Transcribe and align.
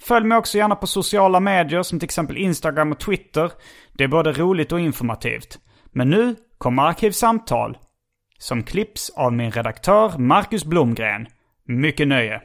Följ 0.01 0.27
mig 0.27 0.39
också 0.39 0.59
gärna 0.59 0.77
på 0.77 0.87
sociala 0.87 1.41
medier 1.41 1.83
som 1.83 1.99
till 1.99 2.07
exempel 2.07 2.37
Instagram 2.37 2.93
och 2.93 3.01
Twitter. 3.01 3.53
Det 3.93 4.05
är 4.05 4.09
både 4.09 4.33
roligt 4.33 4.73
och 4.73 4.81
informativt. 4.81 5.59
Men 5.97 6.11
nu 6.11 6.37
kommer 6.59 6.83
Arkivsamtal. 6.83 7.79
Som 8.39 8.63
klipps 8.63 9.11
av 9.11 9.33
min 9.33 9.51
redaktör 9.51 10.19
Marcus 10.19 10.65
Blomgren. 10.65 11.27
Mycket 11.65 12.09
nöje. 12.09 12.43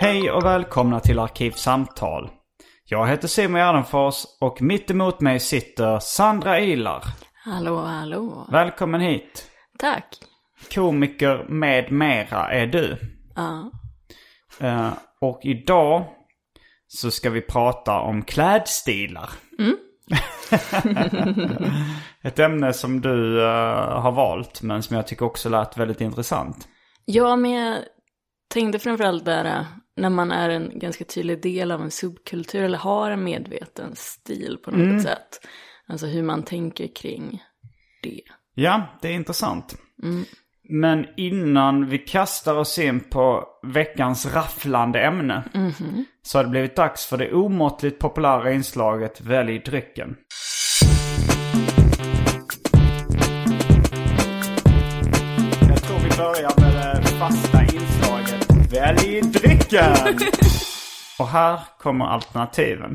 Hej 0.00 0.30
och 0.30 0.44
välkomna 0.44 1.00
till 1.00 1.18
Arkivsamtal. 1.18 2.30
Jag 2.88 3.06
heter 3.06 3.28
Simon 3.28 3.60
Gärdenfors 3.60 4.24
och 4.40 4.62
mitt 4.62 4.90
emot 4.90 5.20
mig 5.20 5.40
sitter 5.40 5.98
Sandra 5.98 6.60
Ilar. 6.60 7.04
Hallå, 7.44 7.76
hallå. 7.76 8.46
Välkommen 8.50 9.00
hit. 9.00 9.50
Tack. 9.78 10.18
Komiker 10.74 11.46
med 11.48 11.92
mera 11.92 12.50
är 12.52 12.66
du. 12.66 12.98
Ja. 13.36 13.70
Eh, 14.60 14.92
och 15.20 15.40
idag 15.42 16.04
så 16.88 17.10
ska 17.10 17.30
vi 17.30 17.40
prata 17.40 18.00
om 18.00 18.22
klädstilar. 18.22 19.30
Ett 22.22 22.38
ämne 22.38 22.72
som 22.72 23.00
du 23.00 23.42
eh, 23.44 24.00
har 24.00 24.12
valt 24.12 24.62
men 24.62 24.82
som 24.82 24.96
jag 24.96 25.06
tycker 25.06 25.26
också 25.26 25.48
lät 25.48 25.76
väldigt 25.76 26.00
intressant. 26.00 26.68
Ja, 27.04 27.36
men 27.36 27.50
jag 27.50 27.78
tänkte 28.54 28.78
framförallt 28.78 29.24
där 29.24 29.44
äh, 29.44 29.66
när 29.96 30.10
man 30.10 30.32
är 30.32 30.48
en 30.48 30.78
ganska 30.78 31.04
tydlig 31.04 31.42
del 31.42 31.70
av 31.70 31.82
en 31.82 31.90
subkultur 31.90 32.62
eller 32.62 32.78
har 32.78 33.10
en 33.10 33.24
medveten 33.24 33.92
stil 33.94 34.58
på 34.64 34.70
något 34.70 35.02
sätt. 35.02 35.46
Alltså 35.88 36.06
hur 36.06 36.22
man 36.22 36.42
tänker 36.42 36.94
kring 36.94 37.42
det. 38.02 38.22
Ja, 38.54 38.98
det 39.02 39.08
är 39.08 39.12
intressant. 39.12 39.76
Men 40.68 41.06
innan 41.16 41.86
vi 41.88 41.98
kastar 41.98 42.54
oss 42.54 42.78
in 42.78 43.00
på 43.00 43.44
veckans 43.62 44.34
rafflande 44.34 45.00
ämne 45.00 45.42
så 46.22 46.38
har 46.38 46.44
det 46.44 46.50
blivit 46.50 46.76
dags 46.76 47.06
för 47.06 47.16
det 47.16 47.32
omåttligt 47.32 47.98
populära 47.98 48.52
inslaget 48.52 49.20
Välj 49.20 49.58
drycken. 49.58 50.16
Jag 55.68 55.82
tror 55.82 55.98
vi 55.98 56.16
börjar 56.16 56.60
med 56.60 57.02
det 57.02 57.06
fasta 57.06 57.62
inslaget 57.62 58.72
Välj 58.72 59.20
drycken! 59.20 59.45
Och 61.18 61.28
här 61.28 61.60
kommer 61.78 62.04
alternativen. 62.04 62.94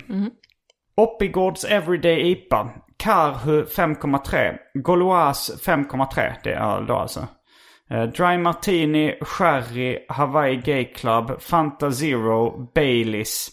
Oppigårds 0.96 1.66
Everyday 1.66 2.32
IPA. 2.32 2.70
Karhu 2.98 3.64
5,3. 3.64 4.58
Gauloise 4.74 5.54
5,3. 5.54 6.34
Det 6.44 6.54
är 6.54 6.82
då 6.82 6.96
alltså. 6.96 7.28
Eh, 7.90 8.04
Dry 8.04 8.38
Martini, 8.38 9.18
Sherry, 9.22 10.06
Hawaii 10.10 10.56
Gay 10.56 10.86
Club, 10.86 11.42
Fanta 11.42 11.92
Zero, 11.92 12.72
Baileys. 12.76 13.50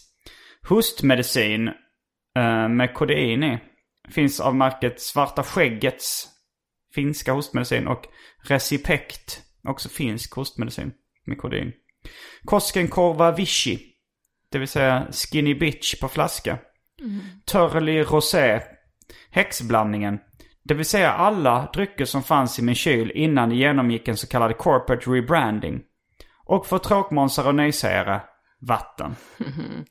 Hostmedicin 0.69 1.67
eh, 2.37 2.67
med 2.67 2.93
kodein 2.93 3.43
i. 3.43 3.59
Finns 4.09 4.39
av 4.39 4.55
märket 4.55 5.01
Svarta 5.01 5.43
Skäggets 5.43 6.27
finska 6.95 7.31
hostmedicin 7.31 7.87
och 7.87 8.07
Recipect. 8.43 9.41
Också 9.67 9.89
finsk 9.89 10.35
hostmedicin 10.35 10.91
med 11.25 11.37
kodein. 11.37 11.71
Koskenkorva 12.45 13.31
Vichy. 13.31 13.79
Det 14.51 14.57
vill 14.59 14.67
säga 14.67 15.07
Skinny 15.11 15.55
Bitch 15.55 15.99
på 16.01 16.07
flaska. 16.07 16.57
Turley 17.51 18.03
Rosé. 18.03 18.61
Häxblandningen. 19.31 20.19
Det 20.63 20.73
vill 20.73 20.85
säga 20.85 21.11
alla 21.11 21.69
drycker 21.73 22.05
som 22.05 22.23
fanns 22.23 22.59
i 22.59 22.61
min 22.61 22.75
kyl 22.75 23.11
innan 23.11 23.49
det 23.49 23.55
genomgick 23.55 24.07
en 24.07 24.17
så 24.17 24.27
kallad 24.27 24.57
corporate 24.57 25.09
rebranding. 25.09 25.81
Och 26.45 26.65
för 26.65 26.77
tråkmånsar 26.77 27.47
och 27.47 27.55
nejsägare, 27.55 28.19
vatten. 28.61 29.15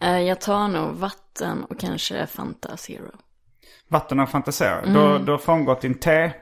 Eh, 0.00 0.20
Jag 0.20 0.40
tar 0.40 0.68
nog 0.68 0.94
vatten 0.96 1.64
och 1.64 1.80
kanske 1.80 2.26
Fanta 2.26 2.76
Zero. 2.76 3.10
Vatten 3.88 4.20
och 4.20 4.28
fantaserar. 4.28 4.86
Du, 4.86 5.24
du 5.24 5.30
har 5.32 5.38
frångått 5.38 5.80
din 5.80 5.94
te. 5.98 6.32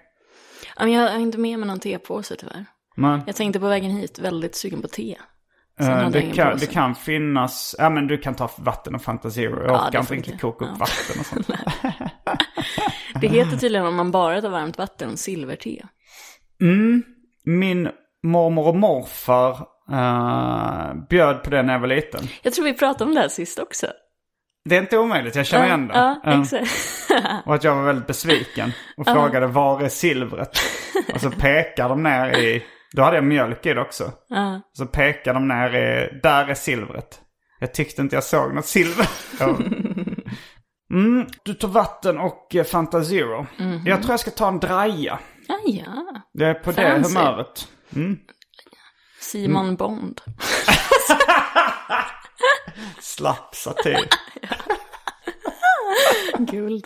Jag 0.76 0.86
har 1.10 1.18
inte 1.18 1.38
med 1.38 1.58
mig 1.58 1.68
någon 1.68 1.80
tepåse 1.80 2.36
tyvärr. 2.36 2.64
Men, 2.96 3.22
Jag 3.26 3.36
tänkte 3.36 3.60
på 3.60 3.68
vägen 3.68 3.90
hit, 3.90 4.18
väldigt 4.18 4.54
sugen 4.54 4.82
på 4.82 4.88
te. 4.88 5.16
Eh, 5.80 6.10
det, 6.10 6.22
kan, 6.22 6.58
det 6.58 6.66
kan 6.66 6.94
finnas, 6.94 7.74
ja 7.78 7.90
men 7.90 8.06
du 8.06 8.18
kan 8.18 8.34
ta 8.34 8.50
vatten 8.58 8.94
och 8.94 9.02
Fanta. 9.02 9.28
Jag 9.34 9.52
Ja, 9.66 9.86
orkar 9.88 10.00
inte 10.00 10.14
riktigt 10.14 10.40
koka 10.40 10.64
upp 10.64 10.70
Ja. 10.72 10.76
vatten 10.78 11.20
och 11.20 11.26
sånt. 11.26 11.46
Det 13.20 13.28
heter 13.28 13.56
tydligen 13.56 13.86
om 13.86 13.94
man 13.96 14.10
bara 14.10 14.40
tar 14.40 14.48
varmt 14.48 14.78
vatten 14.78 15.16
silverte. 15.16 15.86
Min 17.44 17.88
mormor 18.22 18.68
och 18.68 18.76
morfar 18.76 19.50
eh, 19.92 20.94
bjöd 21.10 21.42
på 21.42 21.50
det 21.50 21.62
när 21.62 21.72
jag 21.72 21.80
var 21.80 21.88
liten. 21.88 22.28
Jag 22.42 22.52
tror 22.52 22.64
vi 22.64 22.72
pratade 22.72 23.04
om 23.04 23.14
det 23.14 23.20
här 23.20 23.28
sist 23.28 23.58
också. 23.58 23.86
Det 24.64 24.76
är 24.76 24.80
inte 24.80 24.98
omöjligt, 24.98 25.34
jag 25.36 25.46
känner 25.46 25.66
igen 25.66 25.88
det. 25.88 25.94
Ja, 25.94 26.20
Eh, 26.32 26.40
exakt. 26.40 26.70
och 27.46 27.54
att 27.54 27.64
jag 27.64 27.76
var 27.76 27.82
väldigt 27.82 28.06
besviken. 28.06 28.72
Och 28.96 29.06
frågade 29.12 29.46
var 29.46 29.82
är 29.82 29.88
silvret? 29.88 30.58
och 31.14 31.20
så 31.20 31.30
pekar 31.30 31.88
de 31.88 32.02
ner 32.02 32.38
i, 32.38 32.64
då 32.96 33.02
hade 33.02 33.16
jag 33.16 33.24
mjölk 33.24 33.66
i 33.66 33.74
det 33.74 33.80
också. 33.80 34.12
Ja. 34.28 34.60
Så 34.72 34.86
pekar 34.86 35.34
de 35.34 35.48
ner 35.48 35.74
i, 35.74 36.20
där 36.22 36.46
är 36.46 36.54
silvret. 36.54 37.20
Jag 37.60 37.74
tyckte 37.74 38.02
inte 38.02 38.16
jag 38.16 38.24
såg 38.24 38.54
något 38.54 38.66
silver. 38.66 39.08
Mm, 40.90 41.26
du 41.44 41.54
tog 41.54 41.70
vatten 41.70 42.18
och 42.18 42.54
eh, 42.54 42.64
Fanta 42.64 43.04
Zero. 43.04 43.46
Jag 43.84 44.02
tror 44.02 44.12
jag 44.12 44.20
ska 44.20 44.30
ta 44.30 44.48
en 44.48 44.60
draja. 44.60 45.18
Ja, 45.48 45.58
ja. 45.66 46.22
Jag 46.32 46.50
är 46.50 46.54
på 46.54 46.70
det 46.70 46.76
Fancy. 46.90 47.18
humöret. 47.18 47.68
Simon 49.20 49.76
Bond. 49.76 50.20
Slapp 53.00 53.54
satir. 53.54 54.08
Guld. 56.38 56.84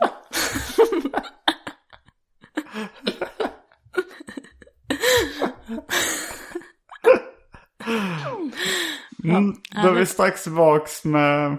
Mm, 9.25 9.55
då 9.83 9.89
är 9.89 9.93
vi 9.93 10.07
strax 10.07 10.43
tillbaks 10.45 11.05
med 11.05 11.57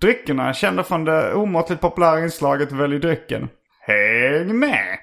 dryckerna. 0.00 0.54
Kända 0.54 0.82
från 0.82 1.04
det 1.04 1.34
omåttligt 1.34 1.80
populära 1.80 2.20
inslaget 2.20 2.72
Välj 2.72 2.98
drycken. 2.98 3.48
Häng 3.80 4.58
med! 4.58 4.98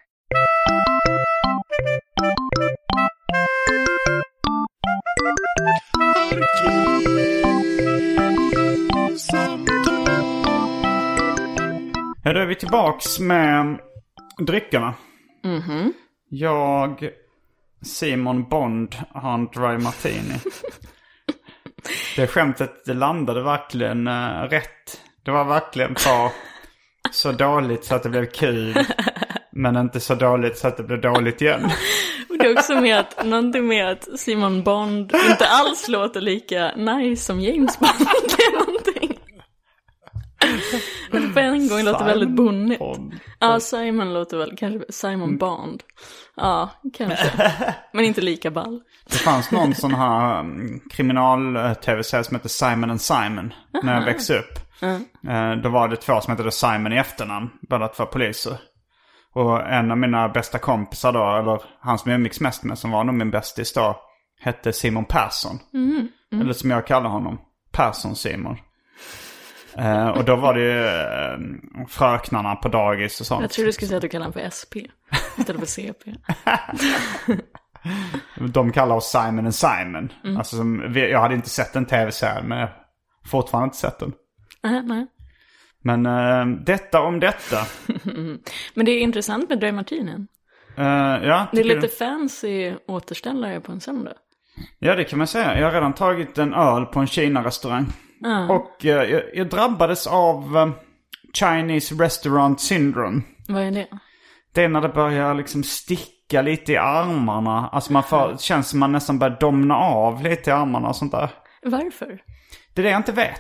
Ja, 12.24 12.34
då 12.34 12.40
är 12.40 12.46
vi 12.46 12.56
tillbaks 12.56 13.20
med 13.20 13.80
dryckerna. 14.48 14.94
Jag, 16.30 17.10
Simon 17.84 18.50
Bond, 18.50 18.96
har 19.14 19.34
en 19.34 19.46
dry 19.46 19.78
martini. 19.78 20.40
Det 22.16 22.28
skämtet 22.28 22.86
det 22.86 22.94
landade 22.94 23.44
verkligen 23.44 24.08
eh, 24.08 24.42
rätt. 24.50 25.02
Det 25.26 25.32
var 25.32 25.46
verkligen 25.46 25.94
bra. 25.94 26.32
Så 27.12 27.32
dåligt 27.32 27.86
så 27.86 27.96
att 27.96 28.04
det 28.04 28.10
blev 28.10 28.26
kul. 28.26 28.76
Men 29.52 29.76
inte 29.76 30.00
så 30.00 30.16
dåligt 30.16 30.58
så 30.58 30.68
att 30.68 30.78
det 30.78 30.84
blev 30.84 31.02
dåligt 31.02 31.42
igen. 31.42 31.70
Och 32.30 32.38
det 32.38 32.46
är 32.46 32.58
också 32.58 32.82
med 32.82 33.00
att, 33.00 33.26
någonting 33.26 33.68
med 33.68 33.92
att 33.92 34.20
Simon 34.20 34.64
Bond 34.64 35.16
inte 35.30 35.48
alls 35.48 35.88
låter 35.88 36.22
lika 36.22 36.76
nice 36.76 37.26
som 37.26 37.40
James 37.40 37.80
Bond. 37.80 37.94
Det 38.38 38.44
är 38.44 38.66
någonting. 38.66 39.20
Men 41.12 41.34
på 41.34 41.40
en 41.40 41.68
gång 41.68 41.84
låter 41.84 42.06
väldigt 42.06 42.30
bonnigt. 42.30 42.80
Bond. 42.80 43.14
Ja, 43.40 43.60
Simon 43.60 44.14
låter 44.14 44.38
väl 44.38 44.58
kanske 44.58 44.92
Simon 44.92 45.38
Bond. 45.38 45.84
Ja, 46.36 46.70
kanske. 46.94 47.32
Men 47.92 48.06
inte 48.06 48.22
lika 48.22 48.52
ball. 48.52 48.82
Det 49.06 49.18
fanns 49.18 49.52
någon 49.52 49.76
sån 49.76 49.94
här 49.94 50.40
um, 50.40 50.80
kriminal-tv-serie 50.92 52.24
som 52.24 52.36
hette 52.36 52.50
Simon 52.50 52.90
and 52.90 53.02
Simon. 53.02 53.54
När 53.84 53.94
jag 53.94 54.06
växte 54.06 54.40
upp. 54.40 54.60
Eh, 55.28 55.52
då 55.64 55.70
var 55.70 55.88
det 55.88 55.96
två 55.96 56.22
som 56.22 56.38
hette 56.38 56.52
Simon 56.52 56.94
i 56.94 56.98
efternamn. 56.98 57.50
Båda 57.70 57.88
två 57.88 58.06
poliser. 58.06 58.58
Och 59.34 59.68
en 59.68 59.92
av 59.92 59.98
mina 59.98 60.30
bästa 60.30 60.58
kompisar 60.60 61.12
då, 61.12 61.38
eller 61.38 61.62
han 61.80 62.00
som 62.00 62.12
jag 62.12 62.18
umgicks 62.20 62.40
mest 62.40 62.64
med, 62.64 62.78
som 62.78 62.92
var 62.92 63.04
nog 63.04 63.16
min 63.16 63.32
bästis 63.32 63.74
då, 63.74 64.00
hette 64.40 64.74
Simon 64.74 65.06
Persson. 65.06 65.60
Eller 66.42 66.54
som 66.54 66.72
jag 66.72 66.88
kallar 66.88 67.10
honom, 67.10 67.40
Persson-Simon. 67.72 68.58
Eh, 69.78 70.08
och 70.08 70.26
då 70.26 70.36
var 70.36 70.54
det 70.54 70.62
ju 70.62 70.86
eh, 70.86 71.88
fröknarna 71.88 72.56
på 72.56 72.68
dagis 72.68 73.20
och 73.22 73.26
sånt. 73.28 73.42
Jag 73.42 73.52
tror 73.52 73.66
du 73.66 73.72
skulle 73.72 73.88
säga 73.88 73.98
att 73.98 74.02
du 74.02 74.10
kallar 74.10 74.26
honom 74.26 74.34
för 74.34 74.50
SP. 74.60 74.74
Istället 75.38 75.60
för 75.60 75.68
CP. 75.68 76.14
De 78.54 78.72
kallar 78.72 78.96
oss 78.96 79.12
Simon 79.12 79.40
and 79.46 79.56
Simon. 79.56 80.12
Alltså, 80.38 80.56
som, 80.56 80.94
jag 80.96 81.20
hade 81.20 81.36
inte 81.36 81.50
sett 81.50 81.76
en 81.76 81.86
tv-serie, 81.86 82.44
men 82.44 82.58
jag 82.58 82.68
har 82.68 82.76
fortfarande 83.26 83.66
inte 83.66 83.78
sett 83.78 84.00
den. 84.00 84.14
Nej, 84.64 84.82
nej. 84.84 85.08
Men 85.82 86.06
eh, 86.06 86.46
detta 86.66 87.02
om 87.02 87.20
detta. 87.20 87.58
Men 88.74 88.86
det 88.86 88.92
är 88.92 89.00
intressant 89.02 89.50
med 89.50 89.60
Dry 89.60 89.72
Martinen. 89.72 90.28
Eh, 90.78 90.86
ja, 91.28 91.48
Det 91.52 91.60
är 91.60 91.64
lite 91.64 91.80
du? 91.80 91.88
fancy 91.88 92.74
återställare 92.88 93.60
på 93.62 93.72
en 93.72 93.82
söndag. 93.82 94.14
ja, 94.80 94.96
det 94.96 95.04
kan 95.04 95.18
man 95.18 95.28
säga. 95.28 95.60
Jag 95.60 95.66
har 95.68 95.74
redan 95.74 95.94
tagit 95.94 96.38
en 96.38 96.54
öl 96.54 96.86
på 96.86 97.00
en 97.00 97.08
Kina-restaurang. 97.08 97.86
Och 98.50 98.86
eh, 98.86 99.04
jag, 99.12 99.24
jag 99.34 99.50
drabbades 99.50 100.08
av 100.08 100.72
Chinese 101.34 101.96
Restaurant 101.96 102.62
Syndrome. 102.62 103.22
Vad 103.48 103.62
är 103.64 103.72
det? 103.72 103.88
Det 104.54 104.64
är 104.64 104.70
när 104.70 104.82
det 104.82 104.90
börjar 104.90 105.34
liksom 105.34 105.64
sticka 105.64 106.42
lite 106.42 106.72
i 106.72 106.78
armarna. 106.78 107.70
Alltså 107.72 107.94
man 107.94 108.04
får, 108.04 108.38
känns 108.40 108.70
som 108.70 108.80
man 108.80 108.92
nästan 108.92 109.20
börjar 109.20 109.38
domna 109.40 109.76
av 109.76 110.24
lite 110.24 110.50
i 110.50 110.54
armarna 110.54 110.88
och 110.88 110.96
sånt 110.96 111.12
där. 111.12 111.30
Varför? 111.66 112.20
Det 112.74 112.82
är 112.82 112.84
det 112.84 112.90
jag 112.92 113.00
inte 113.00 113.12
vet. 113.12 113.40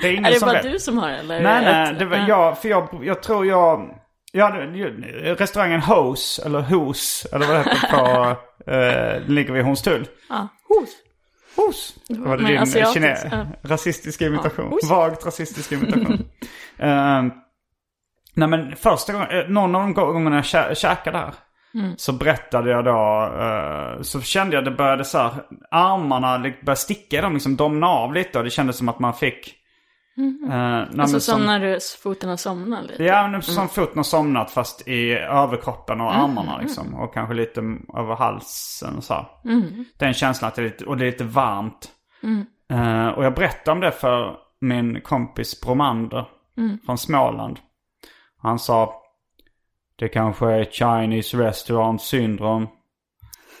Det 0.00 0.08
är 0.08 0.12
ingen 0.12 0.24
Är 0.24 0.30
det 0.30 0.38
som 0.38 0.46
bara 0.48 0.62
vet. 0.62 0.72
du 0.72 0.78
som 0.78 0.98
har 0.98 1.08
det? 1.08 1.16
Eller 1.18 1.42
Nej, 1.42 1.64
det 1.64 1.72
nej. 1.72 1.94
Det 1.98 2.04
var, 2.04 2.16
Ja. 2.16 2.26
jag, 2.28 2.58
för 2.58 2.68
jag, 2.68 2.88
jag 3.02 3.22
tror 3.22 3.46
jag... 3.46 3.90
Ja, 4.32 4.50
det- 4.50 5.34
restaurangen 5.34 5.80
Hos, 5.80 6.38
eller 6.46 6.60
Hos, 6.60 7.26
eller 7.32 7.46
vad 7.46 7.56
det 7.56 7.58
heter 7.58 7.88
på... 7.90 8.30
eh, 8.70 9.22
den 9.26 9.34
ligger 9.34 9.52
vid 9.52 9.64
Hornstull. 9.64 10.06
Ja, 10.28 10.48
hos. 10.68 10.88
Hos. 11.56 11.94
Det 12.08 12.18
var 12.18 12.36
det 12.36 12.42
Men 12.42 12.64
din 12.70 12.86
kine, 12.94 13.18
ja. 13.30 13.46
rasistiska 13.62 14.26
imitation. 14.26 14.66
hos. 14.70 14.90
Vagt 14.90 15.26
rasistisk 15.26 15.72
imitation. 15.72 16.24
Eh, 16.80 17.22
nej 18.38 18.48
men 18.48 18.76
första 18.76 19.12
gången, 19.12 19.28
eh, 19.30 19.48
någon 19.48 19.74
av 19.74 19.82
de 19.82 19.94
gångerna 19.94 20.36
jag 20.36 20.44
kä- 20.44 20.74
käkade 20.74 21.18
här. 21.18 21.34
Mm. 21.74 21.92
Så 21.96 22.12
berättade 22.12 22.70
jag 22.70 22.84
då, 22.84 23.30
eh, 23.40 24.02
så 24.02 24.20
kände 24.20 24.54
jag 24.56 24.64
det 24.64 24.70
började 24.70 25.04
så 25.04 25.18
här, 25.18 25.30
armarna 25.70 26.38
började 26.38 26.76
sticka 26.76 27.18
i 27.18 27.20
dem, 27.20 27.32
liksom 27.34 27.56
domna 27.56 27.86
av 27.86 28.14
lite 28.14 28.38
och 28.38 28.44
det 28.44 28.50
kändes 28.50 28.76
som 28.76 28.88
att 28.88 28.98
man 28.98 29.14
fick... 29.14 29.54
nej, 30.16 30.86
men 30.90 31.00
Alltså 31.00 31.20
som 31.20 31.38
som- 31.38 31.46
när 31.46 31.60
du, 31.60 31.78
foten 32.02 32.28
har 32.30 32.36
somnat 32.36 32.86
lite. 32.86 33.04
Ja, 33.04 33.28
men 33.28 33.42
som 33.42 33.68
foten 33.68 33.96
har 33.96 34.02
somnat 34.04 34.50
fast 34.50 34.88
i 34.88 35.12
överkroppen 35.12 36.00
och 36.00 36.14
armarna 36.16 36.58
liksom. 36.58 36.94
Och 36.94 37.14
kanske 37.14 37.34
lite 37.34 37.60
över 37.96 38.14
halsen 38.16 38.96
och 38.96 39.04
så. 39.04 39.14
här. 39.14 39.26
Den 39.98 40.14
känslan 40.14 40.48
att 40.48 40.54
det 40.54 40.62
är 40.62 40.64
lite, 40.64 40.84
och 40.84 40.96
det 40.96 41.04
är 41.04 41.10
lite 41.10 41.24
varmt. 41.24 41.88
Eh, 42.70 43.08
och 43.08 43.24
jag 43.24 43.34
berättade 43.34 43.70
om 43.72 43.80
det 43.80 43.92
för 43.92 44.36
min 44.60 45.00
kompis 45.00 45.60
Bromander 45.60 46.24
från 46.86 46.98
Småland. 46.98 47.58
Han 48.38 48.58
sa 48.58 49.02
Det 49.96 50.08
kanske 50.08 50.46
är 50.46 50.64
Chinese 50.64 51.36
Restaurant 51.36 52.02
Syndrome. 52.02 52.66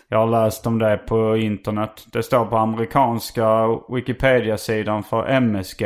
Jag 0.08 0.18
har 0.18 0.26
läst 0.26 0.66
om 0.66 0.78
det 0.78 0.96
på 0.96 1.36
internet. 1.36 2.06
Det 2.12 2.22
står 2.22 2.44
på 2.44 2.56
amerikanska 2.56 3.66
Wikipedia-sidan 3.88 5.02
för 5.02 5.26
MSG. 5.26 5.82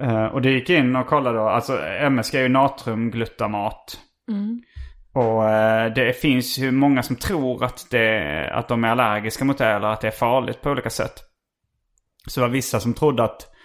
Eh, 0.00 0.24
och 0.24 0.42
det 0.42 0.50
gick 0.50 0.70
in 0.70 0.96
och 0.96 1.06
kollade 1.06 1.38
då. 1.38 1.48
Alltså 1.48 1.78
MSG 2.00 2.34
är 2.34 2.42
ju 2.42 2.48
natriumglutamat. 2.48 4.00
Och 5.12 5.48
eh, 5.50 5.92
det 5.92 6.12
finns 6.12 6.58
ju 6.58 6.70
många 6.70 7.02
som 7.02 7.16
tror 7.16 7.64
att, 7.64 7.86
det, 7.90 8.50
att 8.52 8.68
de 8.68 8.84
är 8.84 8.88
allergiska 8.88 9.44
mot 9.44 9.58
det 9.58 9.66
eller 9.66 9.88
att 9.88 10.00
det 10.00 10.06
är 10.06 10.10
farligt 10.10 10.62
på 10.62 10.70
olika 10.70 10.90
sätt. 10.90 11.22
Så 12.26 12.40
det 12.40 12.46
var 12.46 12.52
vissa 12.52 12.80
som 12.80 12.94
trodde 12.94 13.24
att, 13.24 13.55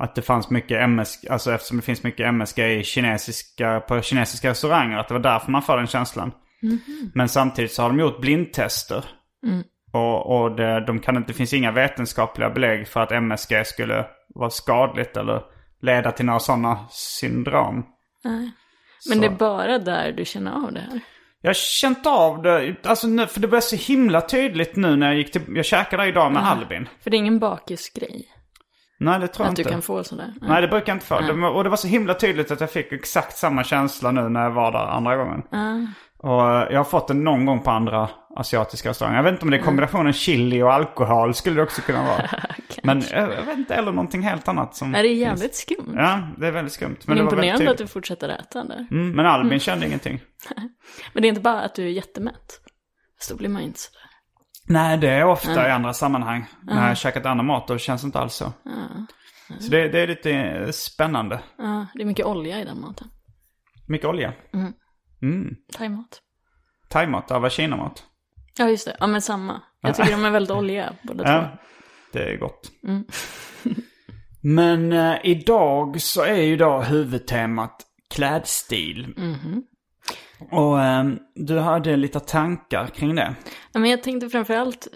att 0.00 0.14
det 0.14 0.22
fanns 0.22 0.50
mycket 0.50 0.80
MSG, 0.82 1.28
alltså 1.30 1.52
eftersom 1.52 1.76
det 1.76 1.82
finns 1.82 2.02
mycket 2.02 2.26
MSG 2.26 2.58
i 2.80 2.84
kinesiska, 2.84 3.80
på 3.80 4.02
kinesiska 4.02 4.50
restauranger, 4.50 4.98
att 4.98 5.08
det 5.08 5.14
var 5.14 5.20
därför 5.20 5.50
man 5.50 5.62
får 5.62 5.76
den 5.76 5.86
känslan. 5.86 6.32
Men 7.14 7.28
samtidigt 7.28 7.72
så 7.72 7.82
har 7.82 7.88
de 7.88 7.98
gjort 8.00 8.20
blindtester. 8.20 9.04
Och, 9.92 10.40
och 10.40 10.56
det, 10.56 10.86
de 10.86 10.98
kan, 11.00 11.16
inte- 11.16 11.28
det 11.32 11.36
finns 11.36 11.52
inga 11.52 11.70
vetenskapliga 11.72 12.50
belägg 12.50 12.88
för 12.88 13.00
att 13.00 13.12
MSG 13.12 13.64
skulle 13.66 14.06
vara 14.34 14.50
skadligt 14.50 15.16
eller 15.16 15.42
leda 15.82 16.12
till 16.12 16.24
några 16.26 16.38
sådana 16.40 16.78
syndrom. 16.90 17.84
Men 19.08 19.20
det 19.20 19.26
är 19.26 19.30
bara 19.30 19.78
där 19.78 20.12
du 20.12 20.24
känner 20.24 20.52
av 20.52 20.72
det 20.72 20.80
här. 20.80 21.00
Jag 21.42 21.48
har 21.48 21.54
känt 21.54 22.06
av 22.06 22.42
det, 22.42 22.74
alltså 22.84 23.06
nu, 23.06 23.26
för 23.26 23.40
det 23.40 23.48
blev 23.48 23.60
så 23.60 23.76
himla 23.76 24.20
tydligt 24.20 24.76
nu 24.76 24.96
när 24.96 25.06
jag 25.06 25.16
gick 25.16 25.32
till, 25.32 25.42
jag 25.48 25.64
käkade 25.64 26.06
idag 26.06 26.32
med 26.32 26.42
Albin. 26.48 26.88
För 27.02 27.10
det 27.10 27.16
är 27.16 27.18
ingen 27.18 27.38
bakisgrej. 27.38 28.26
Nej 29.00 29.20
det 29.20 29.28
tror 29.28 29.46
jag 29.46 29.50
Att 29.50 29.56
du 29.56 29.62
inte. 29.62 29.72
kan 29.72 29.82
få 29.82 30.04
sådär. 30.04 30.34
Nej 30.40 30.60
det 30.60 30.68
brukar 30.68 30.88
jag 30.92 30.96
inte 30.96 31.06
få. 31.06 31.20
Det, 31.20 31.32
och 31.32 31.64
det 31.64 31.70
var 31.70 31.76
så 31.76 31.88
himla 31.88 32.14
tydligt 32.14 32.50
att 32.50 32.60
jag 32.60 32.70
fick 32.70 32.92
exakt 32.92 33.36
samma 33.36 33.64
känsla 33.64 34.10
nu 34.10 34.28
när 34.28 34.42
jag 34.42 34.50
var 34.50 34.72
där 34.72 34.86
andra 34.86 35.16
gången. 35.16 35.42
Och 36.18 36.50
eh, 36.50 36.66
jag 36.70 36.78
har 36.78 36.84
fått 36.84 37.08
den 37.08 37.24
någon 37.24 37.46
gång 37.46 37.60
på 37.62 37.70
andra 37.70 38.08
asiatiska 38.36 38.88
restauranger. 38.88 39.16
Jag 39.16 39.22
vet 39.24 39.32
inte 39.32 39.44
om 39.44 39.50
det 39.50 39.56
är 39.56 39.62
kombinationen 39.62 40.12
chili 40.12 40.62
och 40.62 40.72
alkohol 40.72 41.34
skulle 41.34 41.56
det 41.56 41.62
också 41.62 41.82
kunna 41.82 42.02
vara. 42.02 42.30
Men 42.82 43.02
jag, 43.12 43.32
jag 43.32 43.42
vet 43.42 43.58
inte, 43.58 43.74
eller 43.74 43.92
någonting 43.92 44.22
helt 44.22 44.48
annat 44.48 44.74
som... 44.74 44.92
Nej, 44.92 45.02
det 45.02 45.08
är 45.08 45.14
jävligt 45.14 45.54
skumt. 45.54 45.94
Ja, 45.96 46.28
det 46.38 46.46
är 46.46 46.50
väldigt 46.52 46.72
skumt. 46.74 46.96
Men 47.04 47.16
Men 47.16 47.16
det 47.16 47.22
imponerande 47.22 47.70
att 47.70 47.78
du 47.78 47.86
fortsätter 47.86 48.28
äta 48.28 48.64
där. 48.64 48.86
Mm, 48.90 49.10
men 49.12 49.26
Albin 49.26 49.60
kände 49.60 49.86
ingenting. 49.86 50.20
Men 51.12 51.22
det 51.22 51.26
är 51.26 51.28
inte 51.28 51.40
bara 51.40 51.60
att 51.60 51.74
du 51.74 51.84
är 51.84 51.88
jättemätt. 51.88 52.60
Så 53.18 53.34
då 53.34 53.38
blir 53.38 53.48
man 53.48 53.62
inte 53.62 53.80
sådär. 53.80 53.99
Nej, 54.70 54.98
det 54.98 55.08
är 55.08 55.24
ofta 55.24 55.68
i 55.68 55.70
andra 55.70 55.92
sammanhang. 55.92 56.46
När 56.62 56.74
jag 56.74 56.88
har 56.88 56.94
käkat 56.94 57.26
annan 57.26 57.46
mat 57.46 57.68
då 57.68 57.78
känns 57.78 58.02
det 58.02 58.06
inte 58.06 58.18
alls 58.18 58.34
så. 58.34 58.52
Så 59.60 59.70
det, 59.70 59.88
det 59.88 60.00
är 60.00 60.06
lite 60.06 60.72
spännande. 60.72 61.40
Ja, 61.58 61.86
det 61.94 62.02
är 62.02 62.06
mycket 62.06 62.26
olja 62.26 62.60
i 62.60 62.64
den 62.64 62.80
maten. 62.80 63.08
Mycket 63.88 64.08
olja. 64.08 64.32
Thaimat. 65.72 66.20
Thaimat, 66.88 67.26
ja, 67.28 67.38
vad 67.38 67.52
kinamat. 67.52 68.04
Ja, 68.58 68.68
just 68.68 68.86
det. 68.86 68.96
Ja, 69.00 69.06
men 69.06 69.22
samma. 69.22 69.62
Jag 69.80 69.96
tycker 69.96 70.12
de 70.12 70.24
är 70.24 70.30
väldigt 70.30 70.50
oljiga 70.50 70.92
båda 71.02 71.24
två. 71.24 71.30
Ja, 71.30 71.58
det 72.12 72.32
är 72.32 72.36
gott. 72.36 72.70
Men 74.42 74.92
eh, 74.92 75.16
idag 75.24 76.00
så 76.00 76.22
är 76.22 76.42
ju 76.42 76.56
då 76.56 76.80
huvudtemat 76.80 77.86
klädstil. 78.14 79.14
Och 80.50 80.80
eh, 80.82 81.04
du 81.34 81.58
hade 81.58 81.96
lite 81.96 82.20
tankar 82.20 82.86
kring 82.86 83.14
det. 83.14 83.34
Ja, 83.72 83.80
men 83.80 83.90
jag 83.90 84.02
tänkte 84.02 84.28
framförallt, 84.28 84.88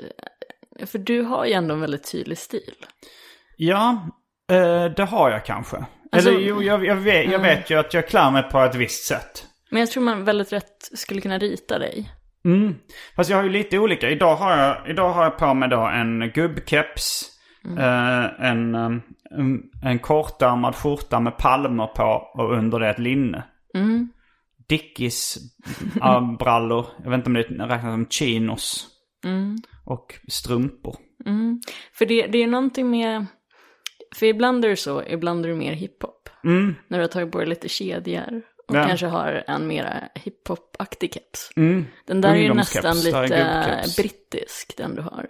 eh, 0.81 0.87
för 0.87 0.99
du 0.99 1.23
har 1.23 1.45
ju 1.47 1.53
ändå 1.53 1.75
en 1.75 1.81
väldigt 1.81 2.13
tydlig 2.13 2.39
stil. 2.39 2.75
Ja, 3.57 4.09
eh, 4.51 4.85
det 4.85 5.05
har 5.05 5.31
jag 5.31 5.45
kanske. 5.45 5.77
Alltså- 6.13 6.31
Eller 6.31 6.41
jo, 6.41 6.63
jag, 6.63 6.85
jag, 6.87 6.97
vet, 6.97 7.31
jag 7.31 7.39
vet 7.39 7.71
ju 7.71 7.79
att 7.79 7.95
jag 7.95 8.09
klär 8.09 8.31
mig 8.31 8.43
på 8.43 8.61
ett 8.61 8.75
visst 8.75 9.05
sätt. 9.07 9.47
Men 9.71 9.81
jag 9.81 9.91
tror 9.91 10.03
man 10.03 10.25
väldigt 10.25 10.53
rätt 10.53 10.91
skulle 10.95 11.21
kunna 11.21 11.39
rita 11.39 11.79
dig. 11.79 12.11
Mm. 12.45 12.75
Fast 13.17 13.31
jag 13.31 13.37
har 13.37 13.45
ju 13.45 13.51
lite 13.51 13.79
olika. 13.79 14.11
Idag 14.11 14.37
har 14.37 14.57
jag, 14.57 14.91
idag 14.91 15.11
har 15.13 15.23
jag 15.25 15.39
på 15.39 15.55
mig 15.55 15.69
då 15.69 15.81
en 15.81 16.31
gubbkeps. 16.35 17.31
Eh, 17.79 18.25
en, 18.51 18.75
eh, 18.75 18.91
en, 19.39 19.63
en 19.85 19.99
kortärmad 19.99 20.75
skjorta 20.75 21.21
med 21.21 21.37
palmer 21.39 21.87
på 21.87 22.23
och 22.35 22.53
under 22.53 22.81
det 22.81 22.89
ett 22.89 22.99
linne. 22.99 23.43
Dickies 24.69 25.37
äh, 26.03 26.37
brallor. 26.39 26.87
Jag 27.03 27.11
vet 27.11 27.19
inte 27.19 27.29
om 27.31 27.35
det 27.35 27.43
räknas 27.75 27.83
som 27.95 28.07
chinos. 28.11 28.87
Och 29.85 30.15
strumpor. 30.29 30.97
För 31.93 32.07
det, 32.07 32.27
det 32.27 32.43
är 32.43 32.47
någonting 32.47 32.91
med, 32.91 33.27
för 34.17 34.27
ibland 34.27 34.65
är 34.65 34.69
det 34.69 34.77
så, 34.77 35.03
ibland 35.03 35.45
är 35.45 35.49
det 35.49 35.55
mer 35.57 35.73
hiphop. 35.73 36.29
När 36.89 36.99
du 36.99 37.01
har 37.05 37.09
tagit 37.09 37.33
på 37.33 37.39
dig 37.39 37.47
lite 37.49 37.69
kedjor. 37.69 38.43
Och 38.69 38.77
Ja. 38.77 38.87
kanske 38.87 39.07
har 39.07 39.45
en 39.47 39.67
mera 39.67 39.95
hiphop-aktig 40.15 41.13
keps. 41.15 41.51
Den 42.07 42.21
där 42.21 42.29
är 42.35 42.35
ju 42.39 42.55
nästan 42.55 42.97
lite 42.97 43.83
brittisk, 43.97 44.75
den 44.77 44.95
du 44.95 45.03
har. 45.03 45.27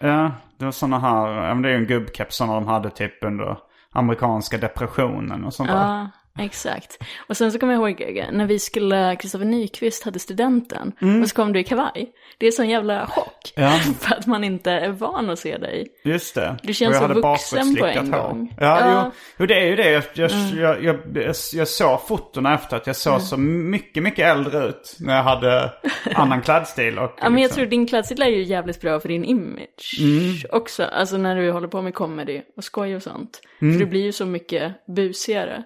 Ja, 0.00 0.32
det 0.58 0.64
var 0.64 0.72
sådana 0.72 0.98
här, 0.98 1.28
ja 1.46 1.54
men 1.54 1.62
det 1.62 1.68
är 1.68 1.72
ju 1.72 1.78
en 1.78 1.86
gubbkeps 1.86 2.36
sådana 2.36 2.54
de 2.54 2.66
hade 2.66 2.90
typ 2.90 3.24
under 3.24 3.58
amerikanska 3.92 4.58
depressionen 4.58 5.44
och 5.44 5.54
sånt 5.54 5.70
där. 5.70 6.08
Exakt. 6.40 6.98
Och 7.26 7.36
sen 7.36 7.52
så 7.52 7.58
kommer 7.58 7.72
jag 7.72 7.90
ihåg 7.90 8.24
när 8.32 8.46
vi 8.46 8.58
skulle, 8.58 9.16
Kristoffer 9.16 9.44
Nyqvist 9.46 10.04
hade 10.04 10.18
studenten. 10.18 10.92
Och 11.22 11.28
så 11.28 11.34
kom 11.34 11.52
du 11.52 11.60
i 11.60 11.64
kavaj. 11.64 12.12
Det 12.38 12.46
är 12.46 12.50
sån 12.50 12.68
jävla 12.68 13.06
chock. 13.06 13.52
Mm. 13.56 13.70
Ja. 13.70 13.78
För 14.00 14.14
att 14.14 14.26
man 14.26 14.44
inte 14.44 14.70
är 14.70 14.88
van 14.88 15.30
att 15.30 15.38
se 15.38 15.58
dig. 15.58 15.86
Just 16.04 16.34
det. 16.34 16.56
Du 16.62 16.74
känns 16.74 16.98
så 16.98 17.06
vuxen 17.06 17.76
på 17.76 17.86
en 17.86 18.12
hår. 18.14 18.20
gång. 18.22 18.54
Ja, 18.60 18.66
Ja. 18.80 18.80
Mm. 18.90 19.02
Jo, 19.04 19.10
jo, 19.38 19.46
det 19.46 19.54
är 19.54 19.66
ju 19.66 19.76
det. 19.76 19.90
Jag, 19.90 20.04
jag, 20.14 20.30
jag, 20.56 20.84
jag, 20.84 20.96
jag, 21.14 21.34
jag 21.52 21.68
såg 21.68 22.06
fotona 22.08 22.54
efter 22.54 22.76
att 22.76 22.86
jag 22.86 22.96
såg 22.96 23.20
så 23.20 23.36
mycket, 23.36 24.02
mycket 24.02 24.26
äldre 24.26 24.64
ut 24.68 24.96
när 25.00 25.16
jag 25.16 25.22
hade 25.22 25.72
annan 26.14 26.42
klädstil. 26.42 26.98
Och, 26.98 27.10
Ja, 27.18 27.30
men 27.30 27.32
jag 27.32 27.48
liksom- 27.48 27.56
tror 27.56 27.66
din 27.70 27.86
klädstil 27.86 28.22
är 28.22 28.26
ju 28.26 28.42
jävligt 28.42 28.80
bra 28.80 29.00
för 29.00 29.08
din 29.08 29.24
image 29.24 29.96
Mm. 30.00 30.34
också. 30.52 30.84
Alltså 30.84 31.16
när 31.16 31.36
du 31.36 31.50
håller 31.50 31.68
på 31.68 31.82
med 31.82 31.94
comedy 31.94 32.40
och 32.56 32.64
skoj 32.64 32.96
och 32.96 33.02
sånt. 33.02 33.40
Mm. 33.62 33.74
För 33.74 33.80
du 33.84 33.90
blir 33.90 34.02
ju 34.02 34.12
så 34.12 34.26
mycket 34.26 34.72
busigare. 34.86 35.62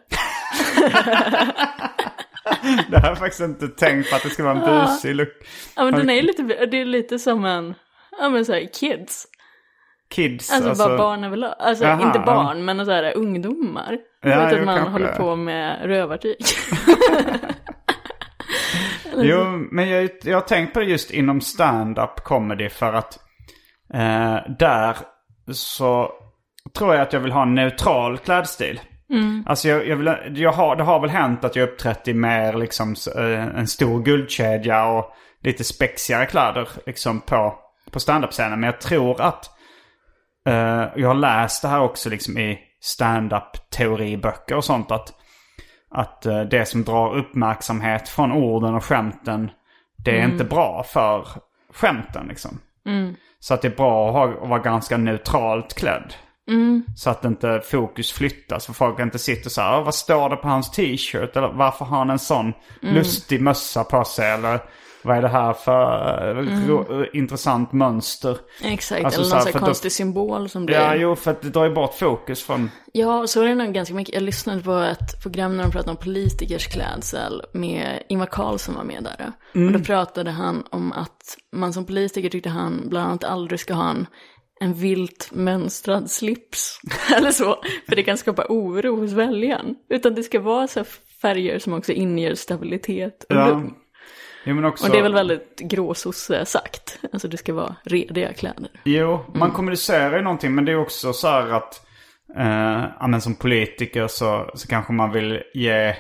Det 2.90 2.98
har 2.98 3.08
jag 3.08 3.18
faktiskt 3.18 3.40
inte 3.40 3.68
tänkt 3.68 4.10
på 4.10 4.16
att 4.16 4.22
det 4.22 4.30
ska 4.30 4.44
vara 4.44 4.54
en 4.54 4.60
busig 4.86 5.14
look. 5.14 5.28
Ja, 5.76 5.84
men 5.84 5.94
den 5.94 6.10
är 6.10 6.22
lite, 6.22 6.42
det 6.42 6.80
är 6.80 6.84
lite 6.84 7.18
som 7.18 7.44
en, 7.44 7.74
ja 8.20 8.28
men 8.28 8.44
såhär 8.44 8.68
kids. 8.80 9.26
Kids, 10.14 10.52
Alltså, 10.52 10.68
alltså. 10.68 10.88
bara 10.88 10.98
barn 10.98 11.24
överlag. 11.24 11.54
Alltså 11.58 11.84
Jaha, 11.84 12.06
inte 12.06 12.18
ja. 12.18 12.24
barn, 12.24 12.64
men 12.64 12.86
så 12.86 12.92
här 12.92 13.16
ungdomar. 13.16 13.98
Ja, 14.22 14.30
jag 14.30 14.40
vet 14.44 14.52
jo, 14.52 14.58
att 14.58 14.64
man 14.64 14.76
kanske 14.76 14.92
håller 14.92 15.06
det. 15.06 15.12
på 15.18 15.36
med 15.36 15.86
rövartyg. 15.86 16.36
Jo, 19.16 19.44
men 19.70 19.88
jag, 19.88 20.10
jag 20.22 20.36
har 20.36 20.40
tänkt 20.40 20.74
på 20.74 20.80
det 20.80 20.86
just 20.86 21.10
inom 21.10 21.40
stand-up 21.40 22.20
comedy 22.24 22.68
för 22.68 22.92
att 22.92 23.18
eh, 23.94 24.36
där 24.58 24.96
så 25.52 26.10
tror 26.78 26.94
jag 26.94 27.02
att 27.02 27.12
jag 27.12 27.20
vill 27.20 27.32
ha 27.32 27.42
en 27.42 27.54
neutral 27.54 28.18
klädstil. 28.18 28.80
Alltså 29.46 29.68
jag, 29.68 29.88
jag 29.88 29.96
vill, 29.96 30.16
jag 30.42 30.52
har, 30.52 30.76
det 30.76 30.82
har 30.82 31.00
väl 31.00 31.10
hänt 31.10 31.44
att 31.44 31.56
jag 31.56 31.68
uppträtt 31.68 32.08
i 32.08 32.14
mer 32.14 32.52
liksom 32.52 32.94
eh, 33.16 33.58
en 33.58 33.66
stor 33.66 34.02
guldkedja 34.02 34.86
och 34.86 35.12
lite 35.42 35.64
spexigare 35.64 36.26
kläder 36.26 36.68
liksom 36.86 37.20
på, 37.20 37.54
på 37.90 38.00
stand-up-scenen. 38.00 38.60
Men 38.60 38.66
jag 38.66 38.80
tror 38.80 39.20
att 39.20 39.50
eh, 40.46 40.84
jag 40.96 41.08
har 41.08 41.14
läst 41.14 41.62
det 41.62 41.68
här 41.68 41.80
också 41.80 42.10
liksom 42.10 42.38
i 42.38 42.58
stand-up 42.80 43.70
teoriböcker 43.70 44.56
och 44.56 44.64
sånt 44.64 44.90
att 44.90 45.12
att 45.94 46.26
eh, 46.26 46.40
det 46.40 46.66
som 46.66 46.84
drar 46.84 47.16
uppmärksamhet 47.16 48.08
från 48.08 48.32
orden 48.32 48.74
och 48.74 48.84
skämten, 48.84 49.50
det 50.04 50.20
är 50.20 50.24
inte 50.24 50.44
bra 50.44 50.82
för 50.82 51.28
skämten 51.72 52.26
liksom. 52.28 52.58
Så 53.40 53.54
att 53.54 53.62
det 53.62 53.68
är 53.68 53.76
bra 53.76 54.08
att, 54.08 54.14
ha, 54.14 54.42
att 54.42 54.48
vara 54.48 54.60
ganska 54.60 54.96
neutralt 54.96 55.74
klädd. 55.74 56.14
Så 56.96 57.10
att 57.10 57.24
inte 57.24 57.60
fokus 57.64 58.12
flyttas. 58.12 58.66
För 58.66 58.72
folk 58.72 59.00
inte 59.00 59.18
sitter 59.18 59.50
så 59.50 59.60
här, 59.60 59.78
"Åh, 59.78 59.84
vad 59.84 59.94
står 59.94 60.28
det 60.30 60.36
på 60.36 60.48
hans 60.48 60.70
t-shirt? 60.70 61.36
Eller 61.36 61.52
varför 61.52 61.84
har 61.84 61.98
han 61.98 62.10
en 62.10 62.18
sån 62.18 62.52
lustig 62.80 63.40
mössa 63.40 63.84
på 63.84 64.04
sig? 64.04 64.30
Eller 64.30 64.60
vad 65.06 65.16
är 65.16 65.22
det 65.22 65.28
här 65.28 65.52
för 65.52 66.38
eh, 66.38 66.66
ro- 66.68 67.02
eh, 67.02 67.06
intressant 67.12 67.72
mönster? 67.72 68.38
Exakt, 68.62 69.04
Alltså, 69.04 69.20
eller 69.20 69.28
så 69.28 69.34
någon 69.34 69.38
här, 69.38 69.42
sån 69.44 69.52
för 69.52 69.58
här 69.58 69.66
då- 69.66 69.66
konstig 69.66 69.92
symbol 69.92 70.48
som 70.48 70.66
blir... 70.66 70.76
Ja, 70.76 70.94
jo, 70.94 71.16
för 71.16 71.30
att 71.30 71.42
det 71.42 71.50
drar 71.50 71.64
ju 71.64 71.74
bort 71.74 71.94
fokus 71.94 72.42
från... 72.42 72.70
Ja, 72.92 73.26
så 73.26 73.42
är 73.42 73.46
det 73.48 73.54
nog 73.54 73.72
ganska 73.74 73.94
mycket. 73.94 74.14
Jag 74.14 74.22
lyssnade 74.22 74.62
på 74.62 74.72
ett 74.78 75.22
program 75.22 75.56
när 75.56 75.64
de 75.64 75.70
pratade 75.70 75.90
om 75.90 75.96
politikers 75.96 76.66
klädsel 76.66 77.42
med 77.52 78.02
Ingvar 78.08 78.26
Carlsson 78.26 78.74
var 78.74 78.84
med 78.84 79.02
där. 79.02 79.32
Och 79.66 79.72
då 79.72 79.78
pratade 79.78 80.30
han 80.30 80.64
om 80.70 80.92
att 80.92 81.36
man 81.52 81.72
som 81.72 81.84
politiker 81.86 82.28
tyckte 82.28 82.48
han 82.50 82.88
bland 82.88 83.06
annat 83.08 83.24
aldrig 83.24 83.60
ska 83.60 83.74
ha 83.74 83.90
en, 83.90 84.06
en 84.60 84.74
vilt 84.74 85.28
mönstrad 85.32 86.10
slips. 86.10 86.80
Eller 87.16 87.30
så, 87.30 87.62
för 87.88 87.96
det 87.96 88.02
kan 88.02 88.16
skapa 88.18 88.46
oro 88.48 88.96
hos 88.96 89.12
väljaren. 89.12 89.74
Utan 89.90 90.14
det 90.14 90.22
ska 90.22 90.40
vara 90.40 90.66
så 90.66 90.84
färger 91.22 91.58
som 91.58 91.72
också 91.72 91.92
inger 91.92 92.34
stabilitet 92.34 93.24
och 93.28 93.36
Ja. 93.36 93.48
lugn. 93.48 93.74
Men 94.46 94.64
också... 94.64 94.86
Och 94.86 94.92
det 94.92 94.98
är 94.98 95.02
väl 95.02 95.14
väldigt 95.14 95.58
gråsosse 95.60 96.44
sagt. 96.46 96.98
Alltså 97.12 97.28
det 97.28 97.36
ska 97.36 97.54
vara 97.54 97.76
rediga 97.84 98.32
kläder. 98.32 98.70
Jo, 98.84 99.24
man 99.28 99.42
Mm. 99.42 99.50
kommunicerar 99.54 100.16
ju 100.16 100.22
någonting 100.22 100.54
men 100.54 100.64
det 100.64 100.72
är 100.72 100.76
också 100.76 101.12
så 101.12 101.28
här 101.28 101.48
att 101.50 101.86
eh, 102.36 102.84
ja, 103.00 103.06
men 103.06 103.20
som 103.20 103.34
politiker 103.34 104.06
så, 104.08 104.50
så 104.54 104.68
kanske 104.68 104.92
man 104.92 105.12
vill 105.12 105.42
ge 105.54 105.96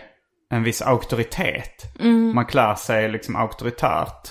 en 0.50 0.62
viss 0.62 0.82
auktoritet. 0.82 1.82
Mm. 2.00 2.34
Man 2.34 2.46
klär 2.46 2.74
sig 2.74 3.08
liksom 3.08 3.36
auktoritärt. 3.36 4.28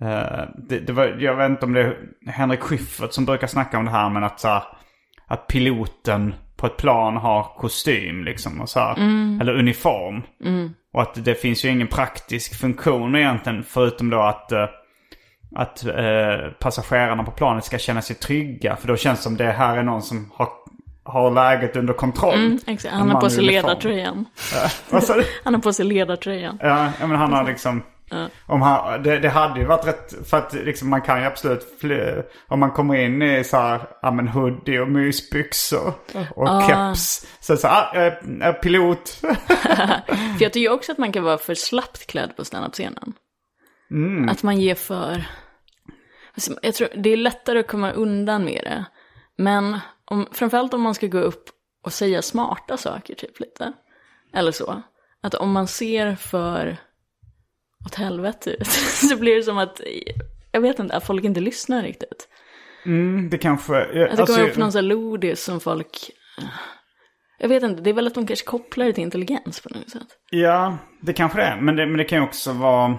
Eh, 0.00 0.44
det, 0.68 0.78
det 0.78 0.92
var, 0.92 1.04
jag 1.18 1.36
vet 1.36 1.50
inte 1.50 1.66
om 1.66 1.72
det 1.72 1.80
är 1.80 1.96
Henrik 2.26 2.60
Schyffert 2.60 3.12
som 3.12 3.24
brukar 3.24 3.46
snacka 3.46 3.78
om 3.78 3.84
det 3.84 3.90
här 3.90 4.10
men 4.10 4.24
att 4.24 4.40
så 4.40 4.48
här, 4.48 4.62
att 5.26 5.46
piloten 5.46 6.34
på 6.56 6.66
ett 6.66 6.76
plan 6.76 7.16
har 7.16 7.42
kostym 7.58 8.24
liksom 8.24 8.60
och 8.60 8.68
så 8.68 8.80
här, 8.80 8.94
Mm. 8.98 9.40
eller 9.40 9.54
uniform. 9.58 10.22
Och 10.92 11.02
att 11.02 11.24
det 11.24 11.34
finns 11.34 11.64
ju 11.64 11.68
ingen 11.68 11.86
praktisk 11.88 12.60
funktion 12.60 13.16
egentligen 13.16 13.62
förutom 13.62 14.10
då 14.10 14.20
att 14.20 14.52
eh, 14.52 14.66
att 15.56 15.86
eh, 15.86 16.50
passagerarna 16.60 17.24
på 17.24 17.30
planet 17.30 17.64
ska 17.64 17.78
känna 17.78 18.02
sig 18.02 18.16
trygga. 18.16 18.76
För 18.76 18.88
då 18.88 18.96
känns 18.96 19.18
det 19.18 19.22
som 19.22 19.36
det 19.36 19.52
här 19.52 19.76
är 19.76 19.82
någon 19.82 20.02
som 20.02 20.30
har, 20.34 20.48
har 21.04 21.30
läget 21.30 21.76
under 21.76 21.94
kontroll. 21.94 22.34
Mm, 22.34 22.58
Han 22.90 23.10
har 23.10 23.20
på 23.20 23.30
sig 23.30 23.44
ledartröjan. 23.44 24.26
Du? 24.90 25.24
Han 25.44 25.54
har 25.54 25.60
på 25.60 25.72
sig 25.72 25.84
ledartröjan. 25.86 26.58
Ja, 26.62 26.88
ja, 27.00 27.06
men 27.06 27.16
han 27.16 27.32
har 27.32 27.44
liksom... 27.44 27.82
Om 28.46 28.62
han, 28.62 29.02
det, 29.02 29.18
det 29.18 29.28
hade 29.28 29.60
ju 29.60 29.66
varit 29.66 29.86
rätt, 29.86 30.28
för 30.28 30.36
att 30.36 30.52
liksom 30.52 30.90
man 30.90 31.02
kan 31.02 31.20
ju 31.20 31.26
absolut 31.26 31.76
fly, 31.80 32.22
om 32.48 32.60
man 32.60 32.70
kommer 32.70 32.94
in 32.94 33.22
i 33.22 33.44
så 33.44 33.56
här, 33.56 33.80
ja 34.02 34.10
men 34.10 34.28
hoodie 34.28 34.80
och 34.80 34.88
mysbyxor 34.88 35.92
och 36.36 36.62
keps. 36.68 37.26
Så 37.40 37.56
så 37.56 37.68
ah, 37.68 37.90
jag 37.94 38.06
är, 38.06 38.22
jag 38.40 38.48
är 38.48 38.52
pilot. 38.52 39.08
För 40.38 40.42
jag 40.42 40.52
tycker 40.52 40.72
också 40.72 40.92
att 40.92 40.98
man 40.98 41.12
kan 41.12 41.24
vara 41.24 41.38
för 41.38 41.54
slappt 41.54 42.06
klädd 42.06 42.36
på 42.36 42.44
standup-scenen. 42.44 43.12
Att 44.30 44.42
man 44.42 44.60
ger 44.60 44.74
för... 44.74 45.24
Alltså, 46.34 46.52
Jag 46.62 46.74
tror 46.74 46.88
det 46.96 47.10
är 47.10 47.16
lättare 47.16 47.58
att 47.58 47.68
komma 47.68 47.90
undan 47.90 48.44
med 48.44 48.60
det. 48.64 48.84
Men 49.36 49.78
om, 50.04 50.28
framförallt 50.32 50.74
om 50.74 50.82
man 50.82 50.94
ska 50.94 51.06
gå 51.06 51.18
upp 51.18 51.48
och 51.84 51.92
säga 51.92 52.22
smarta 52.22 52.76
saker 52.76 53.14
typ 53.14 53.40
lite. 53.40 53.72
Eller 54.34 54.52
så. 54.52 54.82
Att 55.22 55.34
om 55.34 55.52
man 55.52 55.66
ser 55.66 56.14
för 56.14 56.76
åt 57.86 57.94
helvete 57.94 58.50
ut 58.50 58.66
så 59.10 59.16
blir 59.16 59.36
det 59.36 59.42
som 59.42 59.58
att, 59.58 59.80
jag 60.52 60.60
vet 60.60 60.78
inte, 60.78 60.96
att 60.96 61.06
folk 61.06 61.24
inte 61.24 61.40
lyssnar 61.40 61.82
riktigt. 61.82 62.28
det 63.30 63.38
kanske... 63.38 63.82
Att 63.82 63.92
det 63.92 64.10
alltså, 64.10 64.36
kommer 64.36 64.50
upp 64.50 64.56
någon 64.56 64.72
sån 64.72 64.78
här 64.78 64.88
lodis 64.88 65.44
som 65.44 65.60
folk... 65.60 66.10
Jag 67.38 67.48
vet 67.48 67.62
inte, 67.62 67.82
det 67.82 67.90
är 67.90 67.94
väl 67.94 68.06
att 68.06 68.14
de 68.14 68.26
kanske 68.26 68.46
kopplar 68.46 68.86
det 68.86 68.92
till 68.92 69.02
intelligens 69.02 69.60
på 69.60 69.68
något 69.68 69.90
sätt. 69.90 70.08
Ja, 70.30 70.78
det 71.02 71.12
kanske 71.12 71.38
det 71.38 71.44
är. 71.44 71.60
Men 71.60 71.76
det, 71.76 71.86
men 71.86 71.96
det 71.96 72.04
kan 72.04 72.18
ju 72.18 72.24
också 72.24 72.52
vara... 72.52 72.98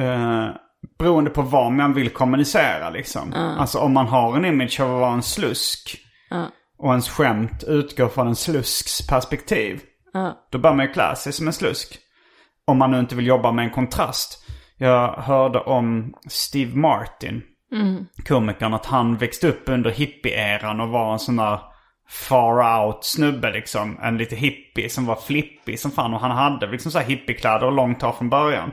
Eh, 0.00 0.48
beroende 0.98 1.30
på 1.30 1.42
vad 1.42 1.72
man 1.72 1.94
vill 1.94 2.10
kommunicera 2.10 2.90
liksom. 2.90 3.32
Alltså 3.32 3.78
om 3.78 3.92
man 3.92 4.06
har 4.06 4.36
en 4.36 4.44
image 4.44 4.80
av 4.80 4.94
att 4.94 5.00
vara 5.00 5.12
en 5.12 5.22
slusk. 5.22 5.96
Och 6.78 6.90
ens 6.90 7.08
skämt 7.08 7.64
utgår 7.66 8.08
från 8.08 8.28
en 8.28 8.36
slusks 8.36 9.06
perspektiv. 9.06 9.80
Då 10.50 10.58
bör 10.58 10.74
man 10.74 10.86
ju 10.86 10.92
klä 10.92 11.16
sig 11.16 11.32
som 11.32 11.46
en 11.46 11.52
slusk. 11.52 11.98
Om 12.66 12.78
man 12.78 12.90
nu 12.90 13.00
inte 13.00 13.16
vill 13.16 13.26
jobba 13.26 13.52
med 13.52 13.64
en 13.64 13.70
kontrast. 13.70 14.44
Jag 14.76 15.08
hörde 15.12 15.58
om 15.58 16.14
Steve 16.28 16.76
Martin. 16.76 17.42
Komikern 18.28 18.74
att 18.74 18.86
han 18.86 19.16
växte 19.16 19.48
upp 19.48 19.62
under 19.66 19.90
hippie-eran 19.90 20.80
och 20.80 20.88
var 20.88 21.12
en 21.12 21.18
sån 21.18 21.36
där 21.36 21.60
far 22.08 22.78
out 22.86 23.04
snubbe 23.04 23.52
liksom. 23.52 23.98
En 24.02 24.18
lite 24.18 24.36
hippie 24.36 24.88
som 24.88 25.06
var 25.06 25.16
flippig 25.16 25.80
som 25.80 25.90
fan. 25.90 26.14
Och 26.14 26.20
han 26.20 26.30
hade 26.30 26.66
liksom 26.66 26.92
så 26.92 26.98
här 26.98 27.06
hippiekläder 27.06 27.66
och 27.66 27.72
långt 27.72 28.02
hår 28.02 28.12
från 28.12 28.30
början. 28.30 28.72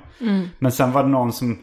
Men 0.60 0.72
sen 0.72 0.92
var 0.92 1.04
det 1.04 1.10
någon 1.10 1.34
som... 1.34 1.60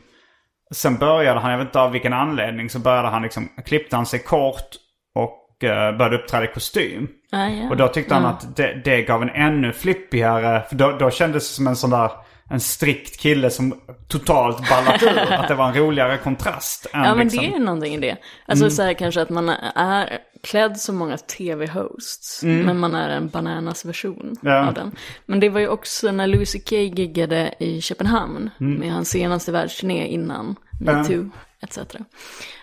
Sen 0.72 0.96
började 0.98 1.40
han, 1.40 1.50
jag 1.50 1.58
vet 1.58 1.66
inte 1.68 1.80
av 1.80 1.92
vilken 1.92 2.12
anledning, 2.12 2.70
så 2.70 2.78
började 2.78 3.08
han 3.08 3.22
liksom, 3.22 3.48
klippte 3.64 3.96
han 3.96 4.06
sig 4.06 4.20
kort 4.20 4.68
och 5.14 5.64
eh, 5.64 5.96
började 5.96 6.16
uppträda 6.16 6.44
i 6.44 6.54
kostym. 6.54 7.08
Ah, 7.32 7.48
ja. 7.48 7.70
Och 7.70 7.76
då 7.76 7.88
tyckte 7.88 8.14
han 8.14 8.26
att 8.26 8.56
det, 8.56 8.80
det 8.84 9.02
gav 9.02 9.22
en 9.22 9.30
ännu 9.30 9.72
flippigare, 9.72 10.62
för 10.68 10.76
då, 10.76 10.96
då 10.98 11.10
kändes 11.10 11.48
det 11.48 11.54
som 11.54 11.66
en 11.66 11.76
sån 11.76 11.90
där, 11.90 12.10
en 12.50 12.60
strikt 12.60 13.20
kille 13.20 13.50
som 13.50 13.80
totalt 14.08 14.70
ballat 14.70 15.02
ur. 15.02 15.18
att 15.32 15.48
det 15.48 15.54
var 15.54 15.68
en 15.68 15.74
roligare 15.74 16.16
kontrast. 16.18 16.86
Än 16.92 17.02
Ja 17.04 17.14
men 17.14 17.26
liksom, 17.26 17.42
det 17.44 17.50
är 17.50 17.58
ju 17.58 17.64
någonting 17.64 17.94
i 17.94 17.98
det. 18.00 18.16
Alltså 18.46 18.70
så 18.70 18.82
här 18.82 18.92
kanske 18.94 19.22
att 19.22 19.30
man 19.30 19.48
är 19.74 20.18
klädd 20.42 20.76
som 20.80 20.96
många 20.96 21.16
tv-hosts. 21.16 22.42
Men 22.44 22.78
man 22.78 22.94
är 22.94 23.08
en 23.08 23.28
bananas-version 23.28 24.36
Ja. 24.42 24.66
av 24.68 24.74
den. 24.74 24.92
Men 25.26 25.40
det 25.40 25.48
var 25.48 25.60
ju 25.60 25.68
också 25.68 26.12
när 26.12 26.26
Louis 26.26 26.52
CK 26.52 26.72
giggade 26.72 27.54
i 27.58 27.80
Köpenhamn. 27.80 28.50
Med 28.58 28.92
hans 28.92 29.08
senaste 29.10 29.52
världsturné 29.52 30.06
innan 30.06 30.56
metoo 30.80 31.30
etc. 31.62 31.78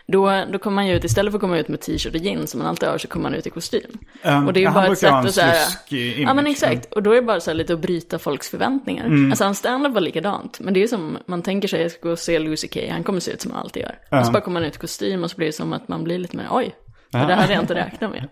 Då, 0.08 0.44
då 0.52 0.60
kom 0.60 0.74
man 0.74 0.88
ju 0.88 0.96
ut, 0.96 1.04
istället 1.04 1.32
för 1.32 1.38
att 1.38 1.42
komma 1.42 1.58
ut 1.58 1.68
med 1.68 1.82
t-shirt 1.82 2.16
och 2.16 2.22
jeans 2.22 2.52
som 2.52 2.58
man 2.58 2.68
alltid 2.68 2.90
har, 2.90 2.98
så 2.98 3.08
kom 3.08 3.22
man 3.22 3.34
ut 3.34 3.48
i 3.48 3.50
kostym. 3.50 3.98
Um, 4.24 4.48
och 4.48 4.54
det 4.54 4.60
är 4.60 4.62
ju 4.62 4.72
bara 4.72 4.88
ett 4.88 4.98
sätt 4.98 5.14
att 5.14 5.34
så 5.34 5.42
här, 5.42 5.54
sluskig 5.54 6.20
Ja 6.20 6.34
men 6.34 6.48
image. 6.48 6.52
exakt, 6.52 6.94
och 6.94 7.04
då 7.04 7.12
är 7.12 7.16
det 7.16 7.22
bara 7.22 7.40
så 7.40 7.50
här 7.50 7.56
lite 7.56 7.74
att 7.74 7.80
bryta 7.80 8.20
folks 8.20 8.50
förväntningar. 8.50 9.06
Mm. 9.06 9.32
Alltså 9.32 9.44
hans 9.44 9.58
standup 9.58 9.94
var 9.94 10.02
likadant, 10.02 10.60
men 10.60 10.74
det 10.74 10.80
är 10.80 10.82
ju 10.82 10.88
som, 10.88 11.18
man 11.26 11.42
tänker 11.42 11.68
sig, 11.68 11.82
jag 11.82 11.92
ska 11.92 12.02
gå 12.02 12.12
och 12.12 12.20
se 12.20 12.40
Lucy 12.40 12.68
Kay, 12.68 12.90
han 12.90 13.04
kommer 13.04 13.20
se 13.20 13.32
ut 13.32 13.42
som 13.42 13.52
han 13.52 13.62
alltid 13.62 13.82
gör. 13.82 14.20
Och 14.20 14.26
så 14.26 14.32
bara 14.32 14.42
kommer 14.42 14.60
han 14.60 14.70
ut 14.70 14.76
i 14.76 14.80
kostym 14.80 15.24
och 15.24 15.32
så 15.32 15.38
blir 15.38 15.48
det 15.48 15.54
som 15.54 15.74
att 15.74 15.88
man 15.88 16.04
blir 16.04 16.20
lite 16.20 16.38
mer, 16.38 16.48
oj, 16.52 16.76
det 17.12 17.18
där 17.18 17.36
hade 17.36 17.54
jag 17.54 17.64
inte 17.64 17.76
räknat 17.76 18.12
med. 18.12 18.28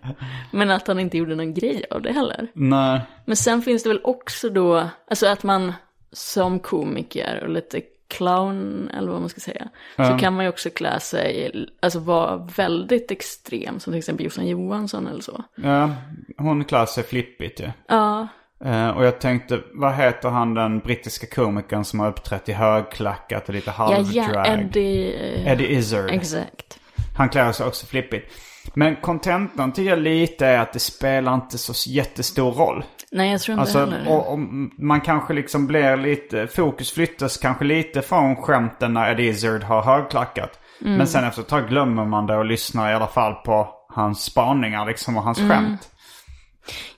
Men 0.50 0.70
att 0.70 0.86
han 0.86 0.98
inte 0.98 1.18
gjorde 1.18 1.34
någon 1.34 1.54
grej 1.54 1.84
av 1.90 2.02
det 2.02 2.12
heller. 2.12 2.48
Nej. 2.52 3.00
Men 3.24 3.36
sen 3.36 3.62
finns 3.62 3.82
det 3.82 3.88
väl 3.88 4.00
också 4.04 4.48
då, 4.50 4.88
alltså 5.10 5.26
att 5.26 5.42
man 5.42 5.72
som 6.12 6.58
komiker 6.58 7.40
och 7.42 7.48
lite 7.48 7.80
clown, 8.08 8.90
eller 8.94 9.12
vad 9.12 9.20
man 9.20 9.28
ska 9.28 9.40
säga, 9.40 9.68
så 9.96 10.18
kan 10.18 10.34
man 10.34 10.44
ju 10.44 10.48
också 10.48 10.70
klä 10.70 11.00
sig, 11.00 11.52
alltså 11.80 11.98
vara 11.98 12.36
väldigt 12.36 13.10
extrem, 13.10 13.80
som 13.80 13.92
till 13.92 13.98
exempel 13.98 14.24
Jossan 14.24 14.46
Johansson 14.46 15.06
eller 15.06 15.22
så. 15.22 15.44
Ja, 15.54 15.90
hon 16.38 16.64
klär 16.64 16.86
sig 16.86 17.04
flippigt 17.04 17.60
ju. 17.60 17.70
Ja, 17.88 18.28
Eh, 18.64 18.88
och 18.88 19.04
jag 19.04 19.20
tänkte, 19.20 19.60
vad 19.72 19.94
heter 19.94 20.28
han 20.28 20.54
den 20.54 20.78
brittiska 20.78 21.26
komikern 21.26 21.84
som 21.84 22.00
har 22.00 22.08
uppträtt 22.08 22.48
i 22.48 22.52
högklackat 22.52 23.48
och 23.48 23.54
lite 23.54 23.70
ja, 23.70 23.72
halvdrag? 23.72 24.26
ja, 24.34 24.46
Eddie, 24.46 25.14
eh, 25.14 25.52
Eddie 25.52 25.66
Izzard. 25.66 26.10
exakt. 26.10 26.78
Han 27.16 27.28
klär 27.28 27.52
sig 27.52 27.66
också 27.66 27.86
flippigt. 27.86 28.32
Men 28.74 28.96
kontentan 28.96 29.72
tycker 29.72 29.90
jag 29.90 29.98
lite 29.98 30.46
är 30.46 30.58
att 30.58 30.72
det 30.72 30.78
spelar 30.78 31.34
inte 31.34 31.58
så 31.58 31.90
jättestor 31.90 32.52
roll. 32.52 32.84
Nej, 33.12 33.32
jag 33.32 33.40
tror 33.40 33.52
inte 33.52 33.60
Alltså, 33.60 33.78
heller. 33.78 34.08
och, 34.08 34.32
och 34.32 34.38
man 34.78 35.00
kanske 35.00 35.34
liksom 35.34 35.66
blir 35.66 35.96
lite, 35.96 36.46
fokus 36.46 36.92
flyttas 36.92 37.36
kanske 37.36 37.64
lite 37.64 38.02
från 38.02 38.36
skämten 38.36 38.92
när 38.92 39.10
Eddie 39.10 39.28
Izzard 39.28 39.62
har 39.62 39.82
högklackat. 39.82 40.58
Mm. 40.80 40.96
Men 40.96 41.06
sen 41.06 41.24
efter 41.24 41.42
ett 41.42 41.48
tag 41.48 41.68
glömmer 41.68 42.04
man 42.04 42.26
det 42.26 42.36
och 42.36 42.44
lyssnar 42.44 42.90
i 42.90 42.94
alla 42.94 43.06
fall 43.06 43.34
på 43.34 43.68
hans 43.88 44.22
spaningar 44.22 44.86
liksom 44.86 45.16
och 45.16 45.22
hans 45.22 45.38
Mm. 45.40 45.50
skämt. 45.50 45.88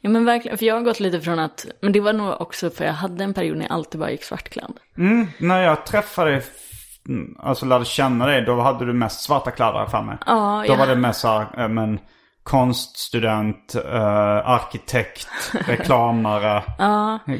Ja 0.00 0.10
men 0.10 0.24
verkligen, 0.24 0.58
för 0.58 0.66
jag 0.66 0.74
har 0.74 0.82
gått 0.82 1.00
lite 1.00 1.20
från 1.20 1.38
att, 1.38 1.66
men 1.82 1.92
det 1.92 2.00
var 2.00 2.12
nog 2.12 2.40
också 2.40 2.70
för 2.70 2.84
jag 2.84 2.92
hade 2.92 3.24
en 3.24 3.34
period 3.34 3.56
när 3.56 3.64
jag 3.64 3.72
alltid 3.72 4.00
bara 4.00 4.10
gick 4.10 4.24
svartklädd. 4.24 4.72
När 5.38 5.62
jag 5.62 5.86
träffade 5.86 6.42
mm, 7.08 7.34
alltså 7.38 7.66
lärde 7.66 7.84
känna 7.84 8.26
dig, 8.26 8.42
då 8.42 8.60
hade 8.60 8.86
du 8.86 8.92
mest 8.92 9.20
svarta 9.20 9.50
kläder 9.50 9.86
för 9.86 10.02
mig. 10.02 10.16
Ja, 10.26 10.64
Då 10.66 10.72
ja. 10.72 10.76
var 10.78 10.86
det 10.86 10.96
mest 10.96 11.20
så 11.20 11.28
här, 11.28 11.46
eh, 11.62 11.68
men 11.68 12.00
konststudent, 12.48 13.74
eh, 13.74 14.48
arkitekt, 14.48 15.28
reklamare, 15.68 16.62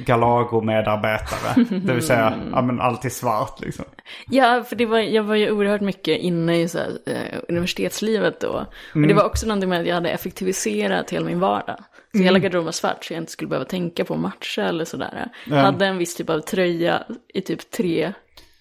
Galago-medarbetare. 0.06 1.64
Det 1.86 1.92
vill 1.92 2.06
säga, 2.06 2.32
ja 2.52 2.62
men 2.62 2.80
alltid 2.80 3.12
svart 3.12 3.60
liksom. 3.60 3.84
Ja, 4.26 4.62
för 4.68 4.76
det 4.76 4.86
var, 4.86 4.98
jag 4.98 5.22
var 5.22 5.34
ju 5.34 5.50
oerhört 5.50 5.80
mycket 5.80 6.18
inne 6.18 6.60
i 6.60 6.68
så 6.68 6.78
här, 6.78 6.98
eh, 7.06 7.38
universitetslivet 7.48 8.40
då. 8.40 8.48
Och 8.48 8.96
Mm. 8.96 9.08
det 9.08 9.14
var 9.14 9.24
också 9.24 9.46
någonting 9.46 9.68
med 9.70 9.80
att 9.80 9.86
jag 9.86 9.94
hade 9.94 10.10
effektiviserat 10.10 11.10
hela 11.10 11.26
min 11.26 11.40
vardag. 11.40 11.76
Så 12.12 12.16
Mm. 12.18 12.24
hela 12.24 12.38
garderoben 12.38 12.64
var 12.64 12.72
svart 12.72 13.04
så 13.04 13.12
jag 13.12 13.20
inte 13.20 13.32
skulle 13.32 13.48
behöva 13.48 13.64
tänka 13.68 14.04
på 14.04 14.16
matcha 14.16 14.62
eller 14.62 14.84
sådär. 14.84 15.28
Jag 15.46 15.56
hade 15.56 15.86
en 15.86 15.98
viss 15.98 16.14
typ 16.16 16.30
av 16.30 16.40
tröja 16.40 17.02
i 17.34 17.40
typ 17.40 17.70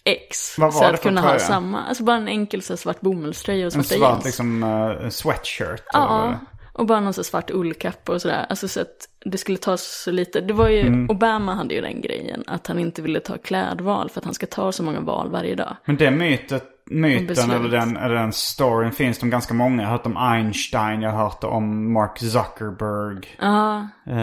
3X. 0.08 0.60
Vad 0.62 0.74
var 0.74 0.80
så 0.80 0.88
det 0.88 0.94
att 0.94 0.96
för 1.02 1.10
kunna 1.10 1.22
tröja? 1.22 1.34
ha 1.34 1.40
samma, 1.40 1.84
alltså 1.84 2.04
bara 2.04 2.18
en 2.18 2.28
enkel 2.28 2.62
så 2.62 2.78
svart 2.78 3.02
bomullströja 3.02 3.68
och 3.68 3.76
En 3.76 3.84
svarta 3.84 4.00
svart 4.00 4.12
jeans. 4.12 4.26
liksom 4.26 4.64
uh, 4.64 5.10
sweatshirt. 5.10 5.84
eller 5.94 6.06
Ja, 6.06 6.28
är. 6.28 6.38
och 6.74 6.86
bara 6.86 7.00
någon 7.00 7.14
sån 7.14 7.24
svart 7.24 7.52
ullkappa 7.52 8.12
och 8.14 8.22
sådär. 8.22 8.46
Alltså 8.50 8.68
så 8.68 8.82
att 8.82 8.88
det 9.26 9.38
skulle 9.38 9.58
ta 9.58 9.78
så 9.78 10.12
lite. 10.12 10.42
Det 10.42 10.54
var 10.54 10.68
ju, 10.70 10.80
Mm. 10.88 11.10
Obama 11.10 11.54
hade 11.56 11.76
ju 11.76 11.82
den 11.82 12.02
grejen, 12.02 12.44
att 12.48 12.68
han 12.68 12.80
inte 12.80 13.02
ville 13.02 13.20
ta 13.20 13.38
klädval 13.38 14.10
för 14.10 14.20
att 14.22 14.26
han 14.26 14.34
ska 14.34 14.46
ta 14.46 14.72
så 14.72 14.84
många 14.84 15.00
val 15.00 15.30
varje 15.32 15.56
dag. 15.56 15.76
Men 15.86 15.98
det 15.98 16.12
mytet, 16.12 16.64
myten 16.86 17.52
eller 17.52 17.70
den, 17.70 17.98
eller 17.98 18.16
den 18.16 18.34
storyn 18.34 18.92
finns 18.92 19.20
de 19.20 19.30
ganska 19.30 19.54
många. 19.54 19.82
Jag 19.84 19.90
har 19.90 19.98
hört 19.98 20.06
om 20.06 20.18
Einstein, 20.18 21.02
jag 21.02 21.12
har 21.12 21.24
hört 21.24 21.44
om 21.44 21.94
Mark 21.94 22.18
Zuckerberg. 22.20 23.28
Ja, 23.40 23.88
Eh, 24.10 24.18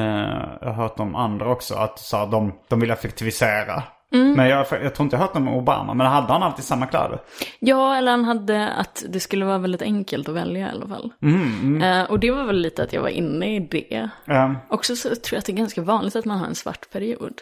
jag 0.60 0.66
har 0.68 0.72
hört 0.72 1.00
om 1.00 1.14
andra 1.16 1.48
också, 1.50 1.74
att 1.74 1.98
så 1.98 2.16
här, 2.16 2.26
de, 2.26 2.52
de 2.68 2.80
vill 2.80 2.90
effektivisera. 2.90 3.82
Mm. 4.12 4.32
Men 4.32 4.48
jag, 4.48 4.58
jag 4.58 4.94
tror 4.94 5.04
inte 5.04 5.16
jag 5.16 5.20
hört 5.20 5.36
om 5.36 5.48
Obama, 5.48 5.94
men 5.94 6.06
hade 6.06 6.32
han 6.32 6.42
alltid 6.42 6.64
samma 6.64 6.86
kläder? 6.86 7.20
Ja, 7.58 7.96
eller 7.96 8.10
han 8.10 8.24
hade 8.24 8.68
att 8.72 9.04
det 9.08 9.20
skulle 9.20 9.44
vara 9.44 9.58
väldigt 9.58 9.82
enkelt 9.82 10.28
att 10.28 10.34
välja 10.34 10.66
i 10.68 10.70
alla 10.70 10.86
fall. 10.88 11.12
Mm, 11.22 11.82
Eh, 11.82 12.04
och 12.10 12.20
det 12.20 12.30
var 12.30 12.44
väl 12.44 12.56
lite 12.56 12.82
att 12.82 12.92
jag 12.92 13.02
var 13.02 13.08
inne 13.08 13.56
i 13.56 13.60
det. 13.60 14.08
Eh, 14.26 14.52
Också 14.68 14.96
så 14.96 15.08
tror 15.08 15.18
jag 15.32 15.38
att 15.38 15.44
det 15.44 15.52
är 15.52 15.56
ganska 15.56 15.82
vanligt 15.82 16.16
att 16.16 16.24
man 16.24 16.38
har 16.38 16.46
en 16.46 16.54
svart 16.54 16.90
period. 16.92 17.34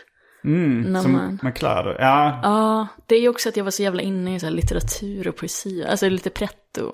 när 0.43 0.53
Mm, 0.55 1.03
som 1.03 1.13
man... 1.13 1.39
med 1.43 1.55
kläder. 1.57 1.97
Ja, 2.01 2.41
Ja, 2.43 2.87
det 3.07 3.15
är 3.15 3.21
ju 3.21 3.29
också 3.29 3.49
att 3.49 3.57
jag 3.57 3.65
var 3.65 3.71
så 3.71 3.83
jävla 3.83 4.03
inne 4.03 4.35
i 4.35 4.41
så 4.41 4.51
litteratur 4.51 5.29
och 5.29 5.37
poesi. 5.37 5.85
Alltså 5.91 6.09
lite 6.09 6.31
pretto 6.31 6.93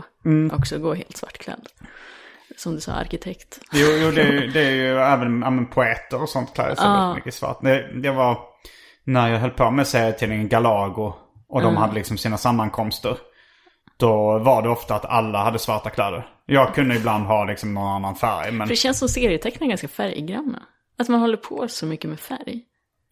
också, 0.53 0.79
gå 0.79 0.95
helt 0.95 1.17
svartklädd. 1.17 1.67
Som 2.57 2.75
du 2.75 2.81
sa, 2.81 2.93
arkitekt. 2.93 3.61
Jo, 3.73 3.87
jo 4.03 4.11
det, 4.11 4.23
är, 4.23 4.33
ju- 4.33 4.47
det 4.47 4.61
är 4.61 4.71
ju 4.71 4.99
även 4.99 5.41
ja, 5.43 5.75
poeter 5.75 6.23
och 6.23 6.29
sånt 6.29 6.55
klär 6.55 6.75
sig 6.75 6.89
väldigt 6.89 7.15
mycket 7.17 7.35
svart. 7.35 7.59
Det, 7.63 8.01
det 8.03 8.11
var 8.11 8.39
när 9.09 9.29
jag 9.29 9.39
höll 9.39 9.51
på 9.51 9.71
med 9.71 9.87
serietidningen 9.87 10.49
Galago 10.49 11.15
och 11.49 11.63
de 11.63 11.77
hade 11.77 11.95
liksom 11.95 12.19
sina 12.19 12.37
sammankomster. 12.37 13.19
Då 13.97 14.39
var 14.39 14.63
det 14.63 14.69
ofta 14.69 14.95
att 14.95 15.05
alla 15.05 15.45
hade 15.45 15.59
svarta 15.59 15.91
kläder. 15.91 16.29
Jag 16.47 16.75
kunde 16.75 16.97
ibland 16.97 17.25
ha 17.25 17.45
liksom 17.45 17.75
någon 17.75 17.89
annan 17.89 18.15
färg. 18.17 18.53
Men 18.53 18.67
För 18.67 18.73
det 18.73 18.77
känns 18.77 18.99
som 18.99 19.09
serietecknare 19.09 19.67
är 19.67 19.69
ganska 19.69 19.89
färggranna. 19.89 20.63
Att 20.99 21.09
man 21.09 21.21
håller 21.21 21.37
på 21.37 21.69
så 21.69 21.87
mycket 21.87 22.11
med 22.11 22.21
färg. 22.21 22.63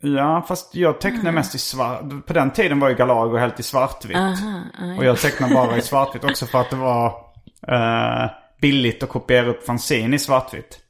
ja, 0.01 0.45
fast 0.49 0.75
jag 0.75 1.01
tecknade 1.01 1.33
mest 1.33 1.55
i 1.55 1.59
svart. 1.59 2.27
På 2.27 2.33
den 2.33 2.51
tiden 2.51 2.81
var 2.81 2.89
ju 2.89 2.95
Galago 2.95 3.37
helt 3.37 3.61
i 3.61 3.63
svartvitt. 3.63 4.17
Aha. 4.17 4.63
Och 4.99 5.05
jag 5.05 5.19
tecknade 5.19 5.55
bara 5.55 5.77
i 5.77 5.83
svartvitt 5.83 6.25
också 6.25 6.47
för 6.47 6.61
att 6.61 6.71
det 6.71 6.77
var 6.77 7.07
eh, 7.69 8.31
billigt 8.61 9.03
att 9.03 9.09
kopiera 9.09 9.47
upp 9.47 9.67
fanzine 9.67 10.17
i 10.17 10.19
svartvitt. 10.19 10.86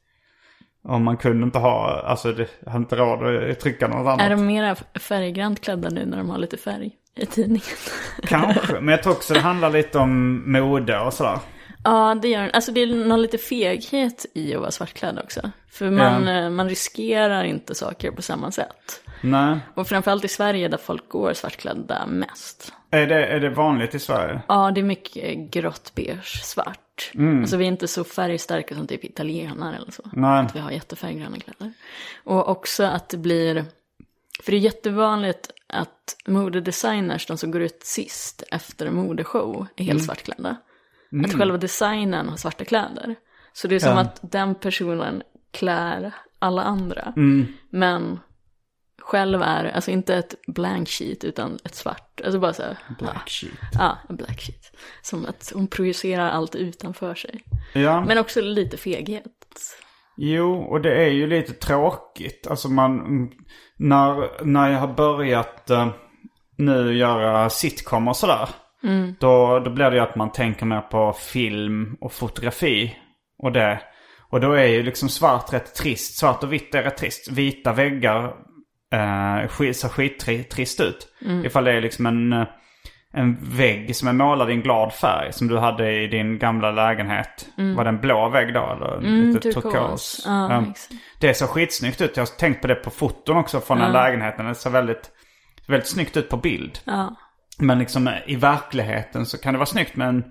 Och 0.87 1.01
man 1.01 1.17
kunde 1.17 1.45
inte 1.45 1.59
ha, 1.59 2.01
alltså 2.05 2.31
det 2.31 2.47
hade 2.65 2.77
inte 2.77 2.95
råd 2.95 3.49
att 3.51 3.59
trycka 3.59 3.87
något 3.87 4.07
annat. 4.07 4.21
Är 4.21 4.29
de 4.29 4.45
mera 4.45 4.75
färggrant 4.99 5.61
klädda 5.61 5.89
nu 5.89 6.05
när 6.05 6.17
de 6.17 6.29
har 6.29 6.37
lite 6.37 6.57
färg 6.57 6.91
i 7.15 7.25
tidningen? 7.25 7.61
Kanske, 8.23 8.73
men 8.73 8.87
jag 8.87 9.03
tror 9.03 9.13
också 9.13 9.33
det 9.33 9.39
handlar 9.39 9.69
lite 9.69 9.97
om 9.97 10.43
mode 10.51 10.99
och 10.99 11.13
sådär. 11.13 11.39
Ja, 11.83 12.15
det 12.21 12.27
gör 12.27 12.49
Alltså 12.53 12.71
det 12.71 12.81
är 12.81 12.87
någon 12.87 13.21
lite 13.21 13.37
feghet 13.37 14.25
i 14.33 14.53
att 14.53 14.59
vara 14.59 14.71
svartklädd 14.71 15.19
också. 15.23 15.51
För 15.71 15.89
man, 15.89 16.27
eh, 16.27 16.49
man 16.49 16.69
riskerar 16.69 17.43
inte 17.43 17.75
saker 17.75 18.11
på 18.11 18.21
samma 18.21 18.51
sätt. 18.51 19.01
Nej. 19.21 19.59
Och 19.73 19.87
framförallt 19.87 20.25
i 20.25 20.27
Sverige 20.27 20.67
där 20.67 20.77
folk 20.77 21.09
går 21.09 21.33
svartklädda 21.33 22.05
mest. 22.05 22.73
Är 22.91 23.07
det, 23.07 23.25
är 23.25 23.39
det 23.39 23.49
vanligt 23.49 23.95
i 23.95 23.99
Sverige? 23.99 24.41
Ja, 24.47 24.71
det 24.71 24.81
är 24.81 24.85
mycket 24.85 25.51
grått, 25.51 25.91
beige, 25.95 26.43
svart. 26.43 26.79
Alltså 27.41 27.57
vi 27.57 27.63
är 27.63 27.67
inte 27.67 27.87
så 27.87 28.03
färgstarka 28.03 28.75
som 28.75 28.87
typ 28.87 29.03
italienare 29.03 29.75
eller 29.75 29.91
så. 29.91 30.03
Nej. 30.13 30.45
Att 30.45 30.55
vi 30.55 30.59
har 30.59 30.71
jättefärggranna 30.71 31.37
kläder. 31.39 31.73
Och 32.23 32.49
också 32.49 32.83
att 32.83 33.09
det 33.09 33.17
blir, 33.17 33.65
för 34.43 34.51
det 34.51 34.57
är 34.57 34.61
jättevanligt 34.61 35.51
att 35.67 36.15
modedesigners, 36.27 37.25
de 37.25 37.37
som 37.37 37.51
går 37.51 37.61
ut 37.61 37.83
sist 37.83 38.43
efter 38.51 38.89
modeshow, 38.91 39.67
är 39.75 39.83
helt 39.83 40.03
svartklädda. 40.03 40.57
Att 41.25 41.33
själva 41.33 41.57
designen 41.57 42.29
har 42.29 42.37
svarta 42.37 42.65
kläder. 42.65 43.15
Så 43.53 43.67
det 43.67 43.75
är 43.75 43.79
som 43.79 43.89
Ja. 43.91 43.99
att 43.99 44.19
den 44.21 44.55
personen 44.55 45.23
klär 45.51 46.11
alla 46.39 46.63
andra. 46.63 47.13
Men 47.69 48.19
själv 49.07 49.41
är, 49.41 49.65
alltså 49.65 49.91
inte 49.91 50.15
ett 50.15 50.35
blank 50.47 50.89
sheet 50.89 51.23
utan 51.23 51.59
ett 51.65 51.75
svart. 51.75 52.21
Alltså 52.23 52.39
bara 52.39 52.53
så 52.53 52.63
här, 52.63 52.77
Black 52.99 53.29
sheet. 53.29 53.53
Ja, 53.73 53.97
en 54.09 54.15
black 54.15 54.41
sheet. 54.41 54.77
Som 55.01 55.25
att 55.25 55.51
hon 55.53 55.67
projicerar 55.67 56.29
allt 56.29 56.55
utanför 56.55 57.15
sig. 57.15 57.43
Ja. 57.73 58.05
Men 58.05 58.17
också 58.17 58.41
lite 58.41 58.77
feghet. 58.77 59.23
Jo, 60.17 60.61
och 60.61 60.81
det 60.81 61.05
är 61.05 61.09
ju 61.09 61.27
lite 61.27 61.53
tråkigt. 61.53 62.47
Alltså 62.49 62.69
man, 62.69 62.99
mm, 62.99 63.29
när, 63.77 64.43
när 64.45 64.71
jag 64.71 64.79
har 64.79 64.93
börjat 64.93 65.69
eh, 65.69 65.87
nu 66.57 66.93
göra 66.97 67.49
sitcom 67.49 68.07
och 68.07 68.17
sådär. 68.17 68.49
Då, 69.19 69.59
då 69.59 69.71
blir 69.71 69.89
det 69.89 69.95
ju 69.95 70.01
att 70.01 70.15
man 70.15 70.31
tänker 70.31 70.65
mer 70.65 70.81
på 70.81 71.13
film 71.13 71.97
och 72.01 72.13
fotografi 72.13 72.95
och 73.43 73.51
det. 73.51 73.81
Och 74.29 74.41
då 74.41 74.51
är 74.51 74.67
ju 74.67 74.83
liksom 74.83 75.09
svart 75.09 75.53
rätt 75.53 75.75
trist. 75.75 76.17
Svart 76.17 76.43
och 76.43 76.53
vitt 76.53 76.75
är 76.75 76.83
rätt 76.83 76.97
trist. 76.97 77.31
Vita 77.31 77.73
väggar 77.73 78.33
eh, 78.93 79.49
ser 79.73 79.89
skittrist 79.89 80.79
ut. 80.81 81.07
Ifall 81.45 81.63
det 81.63 81.71
är 81.71 81.81
liksom 81.81 82.05
en, 82.05 82.33
eh, 82.33 82.47
en 83.13 83.37
vägg 83.41 83.95
som 83.95 84.07
är 84.07 84.13
målad 84.13 84.49
i 84.49 84.53
en 84.53 84.61
glad 84.61 84.93
färg. 84.93 85.33
Som 85.33 85.47
du 85.47 85.57
hade 85.57 85.91
i 86.03 86.07
din 86.07 86.39
gamla 86.39 86.71
lägenhet. 86.71 87.47
Var 87.75 87.83
det 87.83 87.89
en 87.89 88.01
blå 88.01 88.29
vägg 88.29 88.53
då? 88.53 88.59
Eller 88.77 89.01
lite 89.01 89.39
turkos. 89.39 89.63
turkos? 89.63 90.23
Ja, 90.25 90.51
Ja. 90.51 90.61
exakt. 90.71 90.91
Det 91.19 91.33
ser 91.33 91.45
skitsnyggt 91.47 92.01
ut. 92.01 92.17
Jag 92.17 92.21
har 92.21 92.37
tänkt 92.37 92.61
på 92.61 92.67
det 92.67 92.75
på 92.75 92.89
foton 92.89 93.37
också 93.37 93.59
från 93.59 93.79
den 93.79 93.91
lägenheten. 93.91 94.45
Det 94.45 94.55
ser 94.55 94.69
väldigt, 94.69 95.11
väldigt 95.67 95.89
snyggt 95.89 96.17
ut 96.17 96.29
på 96.29 96.37
bild. 96.37 96.79
Ja. 96.83 97.15
Men 97.59 97.79
liksom 97.79 98.09
i 98.27 98.35
verkligheten 98.35 99.25
så 99.25 99.37
kan 99.37 99.53
det 99.53 99.57
vara 99.57 99.65
snyggt 99.65 99.95
med 99.95 100.07
en, 100.07 100.23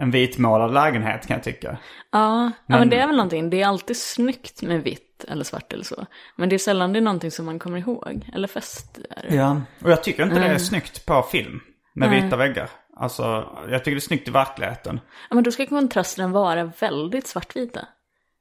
en 0.00 0.10
vitmålad 0.10 0.74
lägenhet 0.74 1.26
kan 1.26 1.34
jag 1.34 1.44
tycka. 1.44 1.78
Ja, 2.12 2.50
ja, 2.66 2.78
men 2.78 2.88
det 2.90 2.96
är 2.98 3.06
väl 3.06 3.16
någonting. 3.16 3.50
Det 3.50 3.62
är 3.62 3.66
alltid 3.66 3.96
snyggt 3.96 4.62
med 4.62 4.82
vitt 4.82 5.07
eller 5.28 5.44
svart 5.44 5.72
eller 5.72 5.84
så. 5.84 6.06
Men 6.36 6.48
det 6.48 6.56
är 6.56 6.58
sällan 6.58 6.92
det 6.92 6.98
är 6.98 7.00
någonting 7.00 7.30
som 7.30 7.46
man 7.46 7.58
kommer 7.58 7.78
ihåg. 7.78 8.30
Eller 8.34 8.48
fäster. 8.48 9.26
Ja. 9.30 9.62
Och 9.82 9.90
jag 9.90 10.02
tycker 10.04 10.22
inte 10.22 10.38
det 10.38 10.46
är 10.46 10.58
snyggt 10.58 11.06
på 11.06 11.22
film. 11.22 11.60
Med 11.94 12.10
vita 12.10 12.36
väggar. 12.36 12.70
Alltså, 12.96 13.22
jag 13.70 13.84
tycker 13.84 13.90
det 13.90 13.98
är 13.98 14.00
snyggt 14.00 14.28
i 14.28 14.30
verkligheten. 14.30 15.00
Ja, 15.30 15.34
men 15.34 15.44
då 15.44 15.50
ska 15.50 15.66
kontrasterna 15.66 16.28
vara 16.28 16.64
väldigt 16.80 17.26
svartvita. 17.26 17.80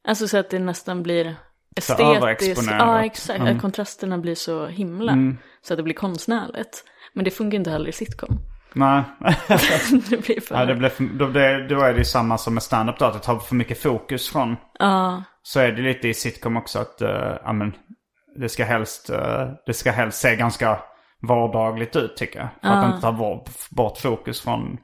Alltså 0.07 0.27
så 0.27 0.37
att 0.37 0.49
det 0.49 0.59
nästan 0.59 1.03
blir 1.03 1.35
estetiskt. 1.75 2.71
Ja, 2.71 3.05
exakt. 3.05 3.41
Att 3.41 3.61
kontrasterna 3.61 4.17
blir 4.17 4.35
så 4.35 4.67
himla. 4.67 5.17
Så 5.61 5.73
att 5.73 5.77
det 5.77 5.83
blir 5.83 5.93
konstnärligt. 5.93 6.83
Men 7.13 7.25
det 7.25 7.31
funkar 7.31 7.57
inte 7.57 7.71
heller 7.71 7.89
i 7.89 7.91
sitcom. 7.91 8.39
Nej. 8.73 9.03
det 10.09 10.17
blir 10.17 10.41
för... 10.41 10.55
Ja, 10.55 10.65
det 10.65 10.75
blir 10.75 10.89
för, 10.89 11.03
då, 11.03 11.27
det, 11.27 11.67
då 11.67 11.81
är 11.81 11.93
det 11.93 11.97
ju 11.97 12.05
samma 12.05 12.37
som 12.37 12.53
med 12.53 12.63
stand-up 12.63 12.99
då. 12.99 13.05
Att 13.05 13.13
det 13.13 13.19
tar 13.19 13.39
för 13.39 13.55
mycket 13.55 13.81
fokus 13.81 14.29
från. 14.29 14.55
Ja, 14.79 15.23
Så 15.47 15.59
är 15.59 15.71
det 15.71 15.81
lite 15.81 16.07
i 16.07 16.13
sitcom 16.13 16.57
också 16.57 16.79
att, 16.79 17.01
uh, 17.01 17.37
ja 17.43 17.53
men, 17.53 17.75
det 18.35 18.49
ska 18.49 18.65
helst, 18.65 19.09
eh, 19.09 19.49
det 19.65 19.73
ska 19.73 19.91
helst 19.91 20.21
se 20.21 20.35
ganska 20.35 20.79
vardagligt 21.21 21.95
ut 21.95 22.17
tycker 22.17 22.39
jag. 22.39 22.47
För 22.61 22.69
att 22.69 22.85
inte 22.85 23.01
ta 23.01 23.11
bort, 23.73 23.97
fokus 23.97 24.41
från 24.41 24.77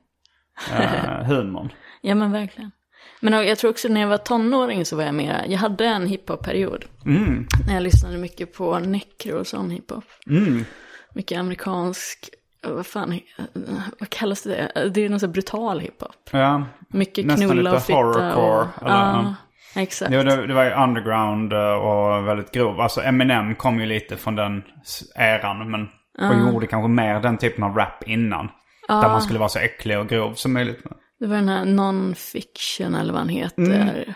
uh, 0.71 1.23
humorn. 1.25 1.71
ja 2.01 2.15
men 2.15 2.31
verkligen. 2.31 2.71
Men 3.19 3.47
jag 3.47 3.57
tror 3.57 3.71
också 3.71 3.87
när 3.87 4.01
jag 4.01 4.07
var 4.07 4.17
tonåring 4.17 4.85
så 4.85 4.95
var 4.95 5.03
jag 5.03 5.15
mera, 5.15 5.47
jag 5.47 5.57
hade 5.57 5.85
en 5.85 6.07
hiphop-period. 6.07 6.85
När 7.67 7.73
jag 7.73 7.83
lyssnade 7.83 8.17
mycket 8.17 8.53
på 8.53 8.79
necro 8.79 9.39
och 9.39 9.47
sån 9.47 9.69
hiphop. 9.69 10.05
Mycket 11.13 11.39
amerikansk, 11.39 12.29
vad 12.67 12.85
fan, 12.85 13.19
vad 13.99 14.09
kallas 14.09 14.43
det? 14.43 14.89
Det 14.93 15.01
är 15.01 15.09
någon 15.09 15.19
sån 15.19 15.29
här 15.29 15.33
brutal 15.33 15.79
hiphop. 15.79 16.29
Ja, 16.31 16.65
Mycket 16.89 17.25
Nästan 17.25 17.49
knulla 17.49 17.71
lite 17.71 17.75
och 17.75 17.83
fitta. 17.83 17.97
horrorcore, 17.97 18.67
Och, 18.81 18.87
eller, 18.87 18.95
ja, 18.95 19.35
exakt. 19.75 20.11
Jo, 20.13 20.23
det, 20.23 20.47
det 20.47 20.53
var 20.53 20.63
ju 20.63 20.71
underground 20.71 21.53
eh, 21.53 21.73
och 21.73 22.27
väldigt 22.27 22.51
grov. 22.51 22.81
Alltså 22.81 23.01
Eminem 23.01 23.55
kom 23.55 23.79
ju 23.79 23.85
lite 23.85 24.17
från 24.17 24.35
den 24.35 24.63
eran. 25.15 25.71
Men 25.71 25.87
och 26.29 26.51
gjorde 26.51 26.67
kanske 26.67 26.87
mer 26.87 27.19
den 27.19 27.37
typen 27.37 27.63
av 27.63 27.75
rap 27.75 28.03
innan. 28.07 28.49
Där 28.87 29.09
man 29.09 29.21
skulle 29.21 29.39
vara 29.39 29.49
så 29.49 29.59
äcklig 29.59 29.99
och 29.99 30.07
grov 30.07 30.33
som 30.33 30.53
möjligt. 30.53 30.83
Det 31.19 31.27
var 31.27 31.35
den 31.35 31.49
här 31.49 31.65
non-fiction 31.65 32.95
eller 32.99 33.13
vad 33.13 33.21
han 33.21 33.29
heter. 33.29 33.63
Mm. 33.63 34.13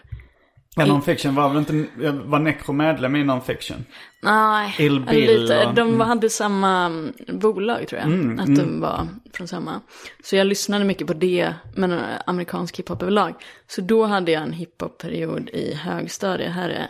Ja, 0.77 0.85
non-fiction 0.85 1.35
var 1.35 1.49
väl 1.49 1.57
inte, 1.57 1.85
var 2.25 2.39
Necro 2.39 2.73
medlem 2.73 3.15
i 3.15 3.23
non-fiction? 3.23 3.85
Nej, 4.21 4.75
Ill 4.79 4.99
Bill 4.99 5.41
lite. 5.41 5.65
och- 5.65 5.73
de 5.73 6.01
hade 6.01 6.29
samma 6.29 6.85
mm, 6.85 7.13
bolag 7.27 7.87
tror 7.87 8.01
jag. 8.01 8.39
att 8.39 8.55
de 8.55 8.81
var 8.81 9.07
från 9.33 9.47
samma. 9.47 9.81
Så 10.23 10.35
jag 10.35 10.47
lyssnade 10.47 10.85
mycket 10.85 11.07
på 11.07 11.13
det, 11.13 11.53
men 11.75 11.91
eh, 11.91 11.99
amerikansk 12.25 12.79
hiphop 12.79 13.01
överlag. 13.01 13.33
Så 13.67 13.81
då 13.81 14.05
hade 14.05 14.31
jag 14.31 14.43
en 14.43 14.53
hiphop-period 14.53 15.49
i 15.49 15.73
högstadiet. 15.73 16.51
Här 16.53 16.69
är 16.69 16.87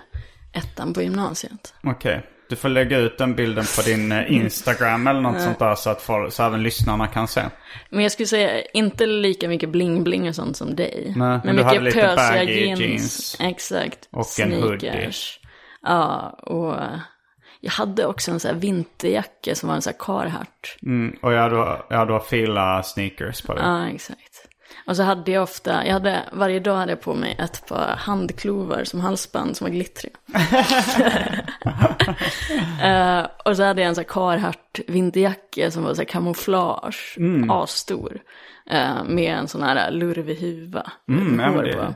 ettan 0.53 0.93
på 0.93 1.01
gymnasiet. 1.01 1.73
Okej. 1.83 2.25
Du 2.49 2.55
får 2.55 2.69
lägga 2.69 2.97
ut 2.97 3.17
den 3.17 3.35
bilden 3.35 3.65
på 3.75 3.81
din 3.81 4.11
eh, 4.11 4.31
Instagram 4.35 5.07
eller 5.07 5.21
något 5.21 5.41
sånt 5.41 5.59
där 5.59 5.75
så 5.75 5.89
att 5.89 6.01
folk, 6.01 6.33
så 6.33 6.43
även 6.43 6.63
lyssnarna 6.63 7.07
kan 7.07 7.27
se. 7.27 7.41
Men 7.89 8.03
jag 8.03 8.11
skulle 8.11 8.27
säga 8.27 8.61
inte 8.73 9.05
lika 9.05 9.47
mycket 9.47 9.69
bling-bling 9.69 10.29
och 10.29 10.35
sånt 10.35 10.57
som 10.57 10.75
dig. 10.75 11.13
Nej, 11.15 11.39
men 11.43 11.55
du 11.55 11.63
hade 11.63 11.79
lite 11.79 12.13
baggy 12.15 12.73
jeans. 12.75 13.37
Exakt. 13.39 14.09
Och 14.11 14.39
en 14.39 14.53
hoodie. 14.53 15.11
Ja, 15.81 16.29
och 16.29 16.75
jag 17.59 17.71
hade 17.71 18.05
också 18.05 18.31
en 18.31 18.39
sån 18.39 18.51
här 18.51 18.61
vinterjacka 18.61 19.55
som 19.55 19.69
var 19.69 19.75
en 19.75 19.81
sån 19.81 19.93
här 19.93 20.05
Carhartt. 20.05 20.77
Mm, 20.83 21.17
och 21.21 21.33
jag 21.33 21.41
hade, 21.41 21.81
jag 21.89 21.97
hade 21.97 22.19
fila 22.19 22.83
sneakers 22.83 23.41
på 23.41 23.53
det. 23.53 23.61
Ja, 23.61 23.87
exakt. 23.87 24.46
Och 24.87 24.95
så 24.95 25.03
hade 25.03 25.31
jag 25.31 25.43
ofta, 25.43 25.85
jag 25.85 25.93
hade, 25.93 26.23
varje 26.31 26.59
dag 26.59 26.75
hade 26.75 26.91
jag 26.91 27.01
på 27.01 27.13
mig 27.13 27.35
ett 27.39 27.67
par 27.67 27.95
handklovar 27.97 28.83
som 28.83 28.99
halsband 28.99 29.57
som 29.57 29.65
var 29.65 29.71
glittriga. 29.71 30.15
Eh, 32.81 33.27
och 33.45 33.55
så 33.57 33.63
hade 33.63 33.81
jag 33.81 33.89
en 33.89 33.95
sån 33.95 34.01
här 34.07 34.09
Carhartt 34.13 34.79
vinterjacka 34.87 35.71
som 35.71 35.83
var 35.83 35.93
så 35.93 36.01
här 36.01 36.05
kamouflage, 36.05 37.15
Mm. 37.17 37.49
asstor. 37.49 38.19
eh, 38.69 39.03
med 39.03 39.33
en 39.37 39.47
sån 39.47 39.63
här 39.63 39.91
lurvig 39.91 40.35
huva. 40.35 40.91
Mm, 41.09 41.39
ja, 41.39 41.61
det- 41.61 41.73
på. 41.73 41.93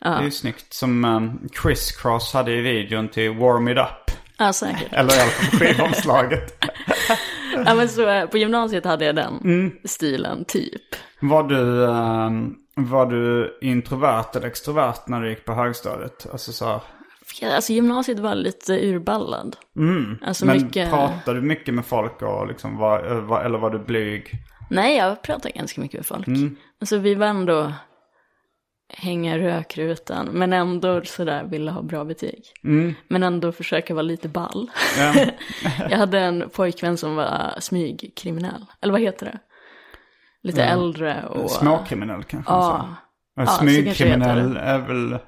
Det 0.00 0.08
är 0.08 0.22
ju 0.22 0.30
snyggt. 0.30 0.72
Som 0.74 1.04
um, 1.04 1.48
Criss 1.52 1.92
Cross 1.92 2.32
hade 2.34 2.52
i 2.52 2.60
videon 2.60 3.08
till 3.08 3.30
Warm 3.30 3.68
It 3.68 3.78
Up. 3.78 4.16
Ja, 4.38 4.52
säkert. 4.52 4.88
Eller 4.92 5.16
i 5.16 5.20
alla 5.20 5.30
fall 5.30 5.50
på 5.50 5.64
skivomslaget. 5.64 6.64
ja, 7.66 7.74
men 7.74 7.88
så, 7.88 8.08
eh, 8.08 8.26
på 8.26 8.38
gymnasiet 8.38 8.84
hade 8.84 9.04
jag 9.04 9.14
den 9.14 9.38
Mm. 9.44 9.72
stilen, 9.84 10.44
typ. 10.44 10.82
Var 11.22 11.42
du, 11.42 11.60
um, 11.86 12.56
var 12.74 13.06
du 13.06 13.58
introvert 13.60 14.36
eller 14.36 14.46
extrovert 14.46 15.06
när 15.06 15.20
du 15.20 15.30
gick 15.30 15.44
på 15.44 15.52
högstadiet? 15.52 16.26
Alltså 16.32 16.52
så, 16.52 16.80
Alltså 17.42 17.72
gymnasiet 17.72 18.18
var 18.18 18.34
lite 18.34 18.88
urballad. 18.88 19.56
Alltså 20.22 20.46
men 20.46 20.62
mycket... 20.62 20.90
pratade 20.90 21.40
du 21.40 21.46
mycket 21.46 21.74
med 21.74 21.86
folk 21.86 22.22
och 22.22 22.46
liksom 22.46 22.76
var, 22.76 23.20
var, 23.20 23.42
eller 23.42 23.58
var 23.58 23.70
du 23.70 23.78
blyg? 23.78 24.30
Nej, 24.70 24.96
jag 24.96 25.22
pratade 25.22 25.50
ganska 25.50 25.80
mycket 25.80 25.98
med 25.98 26.06
folk. 26.06 26.26
Mm. 26.26 26.56
Alltså 26.80 26.98
vi 26.98 27.14
var 27.14 27.26
ändå 27.26 27.72
hänga 28.88 29.38
rökrutan, 29.38 30.26
men 30.26 30.52
ändå 30.52 31.04
sådär 31.04 31.44
ville 31.44 31.70
ha 31.70 31.82
bra 31.82 32.04
betyg. 32.04 32.44
Mm. 32.64 32.94
Men 33.08 33.22
ändå 33.22 33.52
försöka 33.52 33.94
vara 33.94 34.02
lite 34.02 34.28
ball. 34.28 34.70
Ja. 34.98 35.14
jag 35.90 35.98
hade 35.98 36.18
en 36.20 36.50
pojkvän 36.50 36.96
som 36.96 37.16
var 37.16 37.54
smygkriminell, 37.60 38.66
eller 38.80 38.92
vad 38.92 39.00
heter 39.00 39.26
det? 39.26 39.38
Lite 40.42 40.64
äldre 40.64 41.24
och... 41.26 41.50
Småkriminell 41.50 42.22
kanske 42.24 42.52
Ja. 42.52 42.94
så 43.36 43.46
Smygkriminell 43.46 44.56
är 44.56 44.78
väl 44.78 45.18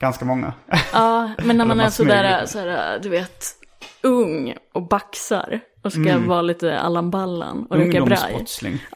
ganska 0.00 0.24
många. 0.24 0.52
Ja, 0.92 1.30
men 1.44 1.56
när 1.56 1.64
man 1.64 1.80
är 1.80 1.90
sådär, 1.90 2.46
sådär, 2.46 2.98
du 3.02 3.08
vet, 3.08 3.44
ung 4.02 4.54
och 4.74 4.88
baxar 4.88 5.60
och 5.84 5.92
ska 5.92 6.18
vara 6.18 6.42
lite 6.42 6.78
Allan 6.78 7.10
Ballan 7.10 7.66
och 7.70 7.76
röka 7.76 8.04
braj. 8.04 8.46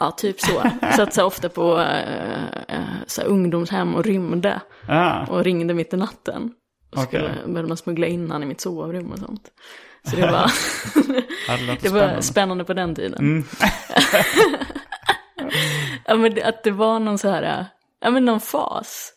Ja, 0.01 0.11
typ 0.11 0.41
så. 0.41 0.63
Satt 0.97 1.19
ofta 1.19 1.49
på 1.49 1.81
äh, 1.81 2.79
så 3.07 3.23
ungdomshem 3.23 3.95
och 3.95 4.05
rymde. 4.05 4.61
Ja, 4.89 5.27
Och 5.31 5.45
ringde 5.45 5.75
mitt 5.75 5.95
i 5.95 5.97
natten. 5.97 6.51
Och 6.97 6.99
Okej. 7.03 7.07
skulle, 7.07 7.35
började 7.47 7.69
man 7.69 7.77
smuggla 7.77 8.07
in 8.07 8.31
han 8.31 8.43
i 8.43 8.47
mitt 8.47 8.61
sovrum 8.61 9.13
och 9.13 9.19
sånt. 9.19 9.43
Så 10.11 10.17
det 10.17 10.31
var, 10.31 10.51
det 11.67 11.79
det 11.83 11.89
var 11.89 11.99
spännande. 12.01 12.23
spännande 12.23 12.65
på 12.65 12.75
den 12.75 12.95
tiden. 12.95 13.45
ja, 16.07 16.15
men 16.17 16.43
att 16.45 16.63
det 16.63 16.71
var 16.71 17.01
någon 17.01 17.19
så 17.19 17.29
här, 17.29 17.67
ja 18.01 18.11
men 18.11 18.25
någon 18.25 18.41
fas. 18.41 19.13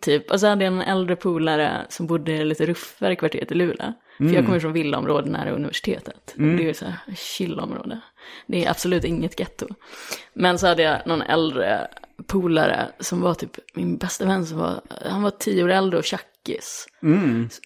Typ, 0.00 0.30
och 0.30 0.40
så 0.40 0.46
hade 0.46 0.64
jag 0.64 0.74
en 0.74 0.82
äldre 0.82 1.16
polare 1.16 1.86
som 1.88 2.06
bodde 2.06 2.32
i 2.32 2.44
lite 2.44 2.66
ruffare 2.66 3.16
kvarteret 3.16 3.52
i 3.52 3.54
Luleå. 3.54 3.92
För 4.18 4.24
jag 4.24 4.46
kommer 4.46 4.60
från 4.60 4.72
villaområde 4.72 5.30
nära 5.30 5.50
universitetet. 5.50 6.34
Det 6.56 6.62
är 6.62 6.66
ju 6.68 6.74
så 6.74 6.84
här 6.84 7.14
chillområde. 7.16 8.00
Det 8.46 8.64
är 8.64 8.70
absolut 8.70 9.04
inget 9.04 9.40
getto. 9.40 9.66
Men 10.32 10.58
så 10.58 10.66
hade 10.66 10.82
jag 10.82 11.06
någon 11.06 11.22
äldre 11.22 11.88
polare 12.26 12.88
som 13.00 13.20
var 13.20 13.34
typ 13.34 13.58
min 13.74 13.96
bästa 13.96 14.26
vän 14.26 14.46
som 14.46 14.58
var, 14.58 14.80
han 15.10 15.22
var 15.22 15.30
tio 15.30 15.64
år 15.64 15.68
äldre 15.68 15.98
och 15.98 16.04
tjackis. 16.46 16.86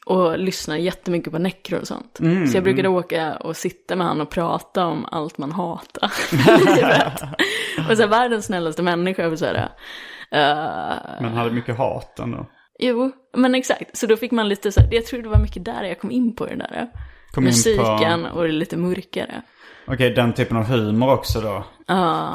Och 0.06 0.38
lyssnade 0.38 0.80
jättemycket 0.80 1.32
på 1.32 1.38
Necro 1.38 1.78
och 1.80 1.86
sånt. 1.86 2.18
Så 2.50 2.56
jag 2.56 2.64
brukade 2.64 2.88
åka 2.88 3.36
och 3.36 3.56
sitta 3.56 3.96
med 3.96 4.06
han 4.06 4.20
och 4.20 4.30
prata 4.30 4.86
om 4.86 5.04
allt 5.04 5.38
man 5.38 5.52
hatar. 5.52 6.12
i 6.32 6.36
livet. 6.76 7.22
och 7.90 7.96
så 7.96 8.02
här, 8.02 8.06
världens 8.08 8.44
snällaste 8.46 8.82
människa. 8.82 9.28
Och 9.28 9.38
så 9.38 9.46
här, 9.46 9.54
eh, 10.30 11.22
Men 11.22 11.32
hade 11.32 11.50
mycket 11.50 11.76
hat 11.78 12.18
ändå. 12.18 12.46
Jo, 12.78 13.12
men 13.36 13.54
exakt. 13.54 13.96
Så 13.96 14.06
då 14.06 14.16
fick 14.16 14.30
man 14.32 14.48
lite 14.48 14.72
så 14.72 14.80
här, 14.80 14.88
jag 14.92 15.06
tror 15.06 15.22
det 15.22 15.28
var 15.28 15.40
mycket 15.40 15.64
där 15.64 15.84
jag 15.84 16.00
kom 16.00 16.10
in 16.10 16.36
på 16.36 16.46
det 16.46 16.56
där. 16.56 16.86
Kom 17.32 17.44
in 17.44 17.50
på- 17.50 17.70
musiken 17.70 18.26
och 18.26 18.42
det 18.44 18.52
lite 18.52 18.76
mörkare. 18.76 19.42
Okej, 19.86 20.10
den 20.10 20.32
typen 20.34 20.56
av 20.56 20.64
humor 20.64 21.12
också 21.12 21.40
då. 21.40 21.64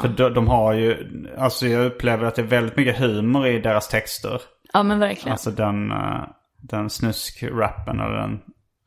För 0.02 0.08
de, 0.08 0.34
de 0.34 0.48
har 0.48 0.72
ju, 0.72 0.96
alltså 1.38 1.66
jag 1.66 1.86
upplever 1.86 2.24
att 2.26 2.34
det 2.34 2.42
är 2.42 2.46
väldigt 2.46 2.76
mycket 2.76 2.98
humor 2.98 3.46
i 3.46 3.58
deras 3.58 3.88
texter. 3.88 4.40
Ja 4.72 4.82
men 4.82 4.98
verkligen. 4.98 5.32
Alltså 5.32 5.50
den, 5.50 5.90
eh, 5.90 6.24
den 6.62 6.90
snuskrappen 6.90 8.00
eller 8.00 8.16
den 8.16 8.40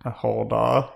hårda, 0.03 0.55
ja, 0.55 0.93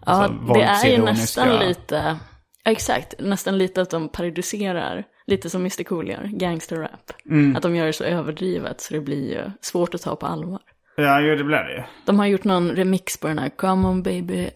alltså, 0.00 0.52
det 0.54 0.62
är 0.62 0.86
ju 0.86 1.04
nästan 1.04 1.58
lite, 1.58 2.18
ja, 2.64 2.70
exakt, 2.72 3.14
nästan 3.18 3.58
lite 3.58 3.82
att 3.82 3.90
de 3.90 4.08
parodiserar, 4.08 5.04
lite 5.26 5.50
som 5.50 5.60
Mr 5.60 5.82
Cool 5.84 6.08
gör, 6.08 6.24
gangsterrap. 6.24 7.12
Mm. 7.30 7.56
Att 7.56 7.62
de 7.62 7.76
gör 7.76 7.86
det 7.86 7.92
så 7.92 8.04
överdrivet 8.04 8.80
så 8.80 8.94
det 8.94 9.00
blir 9.00 9.32
ju 9.32 9.50
svårt 9.60 9.94
att 9.94 10.02
ta 10.02 10.16
på 10.16 10.26
allvar. 10.26 10.60
Ja, 10.96 11.20
jo 11.20 11.36
det 11.36 11.44
blir 11.44 11.64
det 11.64 11.76
ju. 11.76 11.82
De 12.04 12.18
har 12.18 12.26
gjort 12.26 12.44
någon 12.44 12.70
remix 12.70 13.20
på 13.20 13.28
den 13.28 13.38
här 13.38 13.48
Come 13.48 13.88
on 13.88 14.02
baby 14.02 14.50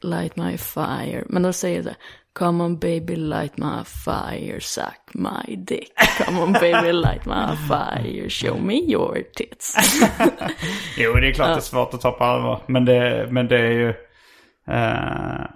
light 0.00 0.36
my 0.36 0.58
fire. 0.58 1.24
Men 1.28 1.42
de 1.42 1.52
säger 1.52 1.82
så 1.82 1.88
här 1.88 1.98
Come 2.32 2.64
on 2.64 2.76
baby 2.76 3.16
light 3.16 3.58
my 3.58 3.84
fire 3.84 4.60
suck 4.60 5.14
my 5.14 5.56
dick. 5.56 5.92
Come 6.24 6.38
on 6.38 6.52
baby 6.52 6.92
light 6.92 7.26
my 7.26 7.56
fire 7.68 8.28
show 8.28 8.62
me 8.62 8.74
your 8.74 9.22
tits. 9.36 9.76
Jo, 10.98 11.12
det 11.12 11.28
är 11.28 11.32
klart 11.32 11.48
det 11.48 11.54
är 11.54 11.60
svårt 11.60 11.94
att 11.94 12.00
ta 12.00 12.12
på 12.12 12.24
allvar. 12.24 12.62
Men 12.66 12.84
det, 12.84 13.28
men 13.30 13.48
det 13.48 13.58
är 13.58 13.72
ju... 13.72 13.88
Eh, 14.68 15.46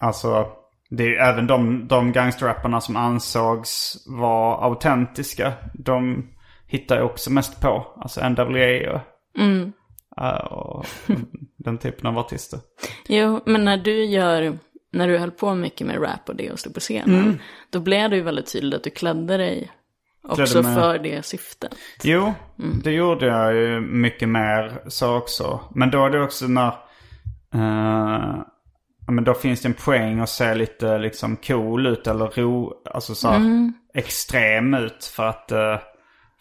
alltså, 0.00 0.46
det 0.90 1.02
är 1.02 1.08
ju 1.08 1.16
även 1.16 1.46
de, 1.46 1.88
de 1.88 2.12
gangsterrapparna 2.12 2.80
som 2.80 2.96
ansågs 2.96 3.96
vara 4.06 4.56
autentiska. 4.64 5.52
De 5.74 6.28
hittar 6.66 6.96
ju 6.96 7.02
också 7.02 7.30
mest 7.30 7.60
på. 7.60 7.86
Alltså 7.96 8.28
NWA 8.28 8.92
och, 8.92 9.00
eh, 10.24 10.44
och 10.44 10.86
den 11.58 11.78
typen 11.78 12.06
av 12.06 12.18
artister. 12.18 12.60
Jo, 13.08 13.40
men 13.46 13.64
när 13.64 13.76
du 13.76 14.04
gör, 14.04 14.58
när 14.90 15.08
du 15.08 15.18
höll 15.18 15.30
på 15.30 15.54
mycket 15.54 15.86
med 15.86 16.02
rap 16.02 16.28
och 16.28 16.36
det 16.36 16.50
och 16.50 16.58
stod 16.58 16.74
på 16.74 16.80
scenen. 16.80 17.40
Då 17.70 17.80
blev 17.80 18.10
det 18.10 18.16
ju 18.16 18.22
väldigt 18.22 18.52
tydligt 18.52 18.74
att 18.74 18.84
du 18.84 18.90
klädde 18.90 19.36
dig 19.36 19.70
också 20.22 20.62
mig- 20.62 20.74
för 20.74 20.98
det 20.98 21.24
syftet. 21.26 21.74
Jo, 22.02 22.34
det 22.84 22.90
gjorde 22.92 23.26
jag 23.26 23.54
ju 23.54 23.80
mycket 23.80 24.28
mer 24.28 24.82
så 24.86 25.16
också. 25.16 25.60
Men 25.74 25.90
då 25.90 26.06
är 26.06 26.10
det 26.10 26.22
också 26.22 26.46
när... 26.46 26.72
ja, 29.06 29.12
men 29.12 29.24
då 29.24 29.34
finns 29.34 29.60
det 29.62 29.68
en 29.68 29.74
poäng 29.74 30.20
att 30.20 30.28
se 30.28 30.54
lite 30.54 30.98
liksom 30.98 31.36
cool 31.36 31.86
ut 31.86 32.06
eller 32.06 32.26
ro, 32.26 32.72
alltså 32.84 33.14
så 33.14 33.28
här, 33.28 33.72
extrem 33.94 34.74
ut 34.74 35.04
för 35.04 35.26
att, 35.26 35.52
eh, 35.52 35.78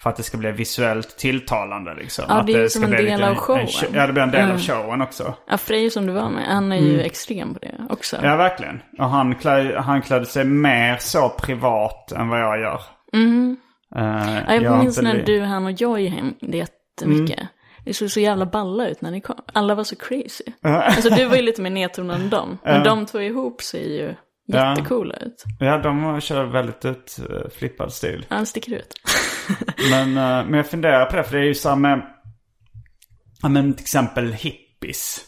för 0.03 0.09
att 0.09 0.15
det 0.15 0.23
ska 0.23 0.37
bli 0.37 0.51
visuellt 0.51 1.17
tilltalande 1.17 1.93
liksom. 1.95 2.25
Ja, 2.27 2.43
det 2.47 2.53
är 2.53 2.61
ju 2.61 2.69
som 2.69 2.83
en 2.83 2.91
del 2.91 3.23
av 3.23 3.29
en- 3.29 3.35
showen. 3.35 3.61
En, 3.61 3.93
ja, 3.93 4.07
det 4.07 4.13
blir 4.13 4.23
en 4.23 4.31
del 4.31 4.51
av 4.51 4.59
showen 4.59 5.01
också. 5.01 5.33
Ja, 5.47 5.57
Frej 5.57 5.89
som 5.89 6.05
du 6.07 6.13
var 6.13 6.29
med, 6.29 6.45
han 6.47 6.71
är 6.71 6.77
ju 6.77 7.01
extrem 7.01 7.53
på 7.53 7.59
det 7.59 7.75
också. 7.89 8.17
Ja, 8.23 8.35
verkligen. 8.35 8.81
Och 8.99 9.09
han, 9.09 9.35
klä, 9.35 9.79
han 9.79 10.01
klädde 10.01 10.25
sig 10.25 10.45
mer 10.45 10.97
så 10.97 11.29
privat 11.29 12.11
än 12.11 12.27
vad 12.29 12.41
jag 12.41 12.59
gör. 12.59 12.81
Mm. 13.13 13.57
Ja, 13.95 14.55
jag 14.55 14.79
minns 14.79 15.01
när 15.01 15.23
du, 15.25 15.41
han 15.41 15.65
och 15.65 15.71
Joy 15.71 16.07
hängde 16.07 16.57
jättemycket. 16.57 17.39
Det 17.85 17.93
såg 17.93 18.11
så 18.11 18.19
jävla 18.19 18.45
balla 18.45 18.87
ut 18.87 19.01
när 19.01 19.11
ni 19.11 19.21
kom. 19.21 19.35
Alla 19.53 19.75
var 19.75 19.83
så 19.83 19.95
crazy. 19.95 20.43
Alltså 20.61 21.09
du 21.09 21.25
var 21.25 21.35
ju 21.35 21.41
lite 21.41 21.61
mer 21.61 21.69
nedtonad 21.69 22.21
än 22.21 22.29
dem. 22.29 22.57
Men 22.63 22.83
de 22.83 23.05
två 23.05 23.21
ihop 23.21 23.61
ser 23.61 23.83
ju 23.89 24.15
Ja. 24.51 24.69
jättecoola 24.69 25.15
ut. 25.15 25.43
Ja, 25.59 25.77
de 25.77 26.21
kör 26.21 26.43
väldigt 26.43 26.85
utflippad 26.85 27.93
stil. 27.93 28.25
Han 28.29 28.45
sticker 28.45 28.73
ut. 28.73 28.93
Men, 29.89 30.17
eh, 30.17 30.45
men 30.45 30.53
jag 30.53 30.67
funderar 30.67 31.05
på 31.05 31.15
det, 31.15 31.23
för 31.23 31.37
det 31.37 31.43
är 31.43 31.69
ju 31.69 31.75
med, 31.75 32.01
ja, 33.41 33.49
men 33.49 33.73
till 33.73 33.83
exempel 33.83 34.33
hippies. 34.33 35.25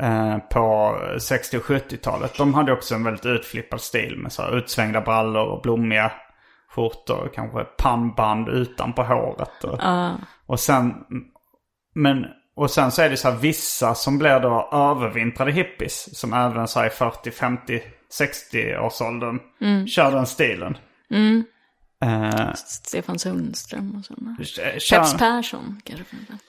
Eh, 0.00 0.38
på 0.38 0.96
60 1.20 1.58
och 1.58 1.62
70-talet. 1.62 2.38
De 2.38 2.54
hade 2.54 2.72
också 2.72 2.94
en 2.94 3.04
väldigt 3.04 3.26
utflippad 3.26 3.80
stil 3.80 4.16
med 4.16 4.32
så 4.32 4.42
här 4.42 4.56
utsvängda 4.58 5.00
brallor 5.00 5.46
och 5.46 5.62
blommiga 5.62 6.12
skjortor. 6.74 7.30
Kanske 7.34 7.64
pannband 7.64 8.48
utanpå 8.48 9.02
håret. 9.02 9.64
Och, 9.64 9.78
och 10.46 10.60
sen, 10.60 10.94
men, 11.94 12.26
och 12.56 12.70
sen 12.70 12.90
så 12.90 13.02
är 13.02 13.10
det 13.10 13.16
så 13.16 13.30
här 13.30 13.36
vissa 13.38 13.94
som 13.94 14.18
blir 14.18 14.40
då 14.40 14.70
övervintrade 14.72 15.52
hippies. 15.52 16.18
Som 16.18 16.32
även 16.32 16.68
så 16.68 16.80
här 16.80 16.86
i 16.86 16.90
40, 16.90 17.30
50, 17.30 17.82
60 18.12 18.76
årsåldern 18.76 19.38
kör 19.86 20.10
den 20.10 20.26
stilen. 20.26 20.76
Eh, 22.04 22.54
Stefan 22.54 23.18
Sundström 23.18 23.96
och 23.98 24.04
sådana. 24.04 24.36
Peps 24.90 25.14
Persson 25.18 25.80
kanske. 25.84 26.04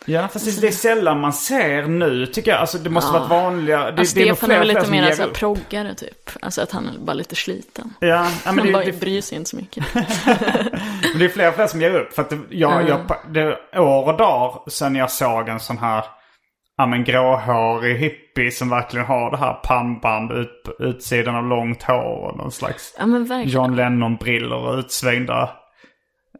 Ja, 0.06 0.28
fast 0.28 0.62
det 0.62 0.68
är 0.68 0.72
sällan 0.72 1.20
man 1.20 1.34
ser 1.34 1.88
nu 1.88 2.26
tycker 2.26 2.52
jag. 2.52 2.60
Alltså 2.60 2.78
det 2.78 2.90
måste 2.90 3.12
varit 3.12 3.30
vanliga. 3.30 3.78
Det, 3.92 4.00
Alltså, 4.00 4.16
det 4.16 4.22
är 4.22 4.26
Stefan 4.34 4.48
fler 4.50 4.56
är 4.56 4.62
och 4.62 4.68
väl 4.68 4.76
lite 4.76 4.92
mer 4.92 5.04
ger 5.04 5.12
så 5.16 5.22
här 5.22 5.30
upp. 5.30 5.36
proggare 5.36 5.96
typ. 5.96 6.30
Alltså 6.42 6.62
att 6.62 6.72
han 6.72 6.88
är 6.90 7.00
bara 7.00 7.14
lite 7.14 7.36
sliten. 7.36 7.94
Ja, 8.00 8.08
ja 8.08 8.22
men 8.46 8.58
Han 8.58 8.66
det, 8.66 8.72
bara 8.74 8.84
det, 8.84 9.00
bryr 9.00 9.22
sig 9.22 9.38
inte 9.38 9.50
så 9.50 9.56
mycket. 9.56 9.86
Men 9.94 11.20
det 11.20 11.26
är 11.26 11.30
fler 11.30 11.48
och 11.50 11.56
fler 11.56 11.68
som 11.68 11.82
ger 11.82 11.96
upp. 11.96 12.14
För 12.14 12.22
att 12.22 12.30
det, 12.30 12.40
jag, 12.50 12.90
jag, 12.90 13.16
det 13.30 13.42
är 13.72 13.80
år 13.80 14.08
och 14.12 14.18
dag 14.18 14.64
sedan 14.68 14.96
jag 14.96 15.12
såg 15.12 15.50
en 15.50 15.60
sån 15.60 15.78
här 15.78 16.04
ja, 16.82 16.86
men 16.86 17.04
gråhårig 17.04 17.98
hippie 17.98 18.52
som 18.52 18.70
verkligen 18.70 19.06
har 19.06 19.32
det 19.32 19.38
här 19.38 19.54
pannband 19.54 20.32
ut, 20.32 20.76
utsidan 20.80 21.36
av 21.36 21.48
långt 21.48 21.84
hår 21.84 22.30
och 22.30 22.38
någon 22.38 22.52
slags 22.52 22.96
Ja. 22.98 23.44
John 23.46 23.76
Lennon-brillor 23.76 24.68
och 24.68 24.78
utsvängda, 24.78 25.50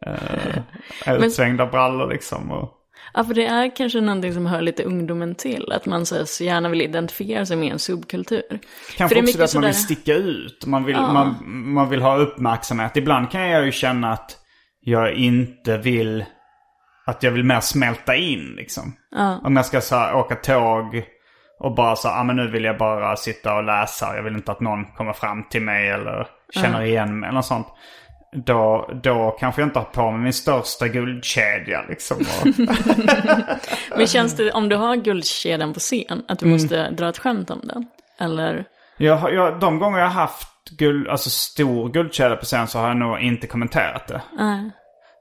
eh, 0.06 1.14
utsvängda 1.14 1.66
brallor 1.66 2.08
liksom. 2.08 2.50
Och, 2.50 2.78
Ja, 3.14 3.24
för 3.24 3.34
det 3.34 3.46
är 3.46 3.76
kanske 3.76 4.00
någonting 4.00 4.34
som 4.34 4.46
hör 4.46 4.62
lite 4.62 4.82
ungdomen 4.82 5.34
till. 5.34 5.72
Att 5.72 5.86
man 5.86 6.06
så, 6.06 6.44
gärna 6.44 6.68
vill 6.68 6.80
identifiera 6.80 7.46
sig 7.46 7.56
med 7.56 7.72
en 7.72 7.78
subkultur. 7.78 8.42
för 8.48 8.96
Kanske 8.96 9.14
det 9.14 9.20
är 9.20 9.22
också 9.22 9.38
det 9.38 9.44
att 9.44 9.54
man 9.54 9.64
vill 9.64 9.74
sticka 9.74 10.14
ut. 10.14 10.66
Man 10.66 10.84
vill, 10.84 10.96
man, 10.96 11.36
man 11.72 11.90
vill 11.90 12.02
ha 12.02 12.16
uppmärksamhet. 12.16 12.96
Ibland 12.96 13.30
kan 13.30 13.48
jag 13.48 13.64
ju 13.64 13.72
känna 13.72 14.12
att 14.12 14.38
jag 14.80 15.14
inte 15.14 15.78
vill... 15.78 16.24
Att 17.04 17.22
jag 17.22 17.30
vill 17.30 17.44
mer 17.44 17.60
smälta 17.60 18.16
in 18.16 18.54
liksom. 18.56 18.92
Om 19.42 19.56
jag 19.56 19.66
ska 19.66 19.80
så 19.80 19.96
här, 19.96 20.14
åka 20.14 20.34
tåg 20.34 21.04
och 21.60 21.74
bara 21.74 21.96
så, 21.96 22.08
ah, 22.08 22.22
men 22.24 22.36
nu 22.36 22.50
vill 22.50 22.64
jag 22.64 22.78
bara 22.78 23.16
sitta 23.16 23.54
och 23.54 23.64
läsa. 23.64 24.16
Jag 24.16 24.22
vill 24.22 24.34
inte 24.34 24.52
att 24.52 24.60
någon 24.60 24.84
kommer 24.84 25.12
fram 25.12 25.44
till 25.48 25.62
mig 25.62 25.88
eller 25.90 26.26
känner 26.54 26.82
igen 26.82 27.20
mig 27.20 27.28
eller 27.28 27.34
något 27.36 27.46
sånt. 27.46 27.66
Då, 28.46 28.90
då 29.02 29.36
kanske 29.40 29.60
jag 29.62 29.66
inte 29.68 29.78
har 29.78 29.86
på 29.86 30.10
mig 30.10 30.20
min 30.20 30.32
största 30.32 30.88
guldkedja 30.88 31.82
liksom. 31.88 32.16
Men 33.96 34.06
känns 34.06 34.36
det, 34.36 34.52
om 34.52 34.68
du 34.68 34.76
har 34.76 34.96
guldkedjan 34.96 35.72
på 35.74 35.80
scen, 35.80 36.22
att 36.28 36.38
du 36.38 36.46
Mm. 36.46 36.52
måste 36.54 36.90
dra 36.90 37.08
ett 37.08 37.18
skämt 37.18 37.50
om 37.50 37.60
den? 37.64 37.86
Eller? 38.20 38.64
Jag, 38.96 39.34
jag, 39.34 39.60
de 39.60 39.78
gånger 39.78 39.98
jag 39.98 40.06
har 40.06 40.20
haft 40.20 40.70
guld, 40.78 41.08
alltså 41.08 41.30
stor 41.30 41.88
guldkedja 41.88 42.36
på 42.36 42.44
scen 42.44 42.66
så 42.66 42.78
har 42.78 42.88
jag 42.88 42.96
nog 42.96 43.20
inte 43.20 43.46
kommenterat 43.46 44.08
det. 44.08 44.20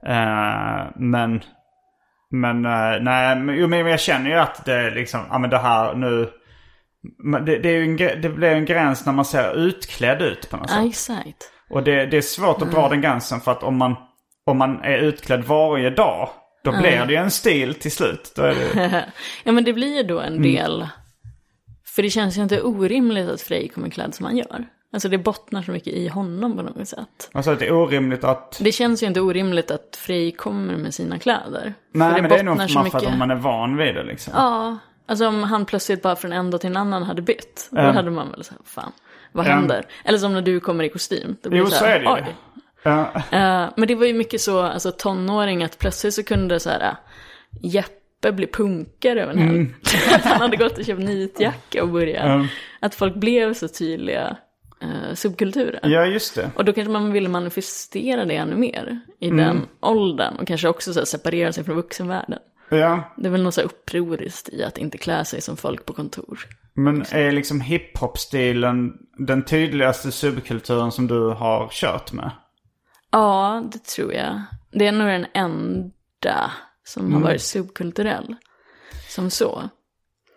Eh, 0.05 0.85
men, 0.95 1.41
men 2.31 2.65
eh, 2.65 3.01
nej, 3.01 3.35
men, 3.35 3.69
men 3.69 3.85
jag 3.87 3.99
känner 3.99 4.29
ju 4.29 4.35
att 4.35 4.65
det 4.65 4.91
liksom, 4.91 5.19
ja 5.29 5.39
men 5.39 5.49
det 5.49 5.57
här 5.59 5.93
nu. 5.95 6.29
Det, 7.45 7.57
det, 7.59 7.69
är 7.69 7.81
en, 7.83 8.21
det 8.21 8.29
blir 8.29 8.47
en 8.49 8.65
gräns 8.65 9.05
när 9.05 9.13
man 9.13 9.25
ser 9.25 9.53
utklädd 9.57 10.21
ut 10.21 10.49
på 10.49 10.57
något 10.57 10.69
Ja, 10.69 10.75
sätt. 10.75 10.85
exakt. 10.89 11.51
Och 11.69 11.83
det, 11.83 12.05
det 12.05 12.17
är 12.17 12.21
svårt 12.21 12.61
att 12.61 12.71
dra 12.71 12.89
den 12.89 13.01
gränsen 13.01 13.41
för 13.41 13.51
att 13.51 13.63
om 13.63 13.77
man, 13.77 13.95
om 14.45 14.57
man 14.57 14.79
är 14.83 14.97
utklädd 14.97 15.43
varje 15.43 15.89
dag. 15.89 16.29
Då 16.63 16.71
blir 16.71 17.05
det 17.05 17.13
ju 17.13 17.19
en 17.19 17.31
stil 17.31 17.73
till 17.75 17.91
slut. 17.91 18.33
Det, 18.35 18.55
Ja, 19.43 19.51
men 19.51 19.63
det 19.63 19.73
blir 19.73 19.97
ju 19.97 20.03
då 20.03 20.19
en 20.19 20.33
Mm. 20.35 20.41
del. 20.41 20.87
För 21.95 22.03
det 22.03 22.09
känns 22.09 22.37
ju 22.37 22.41
inte 22.43 22.61
orimligt 22.61 23.29
att 23.29 23.41
Frej 23.41 23.69
kommer 23.69 23.89
klädd 23.89 24.15
som 24.15 24.25
han 24.25 24.37
gör. 24.37 24.65
Alltså 24.93 25.09
det 25.09 25.17
bottnar 25.17 25.61
så 25.61 25.71
mycket 25.71 25.93
i 25.93 26.07
honom 26.07 26.55
på 26.57 26.61
något 26.63 26.87
sätt. 26.87 27.29
alltså 27.31 27.55
det 27.55 27.67
är 27.67 27.71
orimligt 27.73 28.23
att... 28.23 28.59
Det 28.63 28.71
känns 28.71 29.03
ju 29.03 29.07
inte 29.07 29.21
orimligt 29.21 29.71
att 29.71 29.95
Frej 30.01 30.31
kommer 30.31 30.77
med 30.77 30.93
sina 30.93 31.19
kläder. 31.19 31.73
Nej 31.93 32.13
för 32.13 32.21
men 32.21 32.29
det 32.29 32.35
är 32.37 32.43
nog 32.43 32.57
för 32.61 32.67
så 32.67 32.83
för 32.83 32.97
att 33.07 33.17
man 33.17 33.31
är 33.31 33.35
van 33.35 33.77
vid 33.77 33.95
det 33.95 34.03
liksom. 34.03 34.33
Ja, 34.35 34.77
alltså 35.05 35.27
om 35.27 35.43
han 35.43 35.65
plötsligt 35.65 36.01
bara 36.01 36.15
från 36.15 36.33
en 36.33 36.51
dag 36.51 36.61
till 36.61 36.69
en 36.69 36.77
annan 36.77 37.03
hade 37.03 37.21
bytt. 37.21 37.67
Då 37.71 37.81
Ja. 37.81 37.91
hade 37.91 38.11
man 38.11 38.31
väl 38.31 38.43
sagt, 38.43 38.61
fan, 38.69 38.91
vad 39.31 39.45
Ja. 39.45 39.51
händer? 39.51 39.85
Eller 40.05 40.17
som 40.17 40.33
när 40.33 40.41
du 40.41 40.59
kommer 40.59 40.83
i 40.83 40.89
kostym. 40.89 41.35
Då 41.41 41.49
blir 41.49 41.59
Jo 41.59 41.65
det 41.65 41.71
så 41.71 41.85
är 41.85 41.99
det 41.99 42.05
ju. 42.05 42.31
Eh, 43.39 43.69
men 43.77 43.87
det 43.87 43.95
var 43.95 44.05
ju 44.05 44.13
mycket 44.13 44.41
så, 44.41 44.61
alltså 44.61 44.91
tonåring, 44.91 45.63
att 45.63 45.77
plötsligt 45.79 46.13
så 46.13 46.23
kunde 46.23 46.59
så 46.59 46.69
här, 46.69 46.81
äh, 46.81 46.93
Jeppe 47.61 48.31
bli 48.31 48.47
punkare 48.47 49.23
över 49.23 49.33
en 49.33 49.39
helg. 49.39 49.55
Mm. 49.59 49.73
han 50.23 50.41
hade 50.41 50.57
gått 50.57 50.77
och 50.77 50.85
köpt 50.85 50.99
nitjacka 51.01 51.83
och 51.83 51.89
börjat. 51.89 52.45
Att 52.79 52.95
folk 52.95 53.15
blev 53.15 53.53
så 53.53 53.67
tydliga 53.67 54.37
uh, 54.83 55.13
subkulturer. 55.13 55.79
ja 55.83 56.05
just 56.05 56.35
det. 56.35 56.51
Och 56.55 56.65
då 56.65 56.73
kanske 56.73 56.91
man 56.91 57.11
ville 57.11 57.29
manifestera 57.29 58.25
det 58.25 58.35
ännu 58.35 58.55
mer 58.55 58.99
i 59.19 59.27
Mm. 59.27 59.37
den 59.45 59.67
åldern. 59.79 60.35
Och 60.37 60.47
kanske 60.47 60.67
också 60.67 60.93
så 60.93 61.05
separera 61.05 61.53
sig 61.53 61.63
från 61.63 61.75
vuxenvärlden. 61.75 62.39
Ja. 62.69 63.13
Det 63.17 63.27
är 63.27 63.31
väl 63.31 63.43
något 63.43 63.53
så 63.53 63.61
upproriskt 63.61 64.49
i 64.49 64.63
att 64.63 64.77
inte 64.77 64.97
klä 64.97 65.25
sig 65.25 65.41
som 65.41 65.57
folk 65.57 65.85
på 65.85 65.93
kontor. 65.93 66.39
Men 66.73 67.05
är 67.11 67.31
liksom 67.31 67.61
hiphop-stilen 67.61 68.93
den 69.27 69.45
tydligaste 69.45 70.11
subkulturen 70.11 70.91
som 70.91 71.07
du 71.07 71.27
har 71.29 71.69
kört 71.71 72.11
med? 72.11 72.31
Ja, 73.11 73.63
det 73.73 73.83
tror 73.83 74.13
jag. 74.13 74.41
Det 74.71 74.87
är 74.87 74.91
nog 74.91 75.07
den 75.07 75.25
enda 75.33 76.51
som 76.83 77.01
Mm. 77.05 77.13
har 77.13 77.21
varit 77.21 77.41
subkulturell. 77.41 78.35
Som 79.09 79.29
så. 79.29 79.69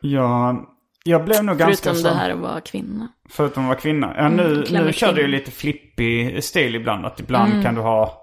Ja, 0.01 0.65
Jag 1.07 1.25
blev 1.25 1.45
nog 1.45 1.59
ganska 1.59 1.91
Förutom 1.91 2.11
det 2.13 2.19
här 2.19 2.31
att 2.31 2.39
vara 2.39 2.61
kvinna. 2.61 3.09
Förutom 3.31 3.63
att 3.65 3.69
vara 3.69 3.79
kvinna. 3.79 4.15
Ja, 4.17 4.29
nu, 4.29 4.65
Mm, 4.69 4.85
nu 4.87 4.93
kör 4.93 5.13
du 5.13 5.21
ju 5.23 5.29
lite 5.29 5.51
flippig 5.51 6.45
stil 6.45 6.75
ibland. 6.75 7.07
Att 7.07 7.21
ibland 7.21 7.53
Mm. 7.53 7.65
kan 7.65 7.75
du 7.75 7.81
ha... 7.81 8.21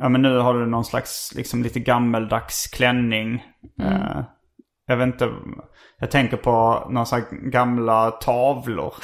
Ja 0.00 0.08
men 0.08 0.22
nu 0.22 0.38
har 0.38 0.54
du 0.54 0.66
någon 0.66 0.84
slags 0.84 1.32
liksom 1.36 1.62
lite 1.62 1.80
gammeldags 1.80 2.66
klänning. 2.66 3.44
Mm. 3.80 3.92
Eh, 3.92 4.24
jag 4.86 4.96
vet 4.96 5.06
inte. 5.06 5.28
Jag 5.98 6.10
tänker 6.10 6.36
på 6.36 6.86
några 6.90 7.04
sådana 7.04 7.26
gamla 7.30 8.10
tavlor. 8.10 8.94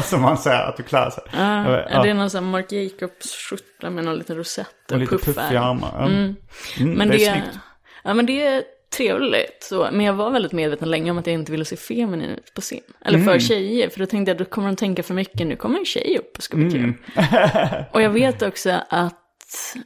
Som 0.02 0.22
man 0.22 0.38
säger 0.38 0.62
att 0.68 0.76
du 0.76 0.82
klär 0.82 1.10
sig. 1.10 1.24
Ja, 1.32 1.70
ja. 1.90 2.02
Det 2.02 2.10
är 2.10 2.14
någon 2.14 2.30
sån 2.30 2.44
här 2.44 2.50
Marc 2.50 2.72
Jacobs 2.72 3.34
skjorta 3.50 3.90
med 3.90 4.04
någon 4.04 4.14
liten 4.18 4.36
rosett 4.36 4.66
och, 4.88 4.92
Och 4.92 4.98
lite 4.98 5.16
puffiga 5.18 5.60
armar. 5.60 6.06
Mm. 6.06 6.34
Mm, 6.80 6.92
Men 6.98 7.08
det 7.08 7.16
det, 7.16 7.26
är 7.26 7.32
snyggt. 7.32 7.58
ja, 8.04 8.14
men 8.14 8.26
det 8.26 8.46
är 8.46 8.62
trevligt. 8.96 9.58
Så. 9.62 9.88
Men 9.92 10.06
jag 10.06 10.12
var 10.14 10.30
väldigt 10.30 10.52
medveten 10.52 10.90
länge 10.90 11.10
om 11.10 11.18
att 11.18 11.26
jag 11.26 11.34
inte 11.34 11.52
ville 11.52 11.64
se 11.64 11.76
feminin 11.76 12.30
ut 12.30 12.54
på 12.54 12.60
scen. 12.60 12.80
Eller 13.04 13.18
Mm. 13.18 13.32
för 13.32 13.38
tjejer. 13.38 13.88
För 13.88 13.98
då 13.98 14.06
tänkte 14.06 14.30
jag, 14.30 14.38
då 14.38 14.44
kommer 14.44 14.68
de 14.68 14.76
tänka 14.76 15.02
för 15.02 15.14
mycket. 15.14 15.46
Nu 15.46 15.56
kommer 15.56 15.78
en 15.78 15.84
tjej 15.84 16.18
upp 16.18 16.36
och 16.36 16.42
ska 16.42 16.56
bli 16.56 16.66
Mm. 16.66 16.80
kul. 16.80 16.94
och 17.92 18.02
jag 18.02 18.10
vet 18.10 18.42
också 18.42 18.80
att 18.88 19.76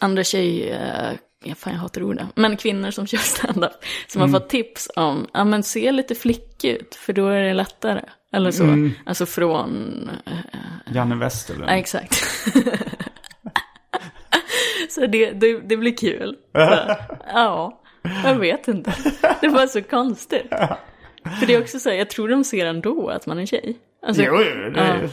andra 0.00 0.24
tjejer, 0.24 1.18
ja, 1.44 1.54
fan 1.54 1.72
jag 1.72 1.80
hatar 1.80 2.02
orden, 2.02 2.26
men 2.34 2.56
kvinnor 2.56 2.90
som 2.90 3.06
kör 3.06 3.18
standup, 3.18 3.72
som 4.08 4.22
Mm. 4.22 4.32
har 4.34 4.40
fått 4.40 4.48
tips 4.48 4.90
om, 4.96 5.26
ja 5.32 5.44
men 5.44 5.62
se 5.62 5.92
lite 5.92 6.14
flickig 6.14 6.70
ut, 6.70 6.94
för 6.94 7.12
då 7.12 7.28
är 7.28 7.42
det 7.42 7.54
lättare. 7.54 8.00
Eller 8.32 8.50
så, 8.50 8.62
Mm. 8.64 8.92
alltså 9.06 9.26
från, 9.26 10.10
Janne 10.94 11.16
Westerlund. 11.16 11.70
ja 11.70 11.74
exakt. 11.76 12.14
så 14.88 15.06
det, 15.06 15.30
det, 15.30 15.60
det 15.60 15.76
blir 15.76 15.96
kul. 15.96 16.36
Så, 16.52 16.96
ja, 17.26 17.82
jag 18.24 18.34
vet 18.34 18.68
inte. 18.68 18.94
Det 19.40 19.48
var 19.48 19.66
så 19.66 19.82
konstigt. 19.82 20.48
För 21.40 21.46
det 21.46 21.54
är 21.54 21.60
också 21.60 21.78
så 21.78 21.90
här, 21.90 21.96
jag 21.96 22.10
tror 22.10 22.28
de 22.28 22.44
ser 22.44 22.66
ändå 22.66 23.08
att 23.08 23.26
man 23.26 23.38
är 23.38 23.46
tjej. 23.46 23.76
Alltså, 24.06 24.22
Jo, 24.22 24.32
jo, 24.34 24.70
det, 24.70 25.10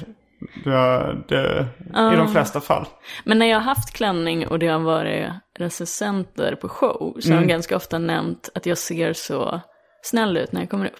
det, 0.64 1.18
det, 1.28 1.66
i 2.14 2.18
de 2.18 2.28
flesta 2.32 2.62
fall. 2.62 2.86
Men 3.24 3.40
när 3.40 3.46
jag 3.46 3.58
har 3.58 3.64
haft 3.64 3.94
klänning 3.94 4.48
och 4.48 4.60
det 4.60 4.68
har 4.68 4.80
varit 4.80 5.26
recensenter 5.60 6.56
på 6.56 6.70
show 6.70 7.16
så 7.20 7.28
Mm. 7.30 7.38
har 7.38 7.42
de 7.46 7.48
ganska 7.52 7.76
ofta 7.76 7.98
nämnt 7.98 8.50
att 8.56 8.66
jag 8.66 8.78
ser 8.78 9.14
så 9.14 9.62
snäll 10.02 10.38
ut 10.38 10.52
när 10.52 10.62
jag 10.62 10.70
kommer 10.70 10.86
upp. 10.86 11.00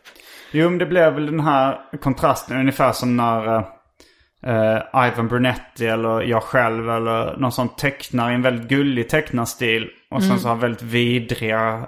Jo, 0.52 0.70
men 0.70 0.78
det 0.80 0.86
blev 0.86 1.14
väl 1.14 1.26
den 1.26 1.40
här 1.40 1.80
kontrasten 2.02 2.60
ungefär 2.60 2.92
som 2.92 3.18
när 3.18 3.66
eh, 4.44 5.08
Ivan 5.08 5.28
Brunetti 5.28 5.86
eller 5.88 6.22
jag 6.22 6.44
själv 6.44 6.90
eller 6.90 7.38
någon 7.38 7.52
sån 7.52 7.70
tecknar 7.70 8.32
i 8.32 8.34
en 8.34 8.42
väldigt 8.42 8.70
gullig 8.70 9.10
tecknarstil. 9.10 9.90
Och 10.10 10.22
sen 10.22 10.30
Mm. 10.32 10.42
så 10.42 10.48
har 10.48 10.56
väldigt 10.56 10.82
vidriga 10.82 11.86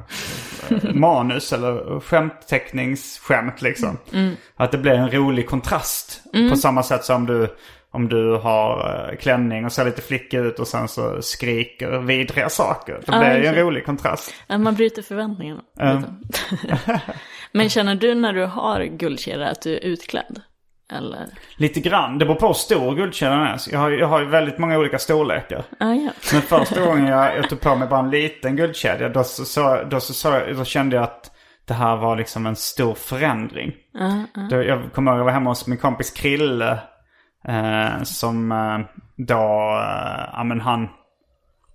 eh, 0.70 0.94
manus 0.94 1.54
eller 1.54 2.00
skämtteckningsskämt 2.00 3.62
liksom. 3.62 3.98
Mm. 4.14 4.36
Att 4.56 4.72
det 4.72 4.78
blir 4.78 4.92
en 4.94 5.12
rolig 5.12 5.48
kontrast. 5.50 6.22
På 6.50 6.56
samma 6.56 6.84
sätt 6.84 7.04
som 7.06 7.26
du, 7.26 7.56
om 7.92 8.10
du 8.10 8.36
har 8.38 9.06
eh, 9.12 9.18
klänning 9.18 9.66
och 9.66 9.72
ser 9.72 9.86
lite 9.86 10.02
flickig 10.02 10.38
ut 10.38 10.60
och 10.60 10.68
sen 10.68 10.88
så 10.88 11.22
skriker 11.22 11.98
vidriga 12.00 12.50
saker. 12.50 13.00
Det 13.06 13.12
blir 13.20 13.38
ju 13.42 13.46
en 13.46 13.56
rolig 13.56 13.86
kontrast. 13.86 14.34
Man 14.50 14.76
bryter 14.76 15.02
förväntningarna. 15.02 15.62
lite. 15.80 16.14
Men 17.52 17.70
känner 17.70 17.96
du 17.96 18.16
när 18.16 18.34
du 18.34 18.46
har 18.46 18.84
guldkedja 18.84 19.48
att 19.48 19.62
du 19.62 19.74
är 19.76 19.80
utklädd? 19.86 20.42
Eller? 20.92 21.28
Lite 21.58 21.80
grann. 21.80 22.18
Det 22.18 22.26
beror 22.26 22.36
på 22.36 22.48
hur 22.48 22.54
stor 22.54 22.96
guldkedjan 22.96 23.42
är. 23.42 23.60
Jag 23.72 23.80
har, 23.80 23.92
jag 23.92 24.08
har 24.08 24.22
väldigt 24.22 24.58
många 24.58 24.78
olika 24.78 25.00
storlekar. 25.00 25.64
Ah, 25.80 25.94
ja. 25.94 26.12
Men 26.34 26.42
första 26.42 26.86
gången 26.86 27.06
jag, 27.06 27.38
jag 27.38 27.50
tog 27.50 27.62
på 27.62 27.76
mig 27.76 27.88
bara 27.88 28.00
en 28.00 28.10
liten 28.10 28.56
guldkedja 28.56 29.10
då, 29.10 29.24
så, 29.24 29.46
så, 29.46 29.84
då, 29.90 30.00
så, 30.00 30.42
då 30.56 30.64
kände 30.64 30.96
jag 30.96 31.04
att 31.04 31.32
det 31.68 31.74
här 31.74 31.96
var 31.96 32.16
liksom 32.16 32.46
en 32.46 32.56
stor 32.56 32.94
förändring. 32.94 33.74
Då, 34.50 34.64
jag 34.64 34.94
kommer 34.94 35.12
ihåg 35.12 35.18
att 35.18 35.20
jag 35.20 35.26
var 35.26 35.32
hemma 35.32 35.50
hos 35.50 35.68
min 35.68 35.78
kompis 35.78 36.12
Krille. 36.12 36.80
Eh, 37.48 38.04
som 38.04 38.52
eh, 38.52 38.80
då, 39.16 39.34
eh, 39.82 40.30
ja 40.34 40.44
men 40.44 40.62
han, 40.62 40.90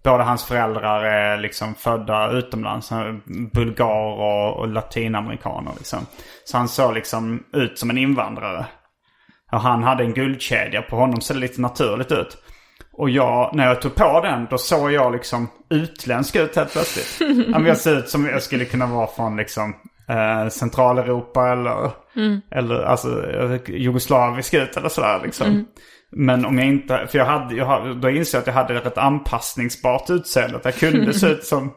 båda 0.05 0.25
hans 0.25 0.45
föräldrar 0.45 1.05
är 1.05 1.39
liksom 1.39 1.75
födda 1.75 2.31
utomlands. 2.31 2.93
Bulgar 3.53 4.21
och, 4.21 4.57
och 4.57 4.69
latinamerikaner 4.69 5.73
liksom. 5.77 5.99
Så 6.45 6.57
han 6.57 6.69
såg 6.69 6.95
liksom 6.95 7.45
ut 7.53 7.79
som 7.79 7.91
en 7.91 7.99
invandrare. 7.99 8.67
Och 9.53 9.61
han 9.61 9.83
hade 9.83 10.05
en 10.05 10.15
guldkedja. 10.15 10.83
På 10.83 10.97
honom 10.97 11.21
ser 11.21 11.35
det 11.35 11.41
lite 11.41 11.61
naturligt 11.61 12.13
ut. 12.13 12.37
Och 12.93 13.11
jag, 13.11 13.51
när 13.55 13.67
jag 13.67 13.83
tog 13.83 13.95
på 13.95 14.21
den, 14.21 14.47
då 14.51 14.59
såg 14.59 14.93
jag 14.93 15.13
liksom 15.13 15.49
utländsk 15.71 16.37
ut 16.37 16.57
helt 16.57 16.73
plötsligt. 16.73 17.31
Jag 17.67 17.77
ser 17.77 17.99
ut 17.99 18.09
som 18.09 18.27
jag 18.27 18.43
skulle 18.43 18.65
kunna 18.65 18.87
vara 18.87 19.07
från 19.07 19.37
liksom 19.37 19.77
eh, 20.09 20.49
Centraleuropa 20.49 21.49
eller, 21.49 21.91
eller 22.51 22.83
alltså 22.83 23.25
jugoslavisk 23.67 24.55
ut 24.55 24.77
eller 24.77 24.89
sådär 24.89 25.21
liksom. 25.25 25.67
Men 26.13 26.45
om 26.45 26.59
jag 26.59 26.67
inte, 26.67 27.07
för 27.07 27.19
jag 27.19 27.27
hade, 27.27 27.55
jag 27.55 28.01
då 28.01 28.11
insåg 28.11 28.39
jag 28.39 28.41
att 28.41 28.47
jag 28.47 28.55
hade 28.55 28.77
ett 28.77 28.87
rätt 28.87 28.99
anpassningsbart 28.99 30.11
utseende. 30.11 30.57
Att 30.57 30.65
jag 30.65 30.75
kunde 30.75 31.13
se 31.13 31.27
ut 31.27 31.45
som, 31.45 31.73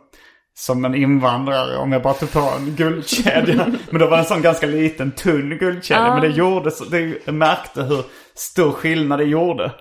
som 0.55 0.85
en 0.85 0.95
invandrare 0.95 1.77
om 1.77 1.91
jag 1.91 2.01
bara 2.01 2.13
tog 2.13 2.31
på 2.31 2.39
en 2.39 2.75
guldkedja. 2.75 3.67
Men 3.89 3.99
då 3.99 4.07
var 4.07 4.17
det 4.17 4.23
en 4.23 4.25
sån 4.25 4.41
ganska 4.41 4.67
liten 4.67 5.11
tunn 5.11 5.57
guldkedja. 5.57 6.13
Men 6.13 6.21
det 6.21 6.27
gjorde 6.27 6.71
så, 6.71 6.85
det, 6.85 7.31
märkte 7.31 7.83
hur 7.83 8.03
stor 8.35 8.71
skillnad 8.71 9.19
det 9.19 9.25
gjorde. 9.25 9.71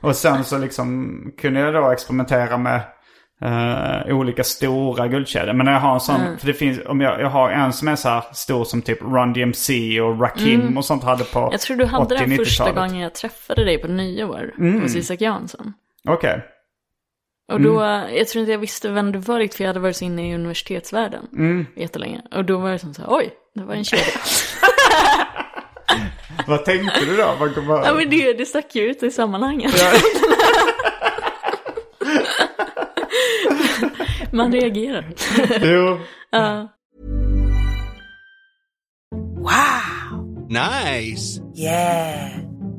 Och 0.00 0.16
sen 0.16 0.44
så 0.44 0.58
liksom 0.58 1.16
kunde 1.40 1.60
jag 1.60 1.74
då 1.74 1.90
experimentera 1.90 2.56
med 2.56 2.80
eh, 3.42 4.16
olika 4.16 4.44
stora 4.44 5.08
guldkedjor. 5.08 5.52
Men 5.52 5.66
när 5.66 5.72
jag 5.72 5.80
har 5.80 5.94
en 5.94 6.00
sån, 6.00 6.38
för 6.38 6.46
det 6.46 6.54
finns, 6.54 6.80
om 6.86 7.00
jag, 7.00 7.20
jag 7.20 7.30
har 7.30 7.50
en 7.50 7.72
som 7.72 7.88
är 7.88 7.96
så 7.96 8.08
här 8.08 8.24
stor 8.32 8.64
som 8.64 8.82
typ 8.82 9.02
Run 9.02 9.32
DMC 9.32 10.00
och 10.00 10.20
Rakim 10.20 10.78
och 10.78 10.84
sånt 10.84 11.04
hade 11.04 11.24
på 11.24 11.48
Jag 11.52 11.60
tror 11.60 11.76
du 11.76 11.84
hade 11.84 12.14
den 12.14 12.24
80-90-talet. 12.24 12.46
första 12.48 12.72
gången 12.72 12.96
jag 12.96 13.14
träffade 13.14 13.64
dig 13.64 13.78
på 13.78 13.88
nyår 13.88 14.54
hos 14.82 14.96
Isak 14.96 15.20
Jansson. 15.20 15.72
Okej. 16.08 16.44
Och 17.52 17.60
då, 17.60 17.82
jag 18.12 18.28
tror 18.28 18.40
inte 18.40 18.52
jag 18.52 18.58
visste 18.58 18.88
vem 18.88 19.12
du 19.12 19.18
var 19.18 19.38
riktigt 19.38 19.56
för 19.56 19.64
jag 19.64 19.68
hade 19.68 19.80
varit 19.80 19.96
så 19.96 20.04
inne 20.04 20.30
i 20.30 20.34
universitetsvärlden 20.34 21.26
jättelänge. 21.76 22.20
Och 22.34 22.44
då 22.44 22.58
var 22.58 22.70
det 22.72 22.78
som 22.78 22.94
så 22.94 23.02
här, 23.02 23.08
oj, 23.10 23.30
det 23.54 23.64
var 23.64 23.74
en 23.74 23.84
kedja. 23.84 24.04
Vad 26.46 26.64
tänkte 26.64 27.04
du 27.04 27.16
då? 27.16 27.34
Vad, 27.40 27.64
vad... 27.64 27.86
ja 27.86 27.94
men 27.94 28.10
det, 28.10 28.32
det 28.32 28.46
stack 28.46 28.74
ju 28.74 28.82
ut 28.82 29.02
i 29.02 29.10
sammanhanget. 29.10 29.74
Man 34.32 34.52
reagerar. 34.52 35.04
Jo. 35.60 35.98
Nice. 40.48 41.40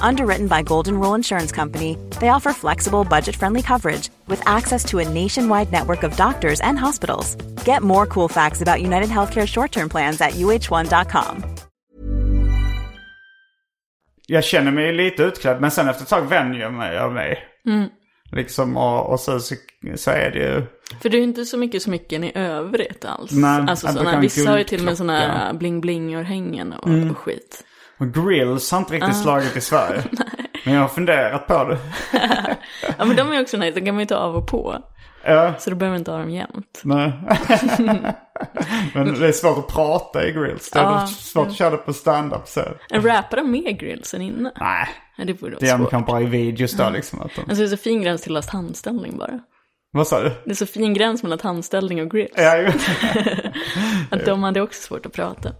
Underwritten 0.00 0.46
by 0.46 0.62
Golden 0.62 0.98
Rule 1.00 1.14
Insurance 1.16 1.52
Company, 1.52 1.96
they 2.20 2.28
offer 2.28 2.52
flexible, 2.52 3.04
budget 3.04 3.36
friendly 3.36 3.62
coverage 3.62 4.10
with 4.28 4.42
access 4.46 4.84
to 4.84 4.98
a 4.98 5.04
nationwide 5.08 5.72
network 5.72 6.02
of 6.02 6.16
doctors 6.16 6.60
and 6.60 6.78
hospitals. 6.78 7.36
Get 7.64 7.82
more 7.82 8.06
cool 8.06 8.28
facts 8.28 8.62
about 8.62 8.80
United 8.82 9.08
Healthcare 9.08 9.46
short 9.46 9.72
term 9.72 9.88
plans 9.88 10.20
at 10.20 10.32
uh1.com. 10.32 11.42
Jag 14.26 14.44
känner 14.44 14.70
mig 14.70 14.92
lite 14.92 15.22
utklädd 15.22 15.60
men 15.60 15.70
sen 15.70 15.88
efter 15.88 16.02
ett 16.02 16.08
tag 16.08 16.28
vänjer 16.28 16.60
jag 16.60 16.72
mig 16.72 16.98
av 16.98 17.12
mig. 17.12 17.38
Liksom 18.32 18.76
och, 18.76 19.10
och 19.12 19.20
så, 19.20 19.40
så, 19.40 19.54
så 19.96 20.10
är 20.10 20.30
det 20.30 20.38
ju... 20.38 20.62
För 21.02 21.08
det 21.08 21.16
är 21.16 21.18
ju 21.18 21.24
inte 21.24 21.44
så 21.44 21.58
mycket 21.58 21.82
smycken 21.82 22.24
i 22.24 22.32
övrigt 22.34 23.04
alls. 23.04 23.32
Nej, 23.32 23.64
alltså 23.68 23.86
såna, 23.88 24.20
vissa 24.20 24.50
har 24.50 24.58
ju 24.58 24.64
till 24.64 24.78
och 24.78 24.84
med 24.84 24.96
sådana 24.96 25.18
här 25.18 25.52
bling-bling-örhängen 25.52 26.72
och, 26.72 26.88
Mm. 26.88 27.10
och 27.10 27.18
skit. 27.18 27.64
Och 28.02 28.14
grills 28.14 28.70
har 28.70 28.78
inte 28.78 28.94
riktigt 28.94 29.16
slagit 29.16 29.56
i 29.56 29.60
Sverige. 29.60 30.02
Men 30.64 30.74
jag 30.74 30.80
har 30.80 30.88
funderat 30.88 31.46
på 31.46 31.64
det. 31.64 31.78
Ja 32.98 33.04
men 33.04 33.16
de 33.16 33.32
är 33.32 33.42
också 33.42 33.56
nice, 33.56 33.80
de 33.80 33.86
kan 33.86 33.94
man 33.94 34.00
ju 34.02 34.06
ta 34.06 34.16
av 34.16 34.36
och 34.36 34.46
på. 34.46 34.78
Ja, 35.24 35.52
Så 35.58 35.70
då 35.70 35.76
behöver 35.76 35.94
man 35.94 36.00
inte 36.00 36.10
ha 36.10 36.18
dem 36.18 36.30
jämt. 36.30 36.80
nej. 36.84 37.12
Men 38.94 39.14
det 39.20 39.28
är 39.28 39.32
svårt 39.32 39.58
att 39.58 39.68
prata 39.68 40.26
i 40.26 40.32
grills. 40.32 40.70
Det 40.70 40.78
är 40.78 40.82
Ja. 40.82 41.06
svårt 41.06 41.46
att 41.48 41.54
köra 41.54 41.70
det 41.70 41.76
på 41.76 41.92
stand-up 41.92 42.48
så. 42.48 42.60
En 42.90 43.02
rappar 43.02 43.36
de 43.36 43.50
med 43.50 43.78
grillsen 43.78 44.22
inne? 44.22 44.52
Nej, 44.60 44.88
Ja, 45.16 45.24
det 45.24 45.34
borde 45.34 45.56
det 45.56 45.66
vara 45.66 45.74
är 45.74 45.78
svårt. 45.78 45.90
kanske 45.90 46.12
bara 46.12 46.20
i 46.20 46.24
videos 46.26 46.72
då 46.72 46.90
liksom. 46.90 47.20
Att 47.22 47.30
de... 47.34 47.40
Alltså 47.40 47.54
det 47.56 47.64
är 47.64 47.68
så 47.68 47.76
fin 47.76 48.02
gräns 48.02 48.22
till 48.22 48.32
last 48.32 48.50
handställning 48.50 49.18
bara. 49.18 49.40
Vad 49.94 50.06
sa 50.06 50.22
du? 50.22 50.32
Det 50.44 50.50
är 50.50 50.54
så 50.54 50.66
fin 50.66 50.94
gräns 50.94 51.22
mellan 51.22 51.38
handställning 51.42 52.02
och 52.02 52.10
grills. 52.10 52.32
Ja. 52.36 52.72
Att 54.10 54.24
de 54.24 54.42
hade 54.42 54.60
också 54.60 54.82
svårt 54.82 55.06
att 55.06 55.12
prata. 55.12 55.52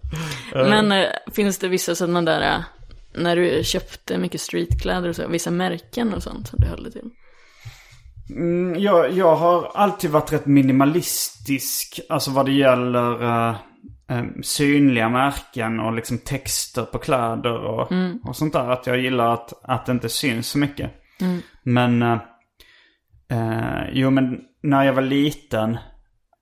Men 0.52 0.92
eh, 0.92 1.06
finns 1.32 1.58
det 1.58 1.68
vissa 1.68 1.94
sådana 1.94 2.22
där, 2.22 2.54
eh, 2.54 2.64
när 3.14 3.36
du 3.36 3.64
köpte 3.64 4.18
mycket 4.18 4.40
streetkläder 4.40 5.08
och 5.08 5.16
så, 5.16 5.28
vissa 5.28 5.50
märken 5.50 6.14
och 6.14 6.22
sånt 6.22 6.48
som 6.48 6.58
du 6.60 6.66
höll 6.66 6.82
dig 6.82 6.92
till? 6.92 7.10
Mm, 8.30 8.82
jag, 8.82 9.12
jag 9.12 9.36
har 9.36 9.70
alltid 9.74 10.10
varit 10.10 10.32
rätt 10.32 10.46
minimalistisk. 10.46 12.00
Alltså 12.08 12.30
vad 12.30 12.46
det 12.46 12.52
gäller 12.52 13.22
eh, 13.48 13.54
synliga 14.42 15.08
märken 15.08 15.80
och 15.80 15.92
liksom 15.92 16.18
texter 16.18 16.82
på 16.82 16.98
kläder 16.98 17.64
och, 17.64 17.92
och 18.24 18.36
sånt 18.36 18.52
där. 18.52 18.70
Att 18.70 18.86
jag 18.86 19.00
gillar 19.00 19.34
att, 19.34 19.52
att 19.62 19.86
det 19.86 19.92
inte 19.92 20.08
syns 20.08 20.48
så 20.48 20.58
mycket. 20.58 20.90
Men, 21.62 22.02
eh, 22.02 22.18
eh, 23.32 23.71
jo 23.92 24.10
men 24.10 24.40
när 24.62 24.84
jag 24.84 24.92
var 24.92 25.02
liten. 25.02 25.78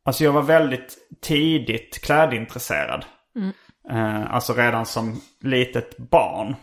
Alltså 0.05 0.25
jag 0.25 0.33
var 0.33 0.43
väldigt 0.43 0.99
tidigt 1.23 2.01
klädintresserad. 2.05 3.05
Eh, 3.91 4.35
alltså 4.35 4.53
redan 4.53 4.87
som 4.87 5.21
litet 5.41 5.97
barn. 5.99 6.57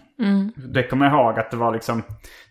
Det 0.56 0.84
kommer 0.84 1.06
jag 1.06 1.16
ihåg 1.16 1.40
att 1.40 1.52
det 1.52 1.58
var 1.58 1.74
liksom 1.74 2.04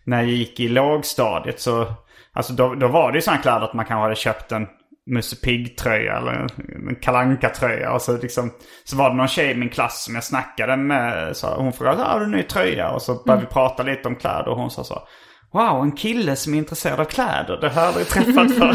när 0.03 0.17
jag 0.17 0.31
gick 0.31 0.59
i 0.59 0.67
lågstadiet 0.67 1.59
så 1.59 1.93
Alltså 2.33 2.53
då, 2.53 2.75
då 2.75 2.87
var 2.87 3.11
det 3.11 3.17
ju 3.17 3.21
sådana 3.21 3.41
kläder 3.41 3.61
att 3.61 3.73
man 3.73 3.85
kanske 3.85 4.01
hade 4.01 4.15
köpt 4.15 4.51
en 4.51 4.67
Musse 5.05 5.35
Pigg-tröja 5.35 6.17
eller 6.17 6.31
en, 6.31 6.95
kalanka 6.95 7.49
tröja 7.49 7.91
Och 7.91 8.01
så 8.01 8.17
liksom 8.17 8.51
Så 8.83 8.97
var 8.97 9.09
det 9.09 9.15
någon 9.15 9.27
tjej 9.27 9.51
i 9.51 9.55
min 9.55 9.69
klass 9.69 10.03
som 10.03 10.15
jag 10.15 10.23
snackade 10.23 10.77
med 10.77 11.37
så 11.37 11.47
Hon 11.47 11.73
frågade 11.73 12.03
har 12.03 12.19
du 12.19 12.25
en 12.25 12.31
ny 12.31 12.43
tröja? 12.43 12.89
Och 12.89 13.01
så 13.01 13.23
började 13.23 13.45
vi 13.45 13.53
prata 13.53 13.83
lite 13.83 14.07
om 14.07 14.15
kläder 14.15 14.47
och 14.47 14.57
hon 14.57 14.71
sa 14.71 14.83
så 14.83 15.07
Wow, 15.51 15.83
en 15.83 15.91
kille 15.91 16.35
som 16.35 16.53
är 16.53 16.57
intresserad 16.57 16.99
av 16.99 17.05
kläder. 17.05 17.57
Det 17.61 17.69
har 17.69 17.81
jag 17.81 17.87
aldrig 17.87 18.07
träffat 18.07 18.57
förr. 18.57 18.73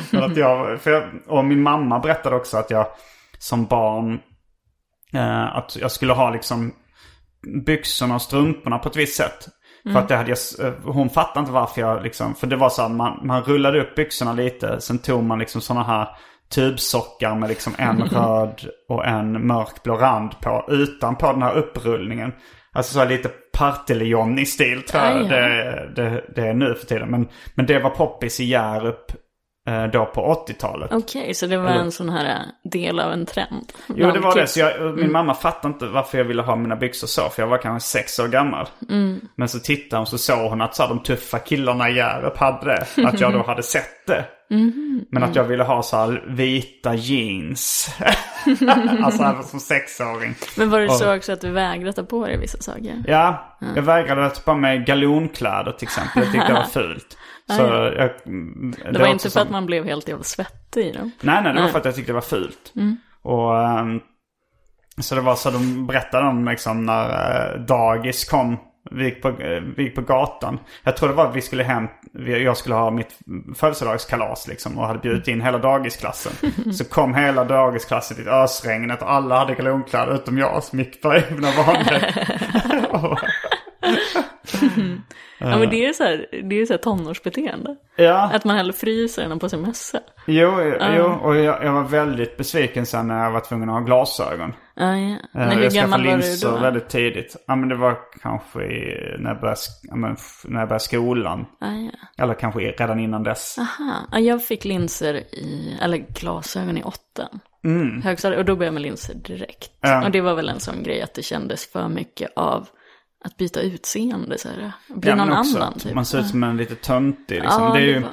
för 0.10 0.22
att 0.22 0.36
jag, 0.36 0.80
för 0.80 0.90
jag, 0.90 1.04
och 1.26 1.44
min 1.44 1.62
mamma 1.62 1.98
berättade 1.98 2.36
också 2.36 2.56
att 2.56 2.70
jag 2.70 2.86
som 3.38 3.64
barn 3.64 4.20
eh, 5.12 5.56
att 5.56 5.76
jag 5.76 5.92
skulle 5.92 6.12
ha 6.12 6.30
liksom 6.30 6.74
byxorna 7.66 8.14
och 8.14 8.22
strumporna 8.22 8.78
på 8.78 8.88
ett 8.88 8.96
visst 8.96 9.16
sätt. 9.16 9.48
För 9.92 9.98
att 9.98 10.08
det 10.08 10.16
hade 10.16 10.30
jag, 10.30 10.66
eh, 10.66 10.74
hon 10.84 11.10
fattade 11.10 11.40
inte 11.40 11.52
varför 11.52 11.80
jag 11.80 12.02
liksom, 12.02 12.34
för 12.34 12.46
det 12.46 12.56
var 12.56 12.68
så 12.68 12.82
att 12.82 12.90
man, 12.90 13.26
man 13.26 13.42
rullade 13.42 13.80
upp 13.80 13.94
byxorna 13.94 14.32
lite. 14.32 14.80
Sen 14.80 14.98
tog 14.98 15.24
man 15.24 15.38
liksom 15.38 15.60
sådana 15.60 15.84
här 15.86 16.08
tubsockar 16.50 17.34
med 17.34 17.48
liksom 17.48 17.72
en 17.78 18.02
röd 18.12 18.68
och 18.88 19.06
en 19.06 19.46
mörkblå 19.46 19.96
rand 19.96 20.40
på. 20.40 20.64
Utanpå 20.68 21.32
den 21.32 21.42
här 21.42 21.54
upprullningen. 21.54 22.32
Alltså 22.72 22.92
så 22.92 22.98
här 22.98 23.08
lite 23.08 23.30
Partille-Johnny-stil 23.58 24.82
tror 24.82 25.02
jag 25.02 25.16
Ah, 25.16 25.28
det, 25.28 25.90
det, 25.96 26.24
det 26.34 26.48
är 26.48 26.54
nu 26.54 26.74
för 26.74 26.86
tiden. 26.86 27.10
Men, 27.10 27.28
men 27.54 27.66
det 27.66 27.78
var 27.78 27.90
poppis 27.90 28.40
i 28.40 28.44
Hjärup 28.44 29.12
då 29.92 30.06
på 30.06 30.44
80-talet. 30.48 30.92
Okej, 30.92 31.34
så 31.34 31.46
det 31.46 31.56
var 31.56 31.70
en 31.70 31.92
sån 31.92 32.08
här 32.08 32.24
eh, 32.24 32.70
del 32.70 33.00
av 33.00 33.12
en 33.12 33.26
trend? 33.26 33.72
Jo, 33.86 34.10
det 34.10 34.20
var 34.20 34.36
det. 34.36 34.46
Så 34.46 34.60
jag, 34.60 34.98
min 34.98 35.12
mamma 35.12 35.34
fattade 35.34 35.74
inte 35.74 35.86
varför 35.86 36.18
jag 36.18 36.24
ville 36.24 36.42
ha 36.42 36.56
mina 36.56 36.76
byxor 36.76 37.06
så. 37.06 37.28
För 37.28 37.42
jag 37.42 37.48
var 37.48 37.58
kanske 37.58 37.88
sex 37.88 38.18
år 38.18 38.28
gammal. 38.28 38.68
Men 39.34 39.48
så 39.48 39.58
tittade 39.58 40.00
hon 40.00 40.06
så 40.06 40.18
såg 40.18 40.50
hon 40.50 40.60
att 40.60 40.76
så 40.76 40.82
här, 40.82 40.88
de 40.88 41.02
tuffa 41.02 41.38
killarna 41.38 41.90
i 41.90 41.94
Hjärup 41.94 42.38
hade 42.38 42.66
det. 42.66 43.06
Att 43.06 43.20
jag 43.20 43.32
då 43.32 43.42
hade 43.46 43.62
sett 43.62 44.06
det. 44.06 44.24
Men 45.10 45.22
att 45.22 45.36
jag 45.36 45.44
ville 45.44 45.62
ha 45.62 45.82
så 45.82 45.96
här 45.96 46.24
vita 46.28 46.94
jeans. 46.94 47.90
alltså 49.02 49.22
även 49.22 49.44
som 49.44 49.60
sexåring. 49.60 50.34
Men 50.56 50.70
var 50.70 50.80
det 50.80 50.90
så 50.90 51.16
också 51.16 51.32
att 51.32 51.40
du 51.40 51.50
vägrade 51.50 51.92
ta 51.92 52.02
på 52.02 52.26
dig 52.26 52.38
vissa 52.38 52.58
saker? 52.58 53.04
Ja, 53.06 53.56
jag 53.74 53.82
vägrade 53.82 54.26
att 54.26 54.34
ta 54.34 54.52
på 54.52 54.54
mig 54.54 54.78
galonkläder 54.78 55.72
till 55.72 55.86
exempel. 55.88 56.22
Jag 56.22 56.32
tyckte 56.32 56.48
det 56.48 56.54
var 56.54 56.62
fult. 56.62 57.18
Så 57.50 57.62
jag, 57.62 58.10
Det, 58.24 58.92
det 58.92 58.98
var 58.98 59.06
inte 59.06 59.30
för 59.30 59.40
att 59.40 59.46
som- 59.46 59.52
man 59.52 59.66
blev 59.66 59.84
helt 59.84 60.08
jävla 60.08 60.24
svettig 60.24 60.86
i 60.86 60.92
dem? 60.92 61.10
Nej, 61.20 61.42
nej, 61.42 61.52
det 61.52 61.58
var 61.58 61.62
Nej. 61.62 61.72
för 61.72 61.78
att 61.78 61.84
jag 61.84 61.94
tyckte 61.94 62.10
det 62.12 62.14
var 62.14 62.20
fult. 62.20 62.72
Och 63.22 63.60
ehm, 63.62 64.00
så 65.00 65.14
det 65.14 65.20
var 65.20 65.34
så 65.34 65.50
de 65.50 65.86
berättade 65.86 66.26
om 66.28 66.44
liksom 66.48 66.86
när 66.86 67.08
eh, 67.54 67.60
dagis 67.60 68.24
kom. 68.24 68.56
Vi 68.90 69.04
gick, 69.04 69.22
på, 69.22 69.28
eh, 69.28 69.62
vi 69.76 69.82
gick 69.82 69.94
på 69.94 70.00
gatan. 70.00 70.58
Jag 70.84 70.96
tror 70.96 71.08
det 71.08 71.14
var 71.14 71.26
att 71.28 71.36
vi 71.36 71.40
skulle 71.40 71.62
hem, 71.64 71.86
jag 72.26 72.56
skulle 72.56 72.74
ha 72.74 72.90
mitt 72.90 73.18
födelsedagskalas 73.56 74.48
liksom 74.48 74.78
och 74.78 74.86
hade 74.86 74.98
bjudit 74.98 75.28
in 75.28 75.40
hela 75.40 75.58
dagisklassen. 75.58 76.32
Så 76.72 76.84
kom 76.84 77.14
hela 77.14 77.44
dagisklassen 77.44 78.16
till 78.16 78.28
ösregnet 78.28 79.02
och 79.02 79.12
alla 79.12 79.38
hade 79.38 79.54
galonkläder 79.54 80.14
utom 80.14 80.38
jag 80.38 80.64
som 80.64 80.78
gick 80.78 81.02
på 81.02 81.14
egna 81.14 81.48
vanor. 81.66 82.00
Ja 85.38 85.58
men 85.58 85.70
det 85.70 85.76
är 85.76 85.86
ju 85.86 85.94
så 85.94 86.04
här, 86.04 86.26
det 86.50 86.60
är 86.60 86.66
så 86.66 86.72
här 86.72 86.78
tonårsbeteende. 86.78 87.76
ja. 87.96 88.30
Att 88.34 88.44
man 88.44 88.56
hellre 88.56 88.72
fryser 88.72 89.22
än 89.22 89.38
på 89.38 89.48
sig 89.48 89.58
mössa. 89.58 90.00
Jo, 90.26 90.52
jo 90.96 91.04
och 91.22 91.36
jag, 91.36 91.64
jag 91.64 91.72
var 91.72 91.84
väldigt 91.84 92.36
besviken 92.36 92.86
sen 92.86 93.08
när 93.08 93.24
jag 93.24 93.30
var 93.30 93.40
tvungen 93.40 93.68
att 93.68 93.74
ha 93.74 93.80
glasögon. 93.80 94.52
Ja, 94.74 94.96
ja. 94.96 95.10
Eh, 95.10 95.16
Men 95.32 95.50
hur 95.50 95.62
jag 95.62 95.72
skaffade 95.72 95.80
gammal 95.80 96.00
var 96.06 96.10
du 96.10 96.16
linser 96.16 96.50
då? 96.50 96.56
väldigt 96.58 96.88
tidigt. 96.88 97.36
Ja 97.46 97.56
men 97.56 97.68
det 97.68 97.76
var 97.76 97.96
kanske 98.22 98.62
i, 98.64 99.16
när, 99.18 99.30
jag 99.30 99.40
började, 99.40 99.60
när 100.44 100.60
jag 100.60 100.68
började 100.68 100.80
skolan. 100.84 101.46
Ja, 101.60 101.66
ja. 101.72 102.22
Eller 102.24 102.34
kanske 102.34 102.60
redan 102.60 103.00
innan 103.00 103.22
dess. 103.22 103.58
Aha, 103.58 103.94
ja, 104.12 104.18
jag 104.18 104.44
fick 104.44 104.64
linser 104.64 105.14
i, 105.14 105.76
eller 105.82 105.96
glasögon 105.96 106.78
i 106.78 106.82
åttan. 106.82 107.40
Mm. 107.64 108.02
Högstadiet, 108.02 108.38
och 108.38 108.44
då 108.44 108.56
började 108.56 108.66
jag 108.66 108.74
med 108.74 108.82
linser 108.82 109.14
direkt. 109.14 109.70
Och 110.04 110.10
det 110.10 110.20
var 110.20 110.34
väl 110.34 110.48
en 110.48 110.60
sån 110.60 110.82
grej 110.82 111.02
att 111.02 111.14
det 111.14 111.22
kändes 111.22 111.72
för 111.72 111.88
mycket 111.88 112.30
av 112.36 112.68
att 113.24 113.36
byta 113.36 113.60
utseende 113.60 114.38
så 114.38 114.48
här. 114.48 114.72
Bli 114.88 115.10
Ja, 115.10 115.16
någon 115.16 115.32
annan 115.32 115.78
typ. 115.78 115.94
Man 115.94 116.04
ser 116.06 116.18
ut 116.20 116.26
som 116.26 116.42
en 116.44 116.56
lite 116.56 116.74
töntig 116.74 117.42
liksom. 117.42 117.62
ja, 117.64 117.72
det 117.74 117.80
är 117.80 117.84
ju, 117.86 117.98
var... 118.00 118.10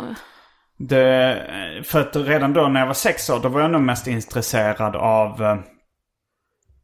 det, 0.77 1.83
för 1.83 2.01
att 2.01 2.15
redan 2.15 2.53
då 2.53 2.67
när 2.67 2.79
jag 2.79 2.87
var 2.87 2.93
sex 2.93 3.29
år, 3.29 3.39
då 3.39 3.49
var 3.49 3.61
jag 3.61 3.71
nog 3.71 3.81
mest 3.81 4.07
intresserad 4.07 4.95
av, 4.95 5.43
eh, 5.43 5.57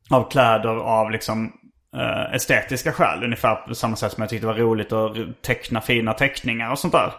av 0.09 0.29
kläder 0.29 0.75
av 0.75 1.11
liksom 1.11 1.51
eh, 1.95 2.33
estetiska 2.35 2.91
skäl. 2.91 3.23
Ungefär 3.23 3.55
på 3.55 3.75
samma 3.75 3.95
sätt 3.95 4.11
som 4.11 4.21
jag 4.21 4.29
tyckte 4.29 4.47
det 4.47 4.53
var 4.53 4.59
roligt 4.59 4.91
att 4.93 5.15
teckna 5.41 5.81
fina 5.81 6.13
teckningar 6.13 6.71
och 6.71 6.79
sånt 6.79 6.93
där. 6.93 7.13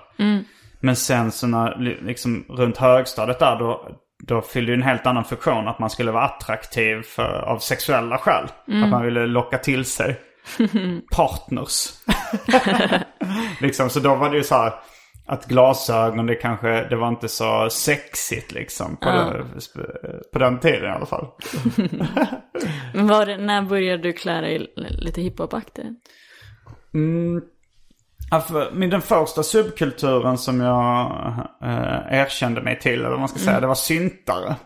Men 0.81 0.97
sen 0.97 1.33
så 1.33 1.47
när, 1.47 1.79
li- 1.79 1.99
liksom 2.03 2.45
runt 2.49 2.77
högstadiet 2.77 3.39
där 3.39 3.59
då, 3.59 3.89
då 4.27 4.43
fyllde 4.43 4.73
ju 4.73 4.77
en 4.77 4.83
helt 4.83 5.07
annan 5.07 5.25
funktion. 5.25 5.69
Att 5.69 5.79
man 5.79 5.91
skulle 5.91 6.11
vara 6.13 6.25
attraktiv 6.25 7.03
för, 7.03 7.43
av 7.43 7.59
sexuella 7.59 8.19
skäl. 8.19 8.45
Att 8.85 8.89
man 8.91 9.03
ville 9.05 9.27
locka 9.27 9.59
till 9.59 9.85
sig 9.85 10.21
partners. 11.17 11.89
liksom, 13.61 13.91
så 13.91 14.01
då 14.01 14.15
var 14.15 14.31
det 14.31 14.37
ju 14.37 14.45
så 14.45 14.55
här 14.55 14.73
att 15.27 15.47
glasögon 15.47 16.27
det 16.27 16.35
kanske, 16.35 16.69
det 16.89 16.97
var 16.97 17.09
inte 17.09 17.29
så 17.29 17.71
sexigt 17.71 18.53
liksom. 18.53 18.97
På, 18.97 19.09
den, 19.09 19.47
på 20.33 20.39
den 20.39 20.61
tiden 20.61 20.85
i 20.85 20.95
alla 20.95 21.07
fall. 21.07 21.27
Men 22.95 23.07
var 23.07 23.27
det, 23.27 23.37
när 23.37 23.63
började 23.63 24.03
du 24.03 24.13
klä 24.13 24.41
dig 24.41 24.73
lite 24.77 25.21
hiphop-aktigt? 25.23 25.87
Ja, 26.93 27.01
för- 27.01 27.52
men 28.73 28.91
den 28.91 29.03
första 29.03 29.43
subkulturen 29.43 30.39
som 30.39 30.61
jag 30.61 31.07
eh, 31.63 32.21
erkände 32.21 32.63
mig 32.63 32.79
till, 32.79 32.99
eller 33.01 33.11
vad 33.11 33.19
man 33.19 33.29
ska 33.29 33.39
säga, 33.39 33.61
det 33.61 33.67
var 33.67 33.75
syntare. 33.75 34.57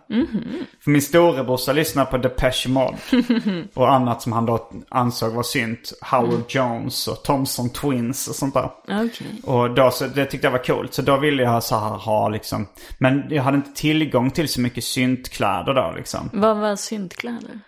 För 0.85 0.91
min 0.91 1.03
storebrorsa 1.03 1.73
lyssnade 1.73 2.11
på 2.11 2.17
Depeche 2.17 2.69
Mode. 2.69 2.97
och 3.75 3.93
annat 3.93 4.23
som 4.23 4.33
han 4.33 4.47
då 4.47 4.71
ansåg 4.89 5.33
var 5.33 5.43
synt. 5.43 5.93
Howard 6.01 6.45
Jones 6.49 7.09
och 7.09 7.23
Thompson 7.23 7.71
Twins 7.71 8.29
och 8.29 8.35
sånt 8.35 8.55
där. 8.55 8.71
Okej. 8.89 9.41
Och 9.45 9.75
då, 9.75 9.91
så, 9.91 10.07
det 10.07 10.25
tyckte 10.25 10.47
jag 10.47 10.53
var 10.53 10.65
coolt. 10.65 10.95
Så 10.95 11.03
då 11.03 11.17
ville 11.17 11.43
jag 11.43 11.63
så 11.63 11.79
här 11.79 11.97
ha 11.97 12.29
liksom, 12.29 12.67
men 12.99 13.25
jag 13.31 13.43
hade 13.43 13.57
inte 13.57 13.81
tillgång 13.81 14.31
till 14.31 14.49
så 14.49 14.61
mycket 14.61 14.85
syntkläder 14.85 15.75
då 15.75 15.95
liksom. 15.97 16.31
Vad 16.33 16.57
var 16.57 16.77
syntkläder? 16.77 17.61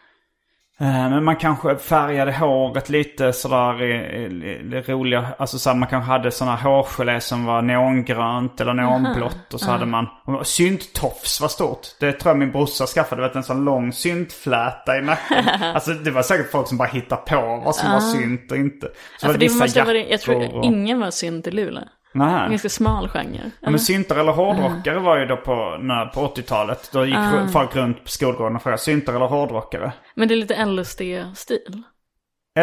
Eh, 0.81 1.11
Men 1.11 1.25
man 1.25 1.37
kanske 1.37 1.77
färgade 1.77 2.33
håret 2.33 2.89
lite 2.89 3.33
sådär 3.33 4.83
roliga, 4.93 5.27
alltså 5.39 5.59
så 5.59 5.71
här, 5.71 5.77
man 5.77 5.89
kanske 5.89 6.11
hade 6.13 6.31
sådana 6.31 6.57
hårgelé 6.57 7.21
som 7.21 7.45
var 7.45 7.63
neongrönt 7.63 8.61
eller 8.61 8.75
neonblått 8.75 9.55
och 9.55 9.61
så 9.61 9.71
hade 9.71 9.87
man, 9.87 10.07
och 10.25 10.47
synttofs 10.47 11.41
var 11.41 11.49
stort. 11.49 11.81
Det 12.01 12.13
tror 12.13 12.31
jag 12.31 12.39
min 12.39 12.53
brorsa 12.53 12.87
skaffade, 12.87 13.23
vet, 13.23 13.35
en 13.37 13.43
sån 13.43 13.65
lång 13.65 13.93
syntfläta 13.93 14.99
i 14.99 15.03
nacken. 15.03 15.45
alltså 15.75 15.91
det 15.93 16.11
var 16.11 16.23
säkert 16.23 16.51
folk 16.51 16.69
som 16.69 16.79
bara 16.79 16.89
hittade 16.89 17.23
på 17.27 17.63
vad 17.65 17.75
som 17.77 17.93
var 17.93 18.01
synt 18.01 18.51
och 18.53 18.57
inte. 18.59 18.87
Så 18.87 19.27
Ja, 19.27 19.27
var 19.27 19.33
det 19.33 19.39
vissa 19.39 19.65
måste 19.65 19.83
varit, 19.85 20.03
jag 20.11 20.11
jackor 20.11 20.33
tror 20.49 20.59
och- 20.59 20.65
ingen 20.65 21.01
var 21.01 21.11
synt 21.11 21.47
i 21.47 21.51
Luleå. 21.51 21.83
Nähä. 22.15 22.45
En 22.45 22.51
ganska 22.51 22.69
smal 22.69 23.09
genre. 23.09 23.51
Ja, 23.61 23.71
men 23.71 23.81
syntare 23.81 24.21
eller 24.21 24.33
hårdrockare 24.33 24.99
var 24.99 25.19
ju 25.19 25.27
då 25.27 25.37
på, 25.37 25.77
när, 25.81 26.07
på 26.07 26.21
80-talet. 26.21 26.91
Då 26.93 27.07
gick 27.07 27.17
Ah. 27.17 27.47
folk 27.53 27.77
runt 27.77 28.05
på 28.05 28.09
skolgården 28.11 28.57
och 28.57 28.63
frågade 28.63 28.83
syntare 28.83 29.17
eller 29.17 29.27
hårdrockare. 29.27 29.93
Men 30.15 30.29
det 30.29 30.35
är 30.35 30.37
lite 30.37 30.65
LSD-stil. 30.67 31.83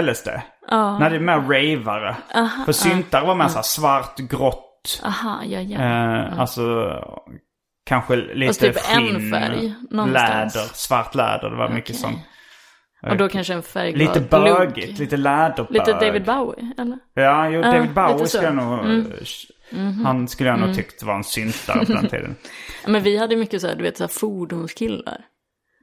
LSD. 0.02 0.28
Ja. 0.70 1.00
Nej, 1.00 1.10
det 1.10 1.16
är 1.16 1.20
mer 1.20 1.36
ravare. 1.42 2.16
För 2.66 2.72
syntare 2.72 3.26
var 3.26 3.36
mer 3.36 3.48
så 3.48 3.56
här 3.56 3.64
svart, 3.64 4.18
grått. 4.18 5.02
Aha, 5.06 5.40
ja, 5.46 5.60
ja. 5.62 5.80
Eh, 5.80 6.40
alltså 6.40 6.92
kanske 7.86 8.16
lite 8.16 8.48
Fast 8.48 8.60
typ 8.62 8.76
en 8.96 9.08
skinn, 9.08 9.32
färg 9.32 9.74
någonstans. 9.92 10.56
läder, 10.56 10.68
svart 10.74 11.16
läder. 11.16 11.50
Det 11.50 11.56
var 11.56 11.70
mycket 11.70 11.90
Okej. 11.90 12.02
sånt. 12.02 12.18
Och 13.10 13.18
då 13.18 13.30
kanske 13.30 13.54
en 13.54 13.64
färgglad 13.64 14.08
Lite 14.08 14.22
bögigt, 14.22 15.00
lite 15.00 15.18
läderbög. 15.18 15.72
Lite 15.72 15.94
David 15.94 16.26
Bowie, 16.26 16.74
eller? 16.78 16.98
Ja, 17.14 17.50
jo, 17.50 17.62
David 17.62 17.94
Bowie 17.94 18.28
skulle 18.28 18.44
jag 18.44 18.56
nog... 18.56 18.80
Mm. 19.72 20.06
Han 20.06 20.28
skulle 20.28 20.50
jag 20.50 20.60
nog 20.60 20.76
tyckt 20.76 21.04
var 21.04 21.16
en 21.16 21.24
syntare 21.24 21.86
på 21.86 21.94
den 21.94 22.08
tiden. 22.08 22.36
Ja, 22.84 22.90
men 22.90 23.04
vi 23.04 23.18
hade 23.18 23.36
mycket 23.36 23.62
så 23.62 23.68
här, 23.68 23.76
du 23.76 23.84
vet, 23.84 23.98
så 23.98 24.04
här 24.04 24.08
fordonskillar. 24.08 25.26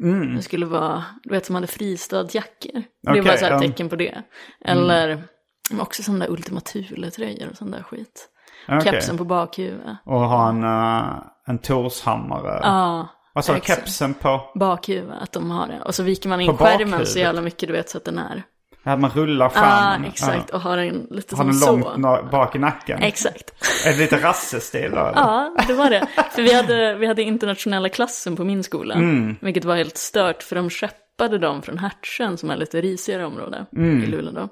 Mm. 0.02 0.36
Det 0.36 0.42
skulle 0.42 0.66
vara, 0.66 1.04
du 1.22 1.30
vet, 1.30 1.46
som 1.46 1.54
hade 1.54 1.66
fristadsjackor. 1.66 2.82
Det 3.02 3.10
Okej, 3.10 3.20
var 3.20 3.36
så 3.36 3.44
här. 3.44 3.52
Mm. 3.52 3.70
tecken 3.70 3.88
på 3.88 3.96
det. 3.96 4.22
Eller 4.64 5.22
men 5.70 5.80
också 5.80 6.02
sådana 6.02 6.24
där 6.24 6.32
Ultima 6.32 6.60
Thule-tröjor 6.60 7.48
och 7.50 7.56
sån 7.56 7.70
där 7.70 7.82
skit. 7.82 8.28
Okej. 8.68 8.92
Kepsen 8.92 9.18
på 9.18 9.24
bakhuvudet. 9.24 9.96
Och 10.04 10.20
ha 10.20 10.48
en, 10.48 10.64
uh, 10.64 11.22
en 11.46 11.58
Torshammare. 11.58 12.60
Ja, 12.62 13.08
Vad 13.32 13.44
sa 13.44 13.54
du? 13.54 13.60
Kepsen 13.60 14.14
på? 14.14 14.50
bakhuvudet, 14.54 15.22
att 15.22 15.32
de 15.32 15.50
har 15.50 15.66
det. 15.66 15.80
Och 15.80 15.94
så 15.94 16.02
viker 16.02 16.28
man 16.28 16.38
På 16.38 16.42
in 16.42 16.56
skärmen 16.56 16.78
bakhuvudet? 16.78 17.08
så 17.08 17.18
jävla 17.18 17.40
mycket, 17.40 17.66
du 17.68 17.72
vet, 17.72 17.90
så 17.90 17.98
att 17.98 18.04
den 18.04 18.18
är. 18.18 18.42
Ja, 18.84 18.96
man 18.96 19.10
rullar 19.10 19.52
Ja, 19.54 19.60
skärmen. 19.60 20.08
exakt. 20.10 20.50
Och 20.50 20.60
har 20.60 20.76
den 20.76 21.06
lite 21.10 21.36
Har 21.36 21.42
som 21.44 21.46
den 21.46 21.54
så. 21.56 21.72
långt 21.76 21.86
na- 21.86 22.30
bak 22.30 22.56
i 22.56 22.58
nacken? 22.58 23.02
Exakt. 23.02 23.50
Är 23.86 23.92
det 23.92 23.98
lite 23.98 24.22
rassestil 24.22 24.90
då? 24.90 25.12
Ja, 25.14 25.54
det 25.66 25.74
var 25.74 25.90
det. 25.90 26.06
För 26.34 26.42
vi 26.42 26.54
hade, 26.54 26.94
vi 26.94 27.06
hade 27.06 27.22
internationella 27.22 27.88
klassen 27.88 28.36
på 28.36 28.44
min 28.44 28.62
skola. 28.64 28.94
Mm. 28.94 29.36
Vilket 29.40 29.64
var 29.64 29.76
helt 29.76 29.96
stört, 29.96 30.42
för 30.42 30.56
de 30.56 30.70
skeppade 30.70 31.38
dem 31.38 31.62
från 31.62 31.78
Hertsön, 31.78 32.38
som 32.38 32.50
är 32.50 32.56
lite 32.56 32.80
risigare 32.80 33.26
område 33.26 33.66
Mm. 33.76 34.02
i 34.02 34.06
Luleå 34.06 34.32
då, 34.32 34.48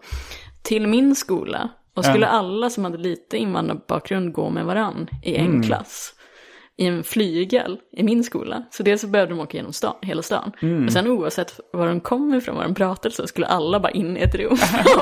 till 0.63 0.87
min 0.87 1.15
skola. 1.15 1.69
Och 1.97 2.05
skulle 2.05 2.27
alla 2.27 2.71
som 2.71 2.85
hade 2.85 2.99
lite 2.99 3.37
invandrarbakgrund 3.37 4.33
gå 4.33 4.51
med 4.51 4.65
varann 4.65 5.09
i 5.23 5.37
en 5.37 5.47
Mm. 5.47 5.63
klass. 5.63 6.13
I 6.81 6.87
en 6.87 7.05
flygel 7.05 7.79
i 7.93 8.03
min 8.03 8.25
skola. 8.25 8.63
Så 8.71 8.83
dels 8.83 9.01
så 9.01 9.07
behövde 9.07 9.35
de 9.35 9.41
åka 9.41 9.57
genom 9.57 9.73
stan, 9.73 9.95
hela 10.03 10.23
stan. 10.23 10.53
Mm. 10.63 10.81
Men 10.81 10.91
sen 10.93 11.07
oavsett 11.07 11.61
var 11.73 11.87
de 11.87 12.01
kom 12.01 12.35
ifrån, 12.35 12.57
vad 12.57 12.65
de 12.65 12.75
pratade 12.75 13.15
så 13.15 13.27
skulle 13.27 13.47
alla 13.47 13.81
bara 13.81 13.91
in 13.93 14.17
i 14.17 14.21
ett 14.21 14.35
rum. 14.35 14.59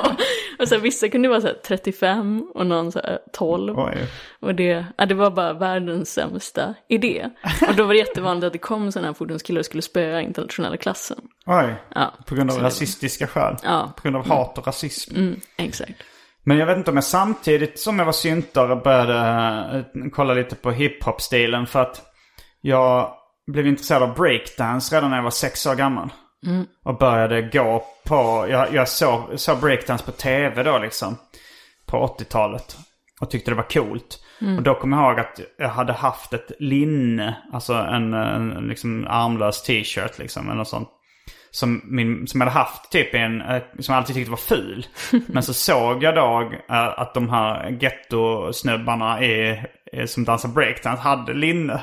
och 0.59 0.69
så 0.69 0.79
vissa 0.79 1.09
kunde 1.09 1.29
vara 1.29 1.41
så 1.41 1.47
här 1.47 1.55
35 1.65 2.47
och 2.55 2.67
någon 2.67 2.93
så 2.93 2.99
här 2.99 3.19
12. 3.33 3.79
Oj. 3.79 3.97
Och 4.41 4.55
det, 4.55 4.85
ja, 4.97 5.07
det 5.07 5.15
var 5.15 5.31
bara 5.31 5.53
världens 5.53 6.13
sämsta 6.13 6.75
idé. 6.89 7.31
Och 7.69 7.75
då 7.77 7.85
var 7.85 7.93
det 7.93 7.99
jättevanligt 7.99 8.47
att 8.47 8.53
det 8.53 8.59
kom 8.59 8.93
sådana 8.93 9.09
här 9.09 9.15
fordonskillar 9.15 9.59
och 9.59 9.65
skulle 9.67 9.83
spöa 9.83 10.21
internationella 10.23 10.77
klassen. 10.77 11.19
Oj. 11.47 11.75
Ja, 11.95 12.15
På 12.27 12.35
grund 12.35 12.51
av 12.51 12.57
var- 12.57 12.65
rasistiska 12.65 13.27
skäl? 13.27 13.57
Ja. 13.63 13.93
På 13.97 14.03
grund 14.03 14.17
av 14.17 14.29
hat 14.29 14.59
och 14.59 14.67
rasism? 14.67 15.17
Mm, 15.17 15.41
exakt. 15.57 16.03
Men 16.49 16.59
jag 16.59 16.67
vet 16.67 16.77
inte 16.77 16.91
om 16.91 16.97
jag 16.97 17.05
samtidigt 17.05 17.79
som 17.79 17.99
jag 17.99 18.07
var 18.07 18.13
syntare 18.13 18.77
började 18.77 19.19
eh, 19.79 20.11
kolla 20.13 20.35
lite 20.35 20.55
på 20.55 20.71
hiphop-stilen. 20.71 21.67
För 21.67 21.83
att 21.83 22.03
jag 22.61 23.13
blev 23.53 23.67
intresserad 23.67 24.03
av 24.03 24.15
breakdance 24.15 24.97
redan 24.97 25.11
när 25.11 25.17
jag 25.17 25.25
var 25.25 25.31
sex 25.31 25.67
år 25.67 25.75
gammal. 25.75 26.13
Och 26.85 26.99
började 26.99 27.43
gå 27.43 27.85
på, 28.05 28.47
jag, 28.51 28.75
jag 28.75 28.89
såg, 28.89 29.41
såg 29.41 29.59
breakdance 29.59 30.05
på 30.05 30.13
tv 30.13 30.63
då 30.63 30.79
liksom. 30.79 31.17
På 31.87 32.17
80-talet. 32.19 32.77
Och 33.21 33.31
tyckte 33.31 33.51
det 33.51 33.55
var 33.55 33.71
coolt. 33.71 34.25
Och 34.57 34.63
då 34.63 34.75
kom 34.75 34.93
jag 34.93 35.03
ihåg 35.03 35.21
att 35.21 35.41
jag 35.59 35.69
hade 35.69 35.93
haft 35.93 36.33
ett 36.33 36.53
linne, 36.59 37.37
alltså 37.53 37.75
en, 37.75 38.15
en 38.15 38.49
liksom 38.49 39.07
armlös 39.09 39.63
t-shirt 39.63 40.19
liksom. 40.19 40.47
Eller 40.47 40.59
något 40.59 40.69
sånt. 40.69 40.89
Som, 41.59 41.83
min, 41.85 42.27
som 42.27 42.41
jag 42.41 42.49
hade 42.49 42.59
haft 42.59 42.91
typ 42.91 43.15
en, 43.15 43.41
eh, 43.41 43.63
som 43.79 43.93
jag 43.93 44.01
alltid 44.01 44.17
tyckte 44.17 44.31
var 44.31 44.37
ful. 44.37 44.87
Men 45.27 45.43
så 45.43 45.55
såg 45.55 46.03
jag 46.03 46.15
då 46.15 46.51
eh, 46.71 47.01
att 47.01 47.15
de 47.15 47.31
här 47.31 47.77
gettosnubbarna 47.81 49.23
i, 49.25 49.63
som 50.07 50.25
dansar 50.25 50.49
breakdance 50.49 51.03
hade 51.03 51.35
linne. 51.35 51.81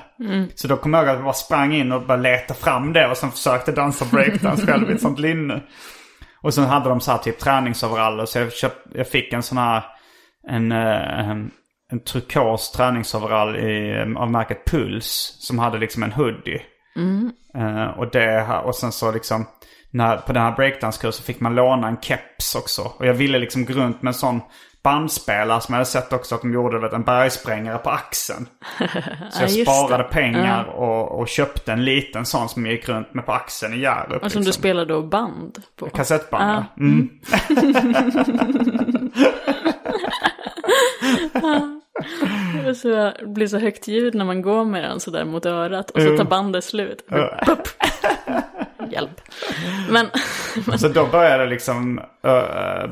Så 0.56 0.68
då 0.68 0.78
kom 0.78 0.94
jag 0.94 1.02
ihåg 1.02 1.10
att 1.10 1.16
jag 1.16 1.24
bara 1.24 1.34
sprang 1.34 1.74
in 1.74 1.92
och 1.92 2.02
bara 2.02 2.18
letade 2.18 2.60
fram 2.60 2.94
det 2.94 3.08
och 3.08 3.18
sen 3.18 3.32
försökte 3.32 3.72
dansa 3.72 4.06
breakdance 4.12 4.66
själv 4.72 4.90
i 4.90 4.94
ett 4.94 5.02
sånt 5.02 5.20
linne. 5.20 5.62
Och 6.42 6.54
sen 6.54 6.66
hade 6.66 6.90
de 6.90 7.02
så 7.02 7.12
här 7.12 7.18
typ 7.18 7.40
träningsoveraller 7.40 8.26
så 8.26 8.40
jag, 8.40 8.54
köp, 8.54 8.74
jag 8.94 9.08
fick 9.08 9.34
en 9.34 9.44
sån 9.44 9.58
här, 9.58 9.84
en, 10.48 10.72
eh, 10.72 11.20
en, 11.20 11.52
en 11.92 12.00
turkos 12.00 12.72
träningsoverall 12.72 13.56
i, 13.56 14.02
av 14.18 14.32
märket 14.32 14.66
Puls. 14.66 15.38
Som 15.40 15.60
hade 15.60 15.78
liksom 15.78 16.04
en 16.04 16.12
hoodie. 16.12 16.62
Eh, 17.56 18.00
och, 18.00 18.12
det, 18.12 18.48
och 18.64 18.76
sen 18.76 18.92
så 18.92 19.12
liksom, 19.12 19.46
när, 19.92 20.18
på 20.18 20.34
den 20.34 20.44
här 20.44 20.56
breakdance-kursen 20.56 21.24
fick 21.24 21.40
man 21.40 21.56
låna 21.56 21.88
en 21.88 21.98
keps 22.02 22.56
också. 22.56 22.82
Och 22.82 23.06
jag 23.06 23.14
ville 23.14 23.40
liksom 23.40 23.66
gå 23.66 23.74
runt 23.74 24.02
med 24.02 24.10
en 24.10 24.14
sån 24.14 24.42
bandspelare 24.84 25.62
som 25.62 25.74
jag 25.74 25.78
hade 25.78 25.86
sett 25.86 26.14
också 26.14 26.36
att 26.36 26.42
de 26.42 26.54
gjorde 26.54 26.80
vet, 26.80 26.94
en 26.94 27.04
bergsprängare 27.04 27.78
på 27.78 27.90
axeln. 27.90 28.48
Så 29.30 29.44
jag 29.44 29.52
sparade 29.52 30.04
det. 30.04 30.10
pengar 30.10 30.64
och, 30.64 31.20
och 31.20 31.28
köpte 31.28 31.74
en 31.74 31.86
liten 31.86 32.26
sån 32.26 32.50
som 32.50 32.66
jag 32.66 32.76
gick 32.76 32.90
runt 32.90 33.14
med 33.14 33.26
på 33.26 33.32
axeln 33.32 33.74
i 33.74 33.80
Hjärup. 33.80 34.24
Och 34.24 34.32
som 34.32 34.42
du 34.42 34.46
liksom. 34.46 34.62
spelade 34.62 34.94
då 34.94 35.02
band 35.02 35.64
på. 35.76 35.90
Kassettband, 35.90 36.50
ja. 36.50 36.66
Mm. 36.84 37.10
Och 42.70 42.78
så 42.78 42.88
det 42.88 43.16
blir 43.26 43.48
så 43.48 43.58
högt 43.58 43.88
ljud 43.88 44.16
när 44.16 44.26
man 44.26 44.42
går 44.42 44.66
med 44.66 44.84
den 44.84 45.00
sådär 45.00 45.26
mot 45.26 45.46
örat. 45.46 45.92
Och 45.92 46.02
så 46.02 46.18
tar 46.18 46.24
bandet 46.24 46.64
slut. 46.64 47.08
Pup. 47.46 47.68
Hjälp. 48.92 49.22
Men, 49.90 50.08
Så 50.78 50.88
då 50.88 51.06
började 51.06 51.46
liksom, 51.46 52.02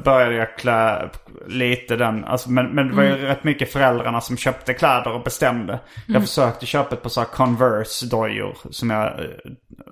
började 0.03 0.35
jag 0.35 0.57
klä 0.57 1.09
lite 1.47 1.95
den, 1.95 2.25
alltså, 2.25 2.51
men, 2.51 2.67
men 2.67 2.87
det 2.87 2.95
var 2.95 3.03
ju 3.03 3.15
rätt 3.15 3.43
mycket 3.43 3.71
föräldrarna 3.71 4.21
som 4.21 4.37
köpte 4.37 4.73
kläder 4.73 5.11
och 5.11 5.23
bestämde. 5.23 5.79
Jag 6.07 6.21
försökte 6.21 6.65
köpa 6.65 6.95
ett 6.95 7.01
par 7.01 7.09
så 7.09 7.21
Converse-dojor 7.21 8.57
som 8.71 8.89
jag, 8.89 9.13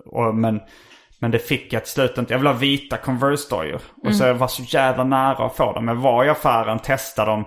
och, 0.05 0.35
men, 0.35 0.59
men 1.19 1.31
det 1.31 1.39
fick 1.39 1.73
jag 1.73 1.83
till 1.83 1.93
slut 1.93 2.17
inte. 2.17 2.33
Jag 2.33 2.39
ville 2.39 2.49
ha 2.49 2.57
vita 2.57 2.97
Converse-dojor. 2.97 3.81
Och 4.03 4.15
så 4.15 4.23
jag 4.23 4.33
var 4.33 4.47
så 4.47 4.63
jävla 4.63 5.03
nära 5.03 5.45
att 5.45 5.55
få 5.55 5.73
dem. 5.73 5.87
Jag 5.87 5.95
var 5.95 6.25
i 6.25 6.29
affären, 6.29 6.79
testade 6.79 7.31
dem. 7.31 7.45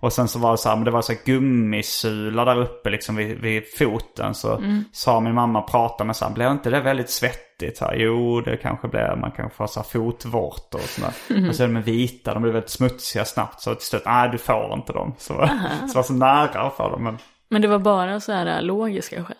Och 0.00 0.12
sen 0.12 0.28
så 0.28 0.38
var 0.38 0.50
det 0.50 0.58
så 0.58 0.68
här, 0.68 0.76
men 0.76 0.84
det 0.84 0.90
var 0.90 1.02
så 1.02 1.12
här 1.12 1.20
gummisula 1.24 2.44
där 2.44 2.60
uppe 2.60 2.90
liksom 2.90 3.16
vid, 3.16 3.38
vid 3.38 3.62
foten. 3.78 4.34
Så 4.34 4.62
sa 4.92 5.20
min 5.20 5.34
mamma, 5.34 5.62
pratade 5.62 6.06
med 6.06 6.16
så 6.16 6.24
här, 6.24 6.32
blev 6.32 6.50
inte 6.50 6.70
det 6.70 6.80
väldigt 6.80 7.10
svettigt? 7.10 7.76
Så 7.76 7.84
här, 7.84 7.94
jo, 7.94 8.40
det 8.40 8.56
kanske 8.56 8.88
blir, 8.88 9.16
man 9.20 9.30
kanske 9.30 9.56
får 9.56 9.66
så 9.66 9.80
här 9.80 9.86
fotvårtor 9.88 10.78
och 10.78 10.88
sådär. 10.88 11.48
Och 11.48 11.54
så 11.54 11.62
är 11.62 11.68
de 11.68 11.82
vita, 11.82 12.34
de 12.34 12.42
blir 12.42 12.52
väldigt 12.52 12.70
smutsiga 12.70 13.24
snabbt. 13.24 13.60
Så 13.60 13.74
till 13.74 13.86
slut, 13.86 14.02
nej 14.06 14.28
du 14.32 14.38
får 14.38 14.72
inte 14.74 14.92
dem. 14.92 15.14
Så, 15.18 15.34
så 15.34 15.40
jag 15.86 15.94
var 15.94 16.02
så 16.02 16.12
nära 16.12 16.70
få 16.70 16.90
dem. 16.90 17.04
Men 17.04 17.18
men 17.48 17.62
det 17.62 17.68
var 17.68 17.78
bara 17.78 18.20
så 18.20 18.32
här 18.32 18.62
logiska 18.62 19.24
skäl. 19.24 19.36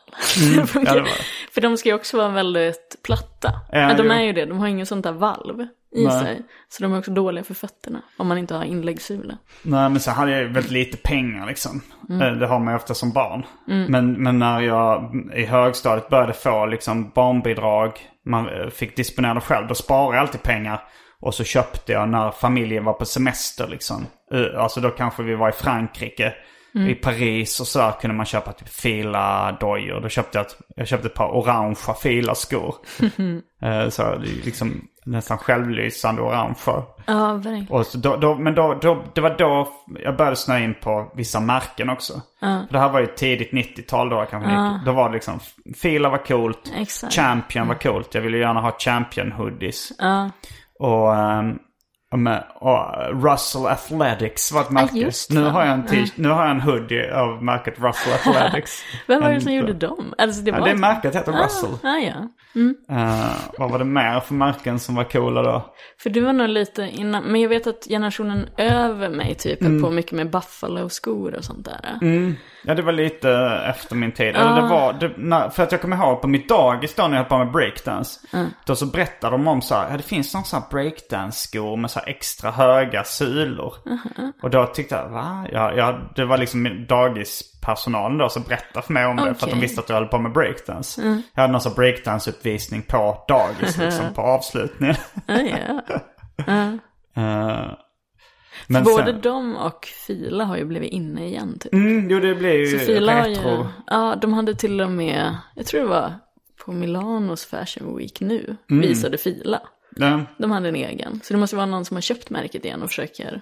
Mm. 0.54 0.66
ja. 0.96 1.06
För 1.54 1.60
de 1.60 1.76
ska 1.76 1.88
ju 1.88 1.94
också 1.94 2.16
vara 2.16 2.28
väldigt 2.28 2.96
platta. 3.02 3.52
Ja, 3.72 3.94
de 3.94 4.10
är 4.10 4.22
ju 4.22 4.32
det, 4.32 4.44
de 4.44 4.58
har 4.58 4.66
ingen 4.66 4.86
sånt 4.86 5.04
där 5.04 5.12
valv 5.12 5.66
i 5.96 6.04
Nej. 6.04 6.24
sig. 6.24 6.42
Så 6.68 6.82
de 6.82 6.92
är 6.92 6.98
också 6.98 7.10
dåliga 7.10 7.44
för 7.44 7.54
fötterna. 7.54 8.02
Om 8.16 8.26
man 8.28 8.38
inte 8.38 8.54
har 8.54 8.64
inläggssula. 8.64 9.38
Nej 9.62 9.88
men 9.90 10.00
så 10.00 10.10
hade 10.10 10.30
jag 10.38 10.44
väldigt 10.44 10.70
lite 10.72 10.96
pengar 10.96 11.46
liksom. 11.46 11.80
Eh, 12.10 12.30
Det 12.32 12.46
har 12.46 12.58
man 12.58 12.72
ju 12.72 12.76
ofta 12.76 12.94
som 12.94 13.12
barn. 13.12 13.46
Men, 13.66 14.12
men 14.22 14.38
när 14.38 14.60
jag 14.60 15.12
i 15.34 15.44
högstadiet 15.44 16.08
började 16.08 16.32
få 16.32 16.66
liksom 16.66 17.10
barnbidrag, 17.14 17.92
man 18.26 18.48
eh, 18.48 18.68
fick 18.68 18.96
disponera 18.96 19.34
det 19.34 19.40
själv, 19.40 19.66
då 19.68 19.74
sparade 19.74 20.16
jag 20.16 20.22
alltid 20.22 20.42
pengar. 20.42 20.80
Och 21.20 21.34
så 21.34 21.44
köpte 21.44 21.92
jag 21.92 22.08
när 22.08 22.30
familjen 22.30 22.84
var 22.84 22.92
på 22.92 23.04
semester 23.04 23.66
liksom. 23.68 24.06
Eh, 24.32 24.62
Alltså 24.62 24.80
då 24.80 24.90
kanske 24.90 25.22
vi 25.22 25.34
var 25.34 25.48
i 25.48 25.52
Frankrike. 25.52 26.34
I 26.76 26.94
Paris 26.94 27.60
och 27.60 27.66
så 27.66 27.78
där 27.78 27.92
kunde 28.00 28.16
man 28.16 28.26
köpa 28.26 28.52
typ 28.52 28.68
fila 28.68 29.56
dojor. 29.60 30.00
Då 30.00 30.08
köpte 30.08 30.38
jag 30.38 30.46
ett, 30.46 30.56
jag 30.76 30.88
köpte 30.88 31.06
ett 31.08 31.14
par 31.14 31.28
orangea 31.36 31.94
fila 32.02 32.34
skor. 32.34 32.74
Eh, 33.62 33.88
så 33.88 34.02
det 34.02 34.08
är 34.28 34.44
liksom 34.44 34.88
nästan 35.04 35.38
självlysande 35.38 36.22
orangea. 36.22 36.82
Ja, 37.06 37.32
verkligen. 37.34 37.66
Och 37.68 37.84
då, 37.94 38.16
då, 38.16 38.34
men 38.34 38.54
då, 38.54 38.78
då, 38.82 39.02
det 39.14 39.20
var 39.20 39.34
då 39.38 39.68
jag 40.04 40.16
började 40.16 40.36
snöa 40.36 40.58
in 40.58 40.74
på 40.74 41.12
vissa 41.16 41.40
märken 41.40 41.90
också. 41.90 42.12
För 42.40 42.72
det 42.72 42.78
här 42.78 42.88
var 42.88 43.00
ju 43.00 43.06
tidigt 43.06 43.52
90-tal 43.52 44.08
då 44.08 44.26
kanske. 44.30 44.50
90. 44.50 44.80
Då 44.84 44.92
var 44.92 45.08
det 45.08 45.14
liksom, 45.14 45.40
Fila 45.76 46.08
var 46.08 46.18
coolt. 46.26 46.72
Exakt. 46.76 47.14
Champion 47.14 47.68
var 47.68 47.74
coolt. 47.74 48.14
Jag 48.14 48.22
ville 48.22 48.38
gärna 48.38 48.60
ha 48.60 48.76
Champion 48.78 49.32
hoodies. 49.32 49.92
Ja, 49.98 50.30
Och, 50.78 51.14
ehm, 51.16 51.50
och, 51.50 51.58
med, 52.16 52.44
och 52.54 52.86
Russell 53.22 53.66
Athletics 53.66 54.52
var 54.52 54.60
ett 54.60 54.70
märke. 54.70 54.96
just 54.98 55.30
nu, 55.30 55.42
det. 55.44 55.50
har 55.50 55.64
jag 55.64 55.72
en 55.74 55.86
t- 55.86 56.04
nu 56.14 56.28
har 56.28 56.42
jag 56.42 56.50
en 56.50 56.60
hoodie 56.60 57.14
av 57.14 57.44
märket 57.44 57.74
Russell 57.78 58.12
Athletics. 58.34 58.82
Vem 59.06 59.22
var 59.22 59.30
det 59.30 59.40
som 59.40 59.52
gjorde 59.52 59.72
dem? 59.72 60.14
Alltså 60.18 60.42
det 60.42 60.50
Ja, 60.50 60.58
var 60.58 60.66
det 60.66 60.72
ett- 60.72 60.78
märket 60.80 61.14
heter 61.16 61.32
Ah, 61.32 61.44
Russell. 61.44 61.70
Ah, 61.82 61.96
ja. 61.96 62.28
Eh, 62.90 63.30
vad 63.58 63.70
var 63.70 63.78
det 63.78 63.84
mer 63.84 64.20
för 64.20 64.34
märken 64.34 64.78
som 64.78 64.94
var 64.94 65.04
coola 65.04 65.42
då? 65.42 65.74
För 66.02 66.10
du 66.10 66.20
var 66.20 66.32
nog 66.32 66.48
lite 66.48 66.82
innan, 66.82 67.24
men 67.24 67.40
jag 67.40 67.48
vet 67.48 67.66
att 67.66 67.84
generationen 67.88 68.48
över 68.56 69.08
mig 69.08 69.34
typ 69.34 69.60
Mm. 69.60 69.78
är 69.78 69.82
på 69.82 69.90
mycket 69.90 70.12
med 70.12 70.30
Buffalo-skor 70.30 71.34
och 71.34 71.44
sånt 71.44 71.64
där. 71.64 71.98
Ja, 72.68 72.74
det 72.74 72.82
var 72.82 72.92
lite 72.92 73.30
efter 73.66 73.96
min 73.96 74.12
tid. 74.12 74.36
Eller 74.36 74.62
det 74.62 74.68
var, 74.68 74.92
det, 74.92 75.12
när, 75.16 75.48
för 75.50 75.62
att 75.62 75.72
jag 75.72 75.80
kommer 75.80 75.96
ihåg 75.96 76.20
på 76.20 76.28
mitt 76.28 76.48
dagis 76.48 76.94
då 76.94 77.02
när 77.02 77.10
jag 77.10 77.16
höll 77.16 77.24
på 77.24 77.38
med 77.38 77.52
breakdance. 77.52 78.20
Då 78.64 78.76
så 78.76 78.86
berättade 78.86 79.36
de 79.36 79.48
om 79.48 79.62
så 79.62 79.74
här, 79.74 79.90
ja 79.90 79.96
det 79.96 80.02
finns 80.02 80.34
någon 80.34 80.44
sån 80.44 80.62
här 80.62 80.68
breakdance-skor 80.70 81.76
med 81.76 81.90
så 81.90 81.98
här 81.98 82.08
extra 82.08 82.50
höga 82.50 83.04
sulor. 83.04 83.74
Och 84.42 84.50
då 84.50 84.66
tyckte 84.66 84.94
jag, 84.94 85.08
va? 85.08 85.46
Ja, 85.52 85.72
ja, 85.72 85.98
det 86.16 86.24
var 86.24 86.38
liksom 86.38 86.62
min 86.62 86.86
dagispersonalen 86.86 88.18
då 88.18 88.28
som 88.28 88.42
berättade 88.42 88.86
för 88.86 88.92
mig 88.92 89.06
om 89.06 89.16
det. 89.16 89.34
För 89.34 89.46
att 89.46 89.52
de 89.52 89.60
visste 89.60 89.80
att 89.80 89.88
jag 89.88 89.96
höll 89.96 90.06
på 90.06 90.18
med 90.18 90.32
breakdance. 90.32 91.22
Jag 91.34 91.42
hade 91.42 91.52
någon 91.52 91.60
sån 91.60 91.74
breakdance-uppvisning 91.74 92.82
på 92.82 93.24
dagis 93.28 93.78
liksom, 93.78 94.14
på 94.14 94.22
avslutningen. 94.22 94.96
Ah, 95.26 95.38
ja. 95.38 95.82
Eh, 97.18 97.70
men 98.68 98.84
Både 98.84 99.04
sen, 99.06 99.20
de 99.20 99.56
och 99.56 99.84
Fila 100.06 100.44
har 100.44 100.56
ju 100.56 100.64
blivit 100.64 100.92
inne 100.92 101.26
igen 101.26 101.58
typ. 101.58 101.72
mm, 101.74 102.10
jo 102.10 102.20
det 102.20 102.34
blir 102.34 102.52
ju 102.54 102.66
Så 102.78 102.84
Fila 102.86 103.12
har 103.14 103.28
retro. 103.28 103.48
ju, 103.50 103.64
ja 103.86 104.16
de 104.20 104.32
hade 104.32 104.54
till 104.54 104.80
och 104.80 104.90
med, 104.90 105.36
jag 105.54 105.66
tror 105.66 105.80
det 105.80 105.86
var 105.86 106.12
på 106.64 106.72
Milanos 106.72 107.46
Fashion 107.46 107.96
Week 107.96 108.20
nu, 108.20 108.56
Mm. 108.70 108.88
visade 108.88 109.18
Fila. 109.18 109.60
Ja. 109.96 110.20
De 110.38 110.50
hade 110.50 110.68
en 110.68 110.76
egen. 110.76 111.20
Så 111.24 111.34
det 111.34 111.38
måste 111.40 111.56
vara 111.56 111.66
någon 111.66 111.84
som 111.84 111.96
har 111.96 112.02
köpt 112.02 112.30
märket 112.30 112.64
igen 112.64 112.82
och 112.82 112.88
försöker 112.88 113.40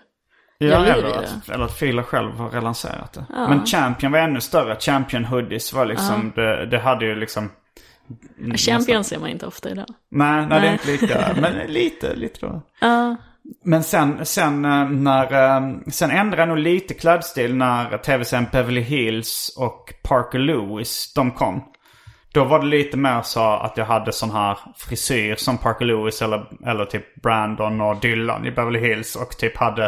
Ja, 0.59 0.85
eller 0.87 1.07
att, 1.19 1.49
eller 1.51 1.65
att 1.65 1.79
Fila 1.79 2.03
själv 2.03 2.31
har 2.33 2.51
relanserat 2.51 3.13
det. 3.13 3.25
Men 3.31 3.67
Champion 3.67 4.13
var 4.13 4.19
ännu 4.19 4.41
större. 4.41 4.77
Champion 4.81 5.25
hoodies 5.25 5.73
var 5.73 5.87
liksom, 5.87 6.33
det, 6.35 6.67
det 6.67 6.79
hade 6.79 7.05
ju 7.07 7.15
liksom... 7.15 7.51
Champion 8.57 9.05
ser 9.05 9.19
man 9.19 9.29
inte 9.29 9.47
ofta 9.47 9.71
idag. 9.71 9.87
Nej, 10.11 10.47
nej, 10.47 10.49
det 10.49 10.55
är 10.57 10.61
Nej. 10.61 10.73
inte 10.73 11.07
lika, 11.07 11.35
men 11.41 11.67
lite, 11.73 12.15
lite 12.15 12.47
då. 12.47 12.63
Ja, 12.81 13.17
Men 13.65 13.83
sen, 13.83 14.27
sen 14.27 14.65
eh, 14.65 14.89
när, 14.89 15.33
eh, 15.57 15.71
sen 15.89 16.11
ändrade 16.11 16.43
jag 16.43 16.49
nog 16.49 16.59
lite 16.59 16.95
klädstil 16.95 17.55
när 17.57 17.99
tv-serien 17.99 18.47
Beverly 18.53 18.81
Hills 18.81 19.55
och 19.59 19.95
Parker 20.03 20.39
Lewis, 20.39 21.13
de 21.15 21.31
kom. 21.31 21.65
Då 22.33 22.45
var 22.45 22.59
det 22.61 22.67
lite 22.67 22.97
mer 22.97 23.23
så 23.23 23.41
att 23.41 23.77
jag 23.77 23.85
hade 23.85 24.13
sån 24.13 24.31
här 24.31 24.59
frisyr 24.77 25.35
som 25.37 25.59
Parker 25.59 25.85
Lewis 25.85 26.23
eller, 26.23 26.47
eller 26.67 26.85
typ 26.85 27.23
Brandon 27.23 27.81
och 27.81 27.97
Dylan 28.01 28.47
i 28.47 28.51
Beverly 28.51 28.79
Hills. 28.79 29.17
Och 29.17 29.31
typ 29.39 29.57
hade 29.57 29.85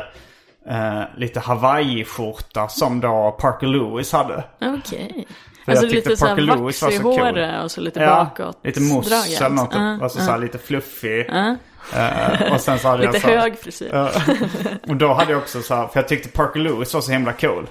eh, 0.70 1.02
lite 1.16 1.40
Hawaii-skjorta 1.40 2.68
som 2.68 3.00
då 3.00 3.36
Parker 3.40 3.66
Lewis 3.66 4.12
hade. 4.12 4.44
okej. 4.60 5.26
För 5.64 5.72
Alltså 5.72 5.86
jag 5.86 5.92
tyckte 5.92 6.10
lite 6.10 6.16
såhär 6.20 6.36
Parker 6.36 6.56
Lewis 6.56 6.82
vax 6.82 7.00
var 7.00 7.12
så 7.14 7.18
cool. 7.32 7.64
och 7.64 7.70
så 7.70 7.80
lite 7.80 8.00
Ja, 8.00 8.30
bakåt. 8.36 8.58
lite 8.64 8.80
mousse 8.80 9.44
eller 9.44 9.56
något. 9.56 9.74
Ja, 9.74 9.98
alltså 10.02 10.18
ja. 10.18 10.24
så 10.24 10.30
här 10.30 10.38
lite 10.38 10.58
fluffig. 10.58 11.26
Eh, 11.94 12.52
och 12.52 12.60
sen 12.60 12.78
så 12.78 12.88
hade 12.88 13.04
jag 13.04 13.12
Lite 13.14 13.26
så 13.26 13.32
här- 13.32 13.40
hög 13.40 13.58
frisyr. 13.58 13.90
Ja. 13.92 14.10
och 14.88 14.96
då 14.96 15.12
hade 15.12 15.30
jag 15.32 15.38
också 15.38 15.62
så 15.62 15.74
här, 15.74 15.86
för 15.86 16.00
jag 16.00 16.08
tyckte 16.08 16.28
Parker 16.28 16.60
Lewis 16.60 16.94
var 16.94 17.00
så 17.00 17.12
himla 17.12 17.32
cool. 17.32 17.66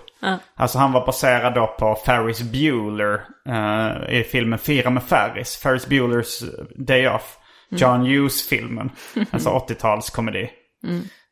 Alltså 0.56 0.78
han 0.78 0.92
var 0.92 1.06
baserad 1.06 1.54
då 1.54 1.76
på 1.80 1.96
Ferris 2.06 2.42
Bueller 2.42 3.22
eh, 3.50 4.20
i 4.20 4.24
filmen 4.24 4.60
Fira 4.60 4.90
med 4.90 5.04
Ferris. 5.04 5.58
Ferris 5.58 5.88
Buellers 5.88 6.40
Day 6.88 7.08
Off. 7.08 7.38
John 7.70 8.02
Hughes-filmen. 8.06 8.90
Alltså 9.32 9.50
80-talskomedi. 9.50 10.48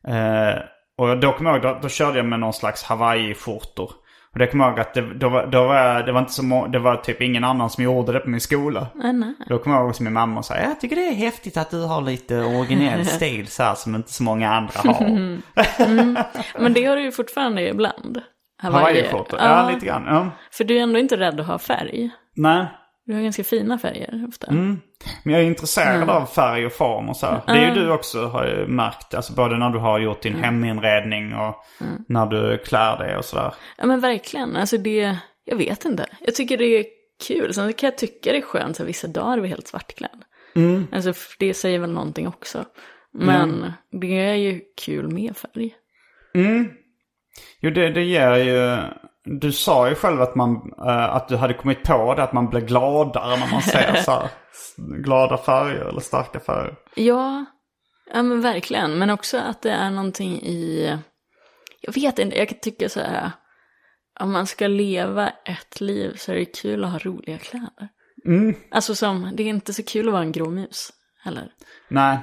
Eh, 0.08 0.58
och 0.98 1.18
då 1.20 1.32
kommer 1.32 1.50
jag 1.50 1.64
ihåg, 1.64 1.74
då, 1.74 1.78
då 1.82 1.88
körde 1.88 2.16
jag 2.18 2.26
med 2.26 2.40
någon 2.40 2.52
slags 2.52 2.82
Hawaii-skjortor. 2.84 3.90
Och 4.34 4.38
det 4.40 4.46
kommer 4.46 4.64
jag 4.64 4.70
ihåg 4.72 4.80
att 4.80 4.94
det, 4.94 5.14
då, 5.14 5.28
var- 5.28 5.46
då 5.46 5.66
var, 5.66 6.02
det 6.02 6.12
var 6.12 6.20
inte 6.20 6.32
så 6.32 6.44
må, 6.44 6.66
det 6.66 6.78
var 6.78 6.96
typ 6.96 7.20
ingen 7.20 7.44
annan 7.44 7.70
som 7.70 7.84
gjorde 7.84 8.12
det 8.12 8.20
på 8.20 8.28
min 8.28 8.40
skola. 8.40 8.86
Nej. 8.94 9.34
Då 9.48 9.58
kommer 9.58 9.76
jag 9.76 9.84
ihåg 9.84 9.94
som 9.94 10.04
min 10.04 10.12
mamma 10.12 10.42
sa, 10.42 10.56
jag 10.56 10.80
tycker 10.80 10.96
det 10.96 11.08
är 11.08 11.14
häftigt 11.14 11.56
att 11.56 11.70
du 11.70 11.84
har 11.86 12.00
lite 12.00 12.38
originell 12.40 13.06
stil 13.16 13.46
så 13.46 13.62
här 13.62 13.74
som 13.74 13.94
inte 13.94 14.12
så 14.12 14.22
många 14.22 14.50
andra 14.54 14.72
har. 14.92 15.38
Men 16.62 16.72
det 16.72 16.84
har 16.84 16.96
du 16.96 17.02
ju 17.02 17.12
fortfarande 17.12 17.68
ibland. 17.68 18.20
Hawaii-skjortor, 18.62 19.38
ja. 19.42 19.70
lite 19.74 19.86
grann. 19.86 20.04
Ja. 20.06 20.30
För 20.52 20.64
du 20.64 20.78
är 20.78 20.82
ändå 20.82 20.98
inte 20.98 21.16
rädd 21.16 21.40
att 21.40 21.46
ha 21.46 21.58
färg. 21.58 22.10
Nej, 22.36 22.66
Du 23.06 23.14
har 23.14 23.22
ganska 23.22 23.44
fina 23.44 23.78
färger 23.78 24.24
ofta. 24.28 24.52
men 25.22 25.34
jag 25.34 25.42
är 25.42 25.46
intresserad 25.46 26.10
av 26.10 26.26
färg 26.26 26.66
och 26.66 26.72
form 26.72 27.08
och 27.08 27.16
så 27.16 27.26
här. 27.26 27.42
Det 27.46 27.52
är 27.52 27.74
ju 27.74 27.80
du 27.80 27.90
också 27.90 28.26
har 28.26 28.46
jag 28.46 28.68
märkt. 28.68 29.14
Alltså 29.14 29.32
både 29.32 29.58
när 29.58 29.70
du 29.70 29.78
har 29.78 29.98
gjort 29.98 30.22
din 30.22 30.34
heminredning 30.34 31.34
och 31.34 31.54
när 32.08 32.26
du 32.26 32.58
klär 32.58 32.98
dig 32.98 33.16
och 33.16 33.24
sådär. 33.24 33.54
Ja 33.78 33.86
men 33.86 34.00
verkligen, 34.00 34.56
alltså 34.56 34.78
det, 34.78 35.18
jag 35.44 35.56
vet 35.56 35.84
inte. 35.84 36.06
Jag 36.20 36.34
tycker 36.34 36.58
det 36.58 36.64
är 36.64 36.84
kul. 37.26 37.54
Sen 37.54 37.72
kan 37.72 37.86
jag 37.86 37.98
tycka 37.98 38.32
det 38.32 38.38
är 38.38 38.42
skönt 38.42 38.80
att 38.80 38.86
vissa 38.86 39.08
dagar 39.08 39.38
är 39.38 39.42
vi 39.42 39.48
helt 39.48 39.68
svartklädd. 39.68 40.24
Mm. 40.56 40.86
Alltså 40.92 41.12
det 41.38 41.54
säger 41.54 41.78
väl 41.78 41.92
någonting 41.92 42.28
också. 42.28 42.64
Men 43.12 43.72
det 43.90 44.20
är 44.20 44.34
ju 44.34 44.60
kul 44.84 45.08
med 45.08 45.36
färg. 45.36 45.74
Jo, 47.60 47.70
det, 47.70 47.90
det 47.90 48.02
ger 48.02 48.34
ju... 48.34 48.78
Du 49.24 49.52
sa 49.52 49.88
ju 49.88 49.94
själv 49.94 50.22
att, 50.22 50.34
man, 50.34 50.72
eh, 50.78 51.14
att 51.14 51.28
du 51.28 51.36
hade 51.36 51.54
kommit 51.54 51.82
på 51.82 52.14
det, 52.14 52.22
att 52.22 52.32
man 52.32 52.48
blir 52.50 52.60
gladare 52.60 53.36
när 53.36 53.50
man 53.50 53.62
ser 53.62 53.94
så 54.04 54.10
här, 54.10 54.28
glada 54.76 55.36
färger 55.36 55.84
eller 55.84 56.00
starka 56.00 56.40
färger. 56.40 56.76
Ja, 56.94 57.44
ja 58.12 58.22
men 58.22 58.40
verkligen. 58.40 58.98
Men 58.98 59.10
också 59.10 59.38
att 59.38 59.62
det 59.62 59.70
är 59.70 59.90
någonting 59.90 60.42
i, 60.42 60.90
jag 61.80 61.94
vet 61.94 62.18
inte, 62.18 62.38
jag 62.38 62.48
kan 62.48 62.58
tycka 62.58 62.88
så 62.88 63.00
här, 63.00 63.30
om 64.20 64.32
man 64.32 64.46
ska 64.46 64.66
leva 64.66 65.28
ett 65.28 65.80
liv 65.80 66.14
så 66.16 66.32
är 66.32 66.36
det 66.36 66.44
kul 66.44 66.84
att 66.84 66.90
ha 66.90 66.98
roliga 66.98 67.38
kläder. 67.38 67.88
Alltså 68.70 68.94
som, 68.94 69.30
det 69.34 69.42
är 69.42 69.46
inte 69.46 69.74
så 69.74 69.82
kul 69.82 70.08
att 70.08 70.12
vara 70.12 70.22
en 70.22 70.32
grå 70.32 70.50
mus 70.50 70.92
heller. 71.24 71.52
Nej, 71.88 72.18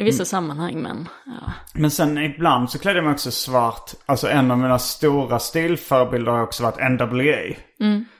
I 0.00 0.04
vissa 0.04 0.24
sammanhang, 0.24 0.82
men 0.82 1.08
ja. 1.26 1.52
Men 1.72 1.90
sen 1.90 2.18
ibland 2.18 2.70
så 2.70 2.78
klädde 2.78 2.98
jag 2.98 3.04
mig 3.04 3.12
också 3.12 3.30
svart. 3.30 3.90
Alltså 4.06 4.28
en 4.28 4.50
av 4.50 4.58
mina 4.58 4.78
stora 4.78 5.38
stilförebilder 5.38 6.32
har 6.32 6.42
också 6.42 6.62
varit 6.62 6.90
NWA. 6.90 7.56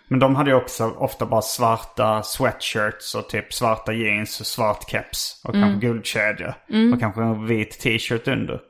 Men 0.09 0.18
de 0.18 0.37
hade 0.37 0.51
ju 0.51 0.57
också 0.57 0.85
ofta 0.85 1.26
bara 1.26 1.43
svarta 1.43 2.22
sweatshirts 2.22 3.14
och 3.14 3.29
typ 3.29 3.53
svarta 3.55 3.93
jeans 3.93 4.41
och 4.41 4.47
svart 4.47 4.91
keps. 4.91 5.41
Och 5.45 5.55
kanske 5.55 5.87
guldkedja. 5.87 6.55
Och 6.93 7.01
kanske 7.01 7.22
en 7.22 7.47
vit 7.47 7.81
t-shirt 7.81 8.29
under. 8.29 8.61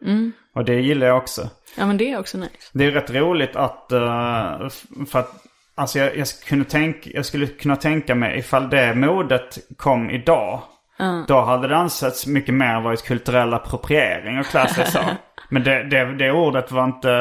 Och 0.55 0.65
det 0.65 0.81
gillar 0.81 1.07
jag 1.07 1.17
också. 1.17 1.49
ja 1.79 1.87
men 1.87 1.97
det 1.97 2.11
är 2.11 2.19
också 2.19 2.39
nice. 2.39 2.53
Det 2.73 2.85
är 2.85 2.91
rätt 2.91 3.11
roligt 3.11 3.57
att, 3.57 3.93
eh, 3.93 4.69
för 5.11 5.19
att, 5.19 5.45
alltså 5.75 5.99
jag, 5.99 6.17
jag, 6.17 6.29
skulle 6.29 6.49
kunna 6.49 6.65
tänka, 6.65 7.11
jag 7.15 7.27
skulle 7.27 7.47
kunna 7.47 7.77
tänka 7.77 8.15
mig 8.15 8.39
ifall 8.39 8.71
det 8.71 8.95
modet 8.95 9.59
kom 9.77 10.11
idag. 10.11 10.63
Då 11.29 11.41
hade 11.41 11.69
det 11.69 11.77
ansetts 11.77 12.27
mycket 12.27 12.55
mer 12.55 12.81
varit 12.81 13.05
kulturell 13.05 13.55
appropriering 13.55 14.39
att 14.39 14.47
klä 14.47 14.69
sig 14.69 14.87
så. 14.87 14.99
Men 15.51 15.63
det, 15.65 15.85
det, 15.89 16.17
det 16.19 16.31
ordet 16.33 16.73
var 16.73 16.85
inte 16.85 17.13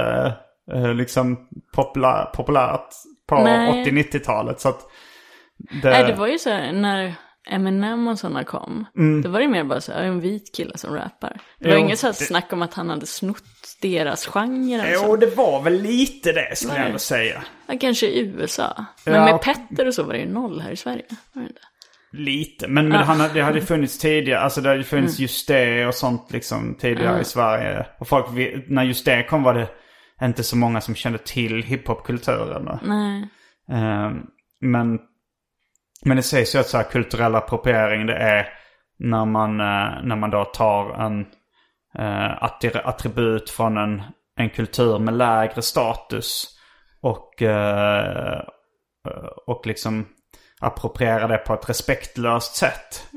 eh, 0.74 0.94
liksom 0.94 1.38
populär, 1.76 2.26
populärt 2.34 2.90
på 3.30 3.36
Nej. 3.44 3.86
80-90-talet. 3.86 4.60
Så 4.60 4.70
att 4.70 4.80
det, 5.82 5.90
Nej, 5.90 6.04
det 6.04 6.14
var 6.14 6.28
ju 6.28 6.40
så 6.40 6.50
här 6.50 6.72
när 6.72 7.16
Eminem 7.50 8.08
och 8.08 8.20
sådana 8.20 8.44
kom. 8.44 8.86
Då 9.24 9.30
var 9.30 9.40
det 9.40 9.48
mer 9.48 9.64
bara 9.64 9.82
så 9.82 9.92
här, 9.92 10.04
en 10.04 10.20
vit 10.20 10.56
kille 10.56 10.78
som 10.78 10.94
rappar. 10.96 11.40
Det 11.60 11.70
var 11.70 11.76
Jo, 11.76 11.82
inget 11.82 12.00
så 12.00 12.08
här 12.08 12.14
det- 12.20 12.26
snack 12.26 12.54
om 12.54 12.62
att 12.62 12.74
han 12.74 12.90
hade 12.90 13.06
snott 13.06 13.44
deras 13.82 14.26
genre. 14.28 14.90
Jo, 14.94 15.00
så. 15.00 15.16
det 15.16 15.36
var 15.36 15.62
väl 15.62 15.74
lite 15.82 16.32
det 16.32 16.56
skulle 16.58 16.76
jag 16.78 16.86
ändå 16.86 17.00
säga. 17.00 17.44
Ja, 17.68 17.74
kanske 17.82 18.06
i 18.08 18.20
USA. 18.20 18.86
Men 19.06 19.14
Ja. 19.16 19.26
med 19.26 19.42
Petter 19.42 19.88
och 19.88 19.94
så 19.94 20.04
var 20.04 20.14
det 20.14 20.20
ju 20.20 20.30
noll 20.34 20.62
här 20.62 20.72
i 20.72 20.76
Sverige. 20.78 21.06
Var 21.34 21.42
det 21.42 21.48
inte? 21.48 21.62
Lite, 22.12 22.68
men, 22.68 22.89
men 22.89 23.34
det 23.34 23.41
hade 23.41 23.60
ju 23.60 23.66
funnits 23.66 23.97
tidigare. 23.97 24.39
Alltså 24.39 24.62
det 24.62 24.70
hade 24.70 24.84
funnits 24.84 25.20
just 25.20 25.47
det 25.47 25.88
och 25.88 25.93
sånt 25.93 26.32
liksom 26.32 26.76
tidigare 26.80 27.22
i 27.22 27.24
Sverige. 27.24 27.86
Och 27.99 28.08
folk, 28.08 28.26
när 28.68 28.84
just 28.84 29.05
det 29.05 29.24
kom 29.24 29.43
var 29.43 29.53
det 29.53 29.70
inte 30.22 30.43
så 30.43 30.58
många 30.58 30.82
som 30.82 30.95
kände 30.95 31.18
till 31.18 31.64
hiphopkulturen. 31.64 32.80
Nej. 32.84 33.30
Ehm, 33.72 34.22
men, 34.62 34.99
men 36.05 36.18
det 36.18 36.24
sägs 36.24 36.55
ju 36.55 36.60
att 36.60 36.68
så 36.68 36.78
här 36.78 36.84
kulturell 36.84 37.36
appropriering 37.36 38.05
det 38.05 38.16
är 38.16 38.47
när 38.99 39.26
man, 39.26 39.60
eh, 39.60 40.03
när 40.03 40.16
man 40.16 40.30
då 40.30 40.45
tar 40.45 41.05
en 41.05 41.20
uh, 41.99 42.43
attribut 42.84 43.49
från 43.49 43.78
en, 43.78 44.03
en 44.36 44.49
kultur 44.49 44.99
med 44.99 45.14
lägre 45.14 45.62
status 45.62 46.47
och, 47.01 47.41
eh, 47.41 48.41
och 49.47 49.68
liksom 49.68 50.08
approprierar 50.60 51.28
det 51.28 51.38
på 51.38 51.53
ett 51.53 51.70
respektlöst 51.70 52.55
sätt. 52.55 53.08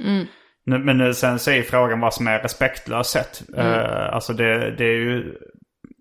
Nu, 0.64 0.78
men 0.78 0.99
nu, 0.99 1.14
sen 1.14 1.38
så 1.38 1.51
är 1.51 1.62
frågan 1.62 2.01
vad 2.01 2.14
som 2.14 2.26
är 2.26 2.38
respektlöst 2.38 3.11
sätt. 3.11 3.43
Eh, 3.57 4.14
alltså 4.14 4.32
det, 4.32 4.70
det 4.70 4.84
är 4.84 4.97
ju... 4.97 5.34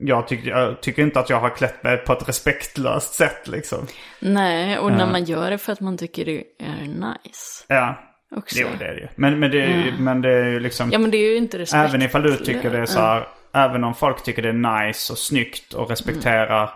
Jag, 0.01 0.27
tyck, 0.27 0.45
jag 0.45 0.81
tycker 0.81 1.01
inte 1.01 1.19
att 1.19 1.29
jag 1.29 1.39
har 1.39 1.49
klätt 1.49 1.83
mig 1.83 1.97
på 1.97 2.13
ett 2.13 2.29
respektlöst 2.29 3.13
sätt 3.13 3.47
liksom. 3.47 3.87
Nej, 4.19 4.77
och 4.79 4.91
när 4.91 5.05
man 5.11 5.23
gör 5.23 5.51
det 5.51 5.57
för 5.57 5.73
att 5.73 5.79
man 5.81 5.97
tycker 5.97 6.25
det 6.25 6.43
är 6.59 6.81
nice. 6.81 7.65
Ja. 7.67 7.95
också. 8.35 8.59
Jo, 8.59 8.67
det 8.79 8.85
är 8.85 8.93
det 8.95 8.99
ju. 9.01 9.07
Men, 9.15 9.39
men, 9.39 9.51
det, 9.51 9.61
är 9.61 9.85
ju- 9.85 9.93
men 9.99 10.21
det 10.21 10.29
är 10.33 10.45
ju 10.45 10.59
liksom... 10.59 10.89
Ja 10.91 10.99
men 10.99 11.11
det 11.11 11.17
är 11.17 11.31
ju 11.31 11.37
inte 11.37 11.57
respekt. 11.57 11.89
Även 11.89 12.01
ifall 12.01 12.21
du 12.23 12.35
tycker 12.35 12.69
det 12.71 12.77
är 12.79 12.85
så 12.85 12.99
här, 12.99 13.27
även 13.53 13.83
om 13.83 13.95
folk 13.95 14.23
tycker 14.23 14.41
det 14.41 14.49
är 14.49 14.87
nice 14.87 15.13
och 15.13 15.19
snyggt 15.19 15.73
och 15.73 15.89
respekterar 15.89 16.69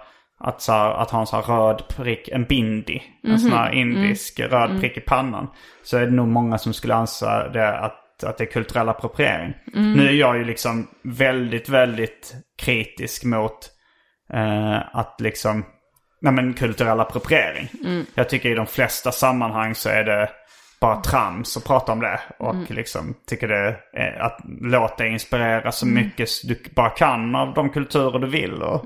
att, 0.43 0.61
så 0.61 0.71
här, 0.71 0.91
att 0.91 1.11
ha 1.11 1.19
en 1.19 1.27
så 1.27 1.35
här 1.35 1.43
röd 1.43 1.83
prick, 1.87 2.27
en 2.27 2.43
bindi, 2.43 3.03
en 3.23 3.39
sån 3.39 3.51
här 3.51 3.71
indisk 3.71 4.39
röd 4.39 4.79
prick 4.79 4.97
i 4.97 5.01
pannan. 5.01 5.47
Så 5.83 5.97
är 5.97 6.05
det 6.05 6.11
nog 6.11 6.27
många 6.27 6.57
som 6.57 6.73
skulle 6.73 6.95
anse 6.95 7.49
det 7.53 7.79
att, 7.79 8.23
att 8.23 8.37
det 8.37 8.43
är 8.43 8.51
kulturell 8.51 8.89
appropriering. 8.89 9.53
Nu 9.73 10.07
är 10.07 10.13
jag 10.13 10.37
ju 10.37 10.43
liksom 10.43 10.87
väldigt, 11.03 11.69
väldigt 11.69 12.33
kritisk 12.57 13.23
mot 13.23 13.69
eh, 14.33 14.95
att 14.95 15.21
liksom, 15.21 15.65
nej 16.21 16.33
men 16.33 16.53
kulturell 16.53 16.99
appropriering. 16.99 17.69
Jag 18.15 18.29
tycker 18.29 18.49
i 18.49 18.55
de 18.55 18.67
flesta 18.67 19.11
sammanhang 19.11 19.75
så 19.75 19.89
är 19.89 20.03
det 20.03 20.29
bara 20.81 21.01
trams 21.01 21.57
att 21.57 21.65
prata 21.65 21.91
om 21.91 21.99
det. 21.99 22.19
Och 22.39 22.71
liksom 22.71 23.15
tycker 23.27 23.47
det 23.47 23.77
är 23.93 24.21
att 24.21 24.39
låt 24.61 24.97
dig 24.97 25.11
inspirera 25.11 25.71
så 25.71 25.87
mycket 25.87 26.29
du 26.43 26.63
bara 26.75 26.89
kan 26.89 27.35
av 27.35 27.53
de 27.53 27.69
kulturer 27.69 28.19
du 28.19 28.27
vill. 28.27 28.61
Och 28.61 28.85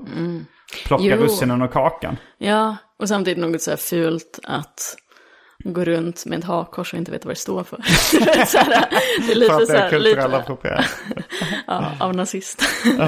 plocka 0.86 1.04
Jo. 1.04 1.16
russinen 1.16 1.62
och 1.62 1.72
kakan. 1.72 2.16
Ja, 2.38 2.76
och 2.98 3.08
samtidigt 3.08 3.38
något 3.38 3.62
så 3.62 3.70
här 3.70 3.76
fult 3.76 4.38
att 4.42 4.96
gå 5.64 5.84
runt 5.84 6.26
med 6.26 6.38
ett 6.38 6.44
hakkors 6.44 6.92
och 6.92 6.98
inte 6.98 7.10
veta 7.10 7.28
vad 7.28 7.34
det 7.36 7.40
står 7.40 7.64
för. 7.64 7.82
så 8.46 8.58
här, 8.58 8.88
det 9.26 9.32
är 9.32 9.36
lite 9.36 9.52
För 9.52 9.62
att 9.62 9.68
det 9.68 9.78
är 9.78 9.90
kulturell 9.90 10.34
appropriering. 10.34 10.84
ja, 11.66 11.92
av 12.00 12.14
nazist. 12.14 12.62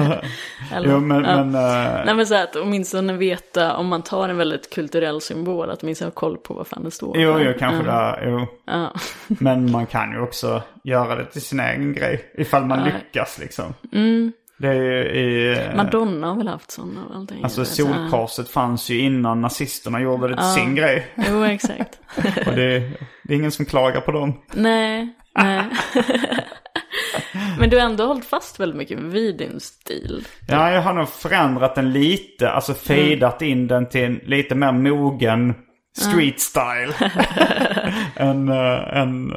Eller, 0.73 0.89
Jo 0.89 0.99
men, 0.99 1.23
ja. 1.23 1.43
men 1.43 1.55
eh, 1.55 2.05
Nej 2.05 2.15
men 2.15 2.27
så 2.27 2.35
här, 2.35 2.43
att 2.43 2.55
åtminstone 2.55 3.13
veta 3.13 3.75
om 3.75 3.87
man 3.87 4.01
tar 4.01 4.29
en 4.29 4.37
väldigt 4.37 4.69
kulturell 4.73 5.21
symbol, 5.21 5.69
att 5.69 5.83
åtminstone 5.83 6.07
ha 6.07 6.13
koll 6.13 6.37
på 6.37 6.53
vad 6.53 6.67
fan 6.67 6.83
det 6.83 6.91
står 6.91 7.17
jo, 7.17 7.33
för. 7.33 7.39
jo 7.39 7.53
kanske 7.59 7.83
det 7.83 7.91
är, 7.91 8.27
jo. 8.29 8.47
Ja. 8.65 8.93
Men 9.27 9.71
man 9.71 9.85
kan 9.85 10.11
ju 10.11 10.21
också 10.21 10.61
göra 10.83 11.15
det 11.15 11.25
till 11.25 11.41
sin 11.41 11.59
egen 11.59 11.93
grej. 11.93 12.31
Ifall 12.37 12.65
man 12.65 12.83
lyckas 12.83 13.39
liksom. 13.39 13.73
Mm. 13.93 14.31
Är 14.67 15.69
eh, 15.69 15.75
Madonna 15.75 16.27
har 16.27 16.35
väl 16.35 16.47
haft 16.47 16.71
sådana 16.71 17.01
allting. 17.13 17.43
Alltså 17.43 17.65
solkorset 17.65 18.49
fanns 18.49 18.89
ju 18.89 18.99
innan 18.99 19.41
nazisterna 19.41 20.01
gjorde 20.01 20.27
det 20.27 20.35
till 20.35 20.61
sin 20.61 20.75
grej. 20.75 21.07
Jo, 21.29 21.43
exakt. 21.43 21.99
Och 22.47 22.55
det, 22.55 22.79
det 23.23 23.33
är 23.33 23.37
ingen 23.37 23.51
som 23.51 23.65
klagar 23.65 24.01
på 24.01 24.11
dem. 24.11 24.41
nej, 24.53 25.15
nej. 25.35 25.65
men 27.59 27.69
du 27.69 27.77
har 27.77 27.85
ändå 27.85 28.05
hållit 28.05 28.25
fast 28.25 28.59
väldigt 28.59 28.77
mycket 28.77 28.99
vid 28.99 29.37
din 29.37 29.59
stil. 29.59 30.27
Ja, 30.47 30.71
jag 30.71 30.81
har 30.81 30.93
nog 30.93 31.09
förändrat 31.09 31.75
den 31.75 31.93
lite. 31.93 32.49
Alltså 32.49 32.73
fejdat 32.73 33.41
in 33.41 33.67
den 33.67 33.89
till 33.89 34.03
en 34.03 34.19
lite 34.23 34.55
mer 34.55 34.71
mogen 34.71 35.53
street 35.97 36.39
style. 36.39 36.93
än, 38.15 38.49
uh, 38.49 38.97
än... 38.97 39.33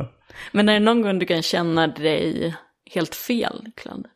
Men 0.53 0.69
är 0.69 0.73
det 0.73 0.81
någon 0.81 1.03
gång 1.03 1.19
du 1.19 1.27
kan 1.27 1.43
känna 1.43 1.87
dig 1.87 2.55
helt 2.91 3.15
fel 3.15 3.67
klädd? 3.77 4.07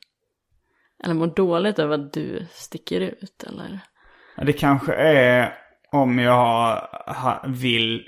Eller 1.05 1.15
mår 1.15 1.27
dåligt 1.27 1.79
över 1.79 1.95
att 1.95 2.13
du 2.13 2.47
sticker 2.51 3.01
ut, 3.01 3.45
eller? 3.47 3.81
Det 4.37 4.53
kanske 4.53 4.95
är 4.95 5.55
om 5.93 6.19
jag 6.19 6.89
vill 7.47 8.05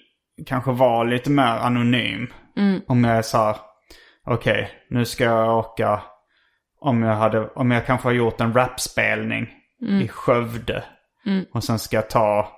kanske 0.46 0.72
vara 0.72 1.02
lite 1.04 1.30
mer 1.30 1.42
anonym. 1.42 2.32
Om 2.86 3.04
jag 3.04 3.16
är 3.16 3.22
så 3.22 3.38
här, 3.38 3.56
okej, 4.26 4.70
nu 4.90 5.04
ska 5.04 5.24
jag 5.24 5.58
åka. 5.58 6.02
Om 6.80 7.02
jag, 7.02 7.14
hade, 7.16 7.48
om 7.48 7.70
jag 7.70 7.86
kanske 7.86 8.08
har 8.08 8.12
gjort 8.12 8.40
en 8.40 8.52
rapspelning 8.52 9.48
i 10.02 10.08
Skövde. 10.08 10.84
Och 11.52 11.64
sen 11.64 11.78
ska 11.78 11.96
jag 11.96 12.10
ta 12.10 12.48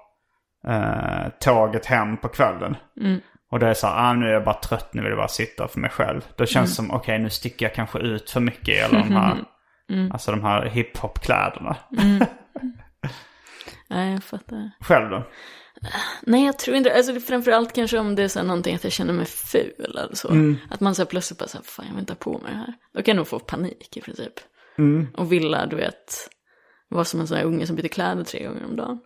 eh, 0.68 1.28
tåget 1.40 1.86
hem 1.86 2.16
på 2.16 2.28
kvällen. 2.28 2.76
Och 3.50 3.58
det 3.58 3.68
är 3.68 3.74
så 3.74 3.86
här, 3.86 4.10
ah, 4.10 4.12
nu 4.12 4.26
är 4.28 4.32
jag 4.32 4.44
bara 4.44 4.54
trött, 4.54 4.94
nu 4.94 5.02
vill 5.02 5.10
jag 5.10 5.18
bara 5.18 5.28
sitta 5.28 5.68
för 5.68 5.80
mig 5.80 5.90
själv. 5.90 6.20
Då 6.36 6.46
känns 6.46 6.70
det 6.70 6.76
som, 6.76 6.90
okej 6.90 7.18
nu 7.18 7.30
sticker 7.30 7.66
jag 7.66 7.74
kanske 7.74 7.98
ut 7.98 8.30
för 8.30 8.40
mycket 8.40 8.68
i 8.68 8.80
alla 8.80 8.98
de 8.98 9.12
här, 9.12 9.36
alltså 10.12 10.30
de 10.30 10.42
här 10.42 10.66
hiphop-kläderna. 10.66 11.76
Nej, 13.88 14.12
jag 14.12 14.24
fattar. 14.24 14.70
Själv 14.80 15.10
då? 15.10 15.26
Nej, 16.22 16.46
jag 16.46 16.58
tror 16.58 16.76
inte 16.76 16.94
Alltså 16.96 17.20
framförallt 17.20 17.72
kanske 17.72 17.98
om 17.98 18.14
det 18.14 18.22
är 18.22 18.28
så 18.28 18.38
här 18.38 18.46
någonting 18.46 18.74
att 18.74 18.84
jag 18.84 18.92
känner 18.92 19.12
mig 19.12 19.26
ful 19.26 19.72
eller 19.84 20.08
så. 20.14 20.28
Att 20.70 20.80
man 20.80 20.94
så 20.94 21.02
här 21.02 21.06
plötsligt 21.06 21.38
bara 21.38 21.48
så 21.48 21.56
här, 21.58 21.64
fan 21.64 21.84
jag 21.86 21.92
vill 21.92 22.00
inte 22.00 22.12
ha 22.12 22.18
på 22.18 22.38
mig 22.38 22.52
det 22.52 22.58
här. 22.58 22.74
Då 22.94 23.02
kan 23.02 23.12
jag 23.12 23.16
nog 23.16 23.28
få 23.28 23.38
panik 23.38 23.96
i 23.96 24.00
princip. 24.00 24.32
Och 25.16 25.32
vilja, 25.32 25.66
du 25.66 25.76
vet, 25.76 26.28
vara 26.88 27.04
som 27.04 27.20
en 27.20 27.26
sån 27.26 27.36
här 27.36 27.44
unge 27.44 27.66
som 27.66 27.76
byter 27.76 27.88
kläder 27.88 28.24
tre 28.24 28.44
gånger 28.46 28.64
om 28.64 28.76
dagen. 28.76 29.00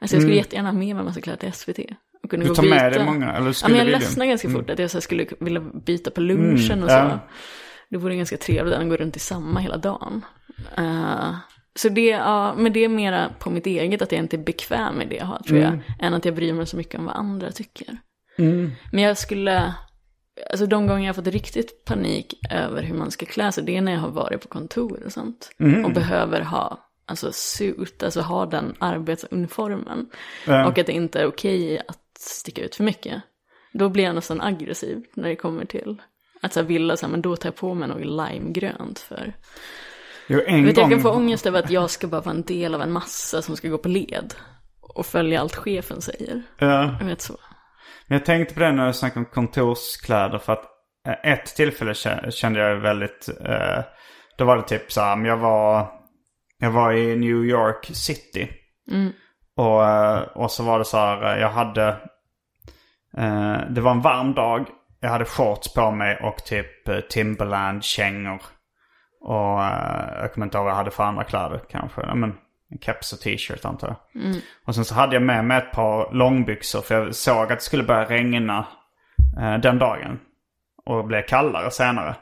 Alltså 0.00 0.16
jag 0.16 0.22
skulle 0.22 0.36
jättegärna 0.36 0.68
ha 0.68 0.72
med 0.78 0.94
mig 0.94 1.00
en 1.00 1.04
massa 1.04 1.20
kläder 1.20 1.38
till 1.38 1.52
SVT. 1.52 1.78
Och 2.22 2.30
kunna 2.30 2.42
Du 2.42 2.48
gå 2.48 2.54
tar 2.54 2.62
med 2.62 2.92
dig 2.92 3.04
många? 3.04 3.32
Eller 3.32 3.46
Ja, 3.46 3.52
skulle 3.52 3.76
men 3.76 3.86
jag 3.86 3.92
ledsnar 4.00 4.26
ganska 4.26 4.50
fort 4.50 4.70
att 4.70 4.78
jag 4.78 4.90
så 4.90 5.00
skulle 5.00 5.26
vilja 5.40 5.60
byta 5.60 6.10
på 6.10 6.20
lunchen 6.20 6.82
och 6.82 6.90
så. 6.90 6.96
ja. 6.96 7.18
Det 7.92 7.98
vore 7.98 8.16
ganska 8.16 8.36
trevligt 8.36 8.74
att 8.74 8.88
gå 8.88 8.96
runt 8.96 9.16
i 9.16 9.20
samma 9.20 9.60
hela 9.60 9.76
dagen. 9.76 10.24
Eh, 10.76 11.34
så 11.74 11.88
det, 11.88 12.06
ja, 12.06 12.54
men 12.54 12.72
det 12.72 12.84
är 12.84 12.88
mera 12.88 13.30
på 13.38 13.50
mitt 13.50 13.66
eget 13.66 14.02
att 14.02 14.12
jag 14.12 14.18
inte 14.18 14.36
är 14.36 14.44
bekväm 14.44 14.94
med 14.94 15.08
det 15.08 15.16
jag 15.16 15.24
har 15.24 15.38
tror 15.38 15.58
jag. 15.58 15.80
Än 16.00 16.14
att 16.14 16.24
jag 16.24 16.34
bryr 16.34 16.52
mig 16.52 16.66
så 16.66 16.76
mycket 16.76 16.98
om 17.00 17.06
vad 17.06 17.16
andra 17.16 17.50
tycker. 17.50 17.98
Men 18.92 19.04
jag 19.04 19.18
skulle, 19.18 19.74
alltså 20.50 20.66
de 20.66 20.86
gånger 20.86 21.02
jag 21.02 21.08
har 21.08 21.22
fått 21.22 21.34
riktigt 21.34 21.84
panik 21.84 22.34
över 22.50 22.82
hur 22.82 22.94
man 22.94 23.10
ska 23.10 23.26
klä 23.26 23.52
sig, 23.52 23.64
det 23.64 23.76
är 23.76 23.80
när 23.80 23.92
jag 23.92 24.00
har 24.00 24.10
varit 24.10 24.40
på 24.42 24.48
kontor 24.48 25.02
och 25.06 25.12
sånt. 25.12 25.50
Och 25.84 25.92
behöver 25.92 26.40
ha, 26.40 26.90
alltså 27.06 27.32
suit, 27.32 28.02
alltså 28.02 28.20
ha 28.20 28.46
den 28.46 28.74
arbetsuniformen. 28.78 30.10
Och 30.66 30.78
att 30.78 30.86
det 30.86 30.92
inte 30.92 31.20
är 31.20 31.26
okej 31.26 31.78
att 31.88 32.18
sticka 32.18 32.62
ut 32.64 32.74
för 32.74 32.84
mycket. 32.84 33.22
Då 33.72 33.88
blir 33.88 34.04
jag 34.04 34.14
nästan 34.14 34.40
aggressiv 34.40 35.04
när 35.14 35.28
det 35.28 35.36
kommer 35.36 35.64
till 35.64 36.02
att 36.42 36.52
så 36.52 36.60
här 36.60 36.66
vilja 36.66 36.96
så 36.96 37.06
här, 37.06 37.10
men 37.10 37.22
då 37.22 37.36
tar 37.36 37.46
jag 37.48 37.56
på 37.56 37.74
mig 37.74 37.88
något 37.88 38.04
limegrönt 38.04 38.98
för. 38.98 39.32
Jo, 40.26 40.40
en 40.46 40.64
Vet, 40.64 40.74
du, 40.74 40.80
jag 40.80 40.90
gång... 40.90 40.90
kan 40.90 41.00
få 41.02 41.10
ångest 41.10 41.46
över 41.46 41.58
att 41.58 41.70
jag 41.70 41.90
ska 41.90 42.06
bara 42.06 42.20
vara 42.20 42.34
en 42.34 42.42
del 42.42 42.74
av 42.74 42.82
en 42.82 42.92
massa 42.92 43.42
som 43.42 43.56
ska 43.56 43.68
gå 43.68 43.78
på 43.78 43.88
led. 43.88 44.34
Och 44.80 45.06
följa 45.06 45.40
allt 45.40 45.54
chefen 45.54 46.00
säger. 46.00 46.42
Ja. 46.58 46.96
Jag 47.00 47.06
vet 47.06 47.20
så. 47.20 47.36
Men 48.06 48.18
jag 48.18 48.26
tänkte 48.26 48.54
på 48.54 48.60
det 48.60 48.72
när 48.72 48.86
jag 48.86 48.96
snackade 48.96 49.20
om 49.20 49.32
kontorskläder 49.32 50.38
för 50.38 50.52
att 50.52 50.64
eh, 51.08 51.32
ett 51.32 51.46
tillfälle 51.46 51.92
kä- 51.92 52.30
kände 52.30 52.60
jag 52.60 52.76
väldigt, 52.76 53.28
eh, 53.44 53.84
då 54.38 54.44
var 54.44 54.56
det 54.56 54.62
typ 54.62 54.92
så 54.92 55.00
här, 55.00 55.26
jag 55.26 55.36
var, 55.36 55.88
jag 56.58 56.70
var 56.70 56.92
i 56.92 57.16
New 57.16 57.44
York 57.44 57.90
City. 57.92 58.48
Och, 59.56 59.84
eh, 59.84 60.18
och 60.22 60.50
så 60.50 60.62
var 60.62 60.78
det 60.78 60.84
så 60.84 60.96
här, 60.96 61.34
eh, 61.34 61.40
jag 61.40 61.50
hade, 61.50 61.88
eh, 63.16 63.56
det 63.70 63.80
var 63.80 63.90
en 63.90 64.00
varm 64.02 64.34
dag, 64.34 64.68
jag 65.02 65.10
hade 65.10 65.24
shorts 65.24 65.74
på 65.74 65.90
mig 65.90 66.18
och 66.22 66.44
typ 66.44 66.88
eh, 66.88 67.00
Timberland-kängor. 67.00 68.42
Och 69.20 69.64
eh, 69.64 70.20
jag 70.20 70.32
kommer 70.32 70.46
inte 70.46 70.56
ihåg 70.56 70.64
vad 70.64 70.72
jag 70.72 70.76
hade 70.76 70.90
för 70.90 71.04
andra 71.04 71.24
kläder 71.24 71.60
kanske. 71.70 72.00
Ja, 72.00 72.14
men, 72.14 72.34
en 72.70 72.78
keps 72.78 73.12
och 73.12 73.20
t-shirt 73.20 73.64
antar 73.64 73.88
jag. 73.88 73.96
Och 74.66 74.74
sen 74.74 74.84
så 74.84 74.94
hade 74.94 75.16
jag 75.16 75.22
med 75.22 75.44
mig 75.44 75.58
ett 75.58 75.72
par 75.72 76.12
långbyxor 76.12 76.80
för 76.80 76.94
jag 76.94 77.14
såg 77.14 77.42
att 77.42 77.58
det 77.58 77.64
skulle 77.64 77.82
börja 77.82 78.04
regna 78.04 78.66
eh, 79.40 79.58
den 79.58 79.78
dagen. 79.78 80.20
Och 80.84 81.06
blev 81.06 81.22
kallare 81.22 81.70
senare. 81.70 82.14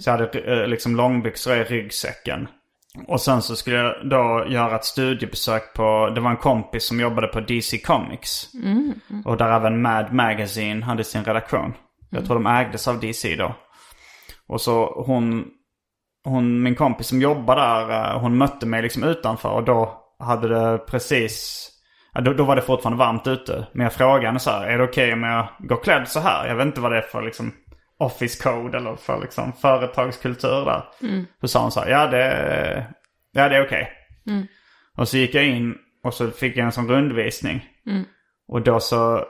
Så 0.00 0.10
jag 0.10 0.18
hade 0.18 0.38
eh, 0.38 0.66
liksom 0.66 0.96
långbyxor 0.96 1.56
i 1.56 1.64
ryggsäcken. 1.64 2.48
Och 3.06 3.20
sen 3.20 3.42
så 3.42 3.56
skulle 3.56 3.76
jag 3.76 4.08
då 4.08 4.46
göra 4.48 4.76
ett 4.76 4.84
studiebesök 4.84 5.74
på, 5.74 6.12
det 6.14 6.20
var 6.20 6.30
en 6.30 6.36
kompis 6.36 6.84
som 6.84 7.00
jobbade 7.00 7.26
på 7.26 7.40
DC 7.40 7.78
Comics. 7.78 8.48
Och 9.24 9.36
där 9.36 9.52
även 9.52 9.82
Mad 9.82 10.12
Magazine 10.12 10.84
hade 10.84 11.04
sin 11.04 11.24
redaktion. 11.24 11.74
Jag 12.10 12.26
tror 12.26 12.34
de 12.34 12.46
ägdes 12.46 12.88
av 12.88 13.00
DC 13.00 13.36
då. 13.36 13.54
Och 14.46 14.60
så 14.60 15.02
hon, 15.06 15.46
hon, 16.24 16.62
min 16.62 16.74
kompis 16.74 17.06
som 17.06 17.20
jobbar 17.20 17.56
där, 17.56 17.90
eh, 17.90 18.20
hon 18.20 18.38
mötte 18.38 18.66
mig 18.66 18.82
liksom 18.82 19.04
utanför 19.04 19.48
och 19.48 19.64
då 19.64 20.04
hade 20.18 20.48
det 20.48 20.78
precis, 20.78 21.68
då, 22.24 22.32
då 22.32 22.44
var 22.44 22.56
det 22.56 22.62
fortfarande 22.62 22.98
varmt 22.98 23.26
ute. 23.26 23.66
Men 23.72 23.84
jag 23.84 23.92
frågade 23.92 24.26
henne 24.26 24.38
så 24.38 24.50
här, 24.50 24.66
är 24.66 24.78
det 24.78 24.84
okej 24.84 25.12
om 25.12 25.22
jag 25.22 25.48
går 25.58 25.82
klädd 25.82 26.08
så 26.08 26.20
här? 26.20 26.48
Jag 26.48 26.56
vet 26.56 26.66
inte 26.66 26.80
vad 26.80 26.92
det 26.92 26.98
är 26.98 27.02
för 27.02 27.22
liksom 27.22 27.52
office 27.98 28.42
code 28.42 28.78
eller 28.78 28.96
för 28.96 29.20
liksom 29.20 29.52
företagskultur 29.52 30.64
där. 30.64 30.84
Så 31.40 31.48
sa 31.48 31.62
hon 31.62 31.72
så 31.72 31.80
här, 31.80 31.90
ja 31.90 32.06
det, 32.06 32.86
ja, 33.32 33.48
det 33.48 33.56
är 33.56 33.66
okej. 33.66 33.92
Och 34.96 35.08
så 35.08 35.16
gick 35.16 35.34
jag 35.34 35.46
in 35.46 35.74
och 36.04 36.14
så 36.14 36.30
fick 36.30 36.56
jag 36.56 36.64
en 36.66 36.72
sån 36.72 36.88
rundvisning. 36.88 37.64
Och 38.48 38.62
då 38.62 38.80
så 38.80 39.24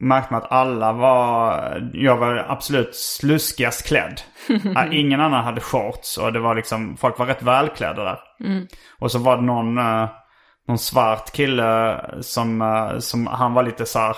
märkte 0.00 0.32
man 0.32 0.42
att 0.42 0.52
alla 0.52 0.92
var, 0.92 1.90
jag 1.92 2.16
var 2.16 2.46
absolut 2.48 2.96
sluskigast 2.96 3.86
klädd. 3.86 4.20
Ingen 4.92 5.20
annan 5.20 5.44
hade 5.44 5.60
shorts 5.60 6.18
och 6.18 6.32
det 6.32 6.40
var 6.40 6.54
liksom, 6.54 6.96
folk 6.96 7.18
var 7.18 7.26
rätt 7.26 7.42
välklädda 7.42 8.04
där. 8.04 8.18
Och 9.00 9.10
så 9.12 9.18
var 9.18 9.36
det 9.36 9.42
någon, 9.42 9.78
eh, 9.78 10.08
någon 10.68 10.78
svart 10.78 11.32
kille 11.32 12.00
som, 12.20 12.62
eh, 12.62 12.98
som 12.98 13.26
han 13.26 13.54
var 13.54 13.62
lite 13.62 13.86
så 13.86 13.98
här 13.98 14.16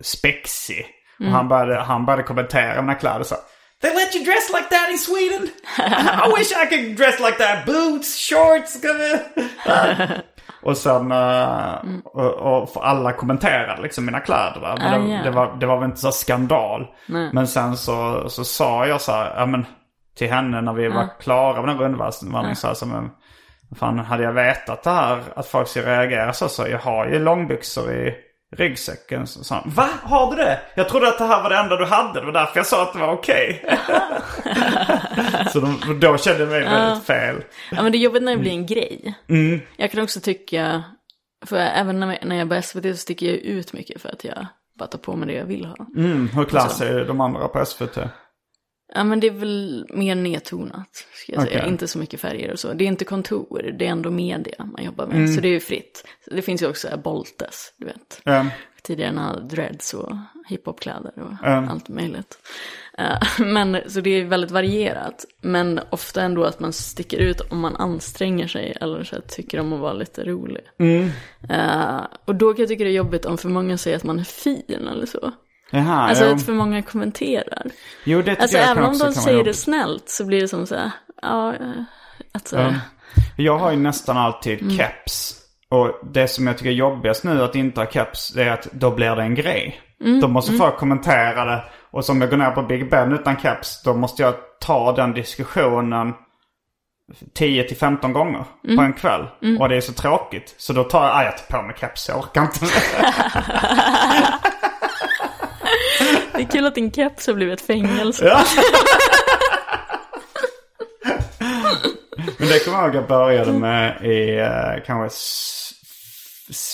spexig. 0.00 0.86
Och 1.20 1.26
han, 1.26 1.48
började, 1.48 1.80
han 1.80 2.06
började 2.06 2.22
kommentera 2.22 2.82
mina 2.82 2.94
kläder 2.94 3.22
så 3.22 3.34
här, 3.34 3.44
They 3.82 3.94
let 3.94 4.14
you 4.14 4.24
dress 4.24 4.48
like 4.50 4.68
that 4.70 4.90
in 4.90 4.98
Sweden? 4.98 5.48
I 5.78 6.32
wish 6.38 6.52
I 6.52 6.66
could 6.66 6.96
dress 6.96 7.18
like 7.20 7.38
that. 7.38 7.66
Boots, 7.66 8.28
shorts. 8.28 8.76
Och 10.62 10.76
sen, 10.76 11.12
eh, 11.12 11.74
och, 12.04 12.62
och 12.62 12.88
alla 12.88 13.12
kommenterade 13.12 13.82
liksom 13.82 14.04
mina 14.06 14.20
kläder. 14.20 14.60
Men 14.60 14.94
Ah, 14.94 14.98
det, 14.98 15.12
ja. 15.12 15.22
det, 15.22 15.30
var, 15.30 15.56
det 15.60 15.66
var 15.66 15.76
väl 15.76 15.84
inte 15.84 16.00
så 16.00 16.12
skandal. 16.12 16.86
Nej. 17.08 17.30
Men 17.32 17.46
sen 17.46 17.76
så, 17.76 18.28
så 18.28 18.44
sa 18.44 18.86
jag 18.86 19.00
så 19.00 19.12
här, 19.12 19.34
ja 19.36 19.46
men 19.46 19.66
till 20.16 20.32
henne 20.32 20.60
när 20.60 20.72
vi 20.72 20.88
var 20.88 21.08
klara 21.20 21.62
med 21.62 21.68
den 21.68 21.78
rundvandringen 21.78 22.56
så 22.56 22.66
här, 22.66 22.74
så 22.74 22.86
men, 22.86 23.10
vad 23.68 23.78
fan 23.78 23.98
hade 23.98 24.22
jag 24.22 24.32
vetat 24.32 24.82
det 24.82 24.90
här, 24.90 25.22
att 25.36 25.46
folk 25.46 25.68
skulle 25.68 25.86
reagera 25.86 26.32
så, 26.32 26.48
så 26.48 26.66
jag 26.68 26.78
har 26.78 27.06
ju 27.06 27.18
långbyxor 27.18 27.92
i 27.92 28.14
ryggsäcken. 28.56 29.26
Så 29.26 29.44
sa 29.44 29.54
han, 29.54 29.70
va? 29.74 29.88
Har 30.02 30.30
du 30.30 30.36
det? 30.36 30.60
Jag 30.74 30.88
trodde 30.88 31.08
att 31.08 31.18
det 31.18 31.24
här 31.24 31.42
var 31.42 31.50
det 31.50 31.56
enda 31.56 31.76
du 31.76 31.84
hade, 31.84 32.20
det 32.20 32.26
var 32.26 32.32
därför 32.32 32.58
jag 32.58 32.66
sa 32.66 32.82
att 32.82 32.92
det 32.92 32.98
var 32.98 33.12
okej. 33.12 33.64
så 35.52 35.60
de, 35.60 35.98
då 36.00 36.18
kände 36.18 36.40
jag 36.40 36.48
mig 36.48 36.60
väldigt 36.60 37.04
fel. 37.04 37.44
Ja 37.70 37.82
men 37.82 37.92
det 37.92 37.98
är 37.98 38.00
jobbigt 38.00 38.22
när 38.22 38.32
det 38.32 38.38
blir 38.38 38.52
en 38.52 38.66
grej. 38.66 39.14
Jag 39.76 39.90
kan 39.90 40.02
också 40.02 40.20
tycka, 40.20 40.84
för 41.46 41.56
även 41.56 42.00
när 42.00 42.36
jag, 42.36 42.48
på 42.48 42.62
SVT 42.62 42.82
så 42.84 42.96
sticker 42.96 43.26
jag 43.26 43.36
ut 43.36 43.72
mycket 43.72 44.02
för 44.02 44.08
att 44.08 44.24
jag 44.24 44.46
bara 44.78 44.88
tar 44.88 44.98
på 44.98 45.16
mig 45.16 45.28
det 45.28 45.34
jag 45.34 45.44
vill 45.44 45.64
ha. 45.64 45.76
Mm, 45.96 46.28
hur 46.28 46.44
klass 46.44 46.80
är 46.80 47.04
de 47.04 47.20
andra 47.20 47.48
på 47.48 47.64
SVT? 47.64 47.98
Ja 48.94 49.04
men 49.04 49.20
det 49.20 49.26
är 49.26 49.30
väl 49.32 49.86
mer 49.90 50.14
nedtonat, 50.14 51.06
ska 51.14 51.32
jag 51.32 51.42
säga. 51.42 51.58
Okej. 51.58 51.68
Inte 51.72 51.88
så 51.88 51.98
mycket 51.98 52.20
färger 52.20 52.50
och 52.52 52.58
så. 52.58 52.72
Det 52.72 52.84
är 52.84 52.88
inte 52.88 53.04
kontor, 53.04 53.74
det 53.78 53.86
är 53.86 53.90
ändå 53.90 54.10
media 54.10 54.68
man 54.72 54.84
jobbar 54.84 55.06
med. 55.06 55.34
Så 55.34 55.40
det 55.40 55.48
är 55.48 55.52
ju 55.52 55.60
fritt. 55.60 56.04
Det 56.26 56.42
finns 56.42 56.62
ju 56.62 56.66
också 56.68 56.88
Boltes, 57.04 57.72
du 57.76 57.86
vet. 57.86 58.20
Mm. 58.24 58.46
Tidigare 58.82 59.12
när 59.12 59.40
dreads 59.40 59.94
och 59.94 60.12
hiphopkläder 60.48 61.12
och 61.16 61.46
Mm. 61.48 61.68
allt 61.68 61.88
möjligt. 61.88 62.38
Eh, 62.98 63.22
Men 63.46 63.78
så 63.86 64.00
det 64.00 64.10
är 64.10 64.24
väldigt 64.24 64.50
varierat. 64.50 65.24
Men 65.40 65.80
ofta 65.90 66.22
ändå 66.22 66.44
att 66.44 66.60
man 66.60 66.72
sticker 66.72 67.18
ut 67.18 67.40
om 67.40 67.60
man 67.60 67.76
anstränger 67.76 68.46
sig 68.46 68.76
eller 68.80 69.04
så 69.04 69.14
här, 69.16 69.22
tycker 69.22 69.60
om 69.60 69.72
att 69.72 69.80
vara 69.80 69.92
lite 69.92 70.24
rolig. 70.24 70.62
Mm. 70.78 71.10
Eh, 71.50 72.00
och 72.24 72.34
då 72.34 72.52
kan 72.54 72.62
jag 72.62 72.68
tycka 72.68 72.84
det 72.84 72.90
är 72.90 72.94
jobbigt 72.94 73.24
om 73.24 73.38
för 73.38 73.48
många 73.48 73.78
säger 73.78 73.96
att 73.96 74.04
man 74.04 74.18
är 74.18 74.24
fin 74.24 74.88
eller 74.92 75.06
så. 75.06 75.32
Jaha, 75.74 76.08
Alltså 76.08 76.24
jo. 76.24 76.34
att 76.34 76.42
för 76.42 76.52
många 76.52 76.82
kommenterar. 76.82 77.62
jo 78.04 78.22
det 78.22 78.36
Alltså 78.40 78.56
jag 78.58 78.70
även 78.70 78.84
om 78.84 78.98
de 78.98 79.12
säger 79.12 79.44
det 79.44 79.54
snällt 79.54 80.08
så 80.08 80.24
blir 80.24 80.40
det 80.40 80.48
som 80.48 80.66
så 80.66 80.76
här, 80.76 80.90
ja, 81.22 81.54
eh, 81.54 81.58
att 82.34 82.48
så, 82.48 82.56
Ja. 82.56 82.72
Jag 83.36 83.58
har 83.58 83.70
ju 83.70 83.76
nästan 83.76 84.16
alltid 84.16 84.62
Mm. 84.62 84.76
keps. 84.76 85.34
Och 85.70 86.00
det 86.12 86.28
som 86.28 86.46
jag 86.46 86.58
tycker 86.58 86.70
är 86.70 86.74
jobbigast 86.74 87.24
nu 87.24 87.42
att 87.42 87.54
inte 87.54 87.80
ha 87.80 87.86
keps, 87.90 88.32
det 88.32 88.42
är 88.42 88.50
att 88.50 88.68
då 88.72 88.90
blir 88.90 89.16
det 89.16 89.22
en 89.22 89.34
grej. 89.34 89.80
Mm, 90.04 90.20
Då 90.20 90.28
måste 90.28 90.52
folk 90.52 90.76
kommentera 90.76 91.44
det. 91.44 91.64
Och 91.90 92.04
som 92.04 92.20
jag 92.20 92.30
går 92.30 92.36
ner 92.36 92.50
på 92.50 92.62
Big 92.62 92.90
Ben 92.90 93.12
utan 93.12 93.36
keps, 93.40 93.82
då 93.82 93.94
måste 93.94 94.22
jag 94.22 94.34
ta 94.60 94.92
den 94.92 95.12
diskussionen 95.12 96.12
10 97.34 97.64
till 97.64 97.76
15 97.76 98.12
gånger 98.12 98.44
Mm. 98.64 98.76
på 98.76 98.82
en 98.82 98.92
kväll. 98.92 99.26
Och 99.60 99.68
det 99.68 99.76
är 99.76 99.80
så 99.80 99.92
tråkigt. 99.92 100.54
Så 100.58 100.72
då 100.72 100.84
tar 100.84 101.06
jag, 101.06 101.16
ah, 101.16 101.22
jag 101.24 101.38
tar 101.38 101.56
på 101.60 101.66
mig 101.66 101.76
keps, 101.80 102.08
jag 102.08 102.18
orkar 102.18 102.42
inte. 102.42 102.60
Det 106.34 106.42
är 106.42 106.46
kul 106.50 106.66
att 106.66 106.74
din 106.74 106.92
keps 106.92 107.26
har 107.26 107.34
blivit 107.34 107.60
ett 107.60 107.66
fängelse. 107.66 108.24
Ja. 108.24 108.44
Men 112.38 112.48
det 112.48 112.64
kommer 112.64 112.78
jag 112.78 112.86
ihåg 112.86 112.94
jag 112.94 113.08
började 113.08 113.52
med 113.52 114.04
i 114.04 114.38
eh, 114.38 114.84
kanske 114.86 115.16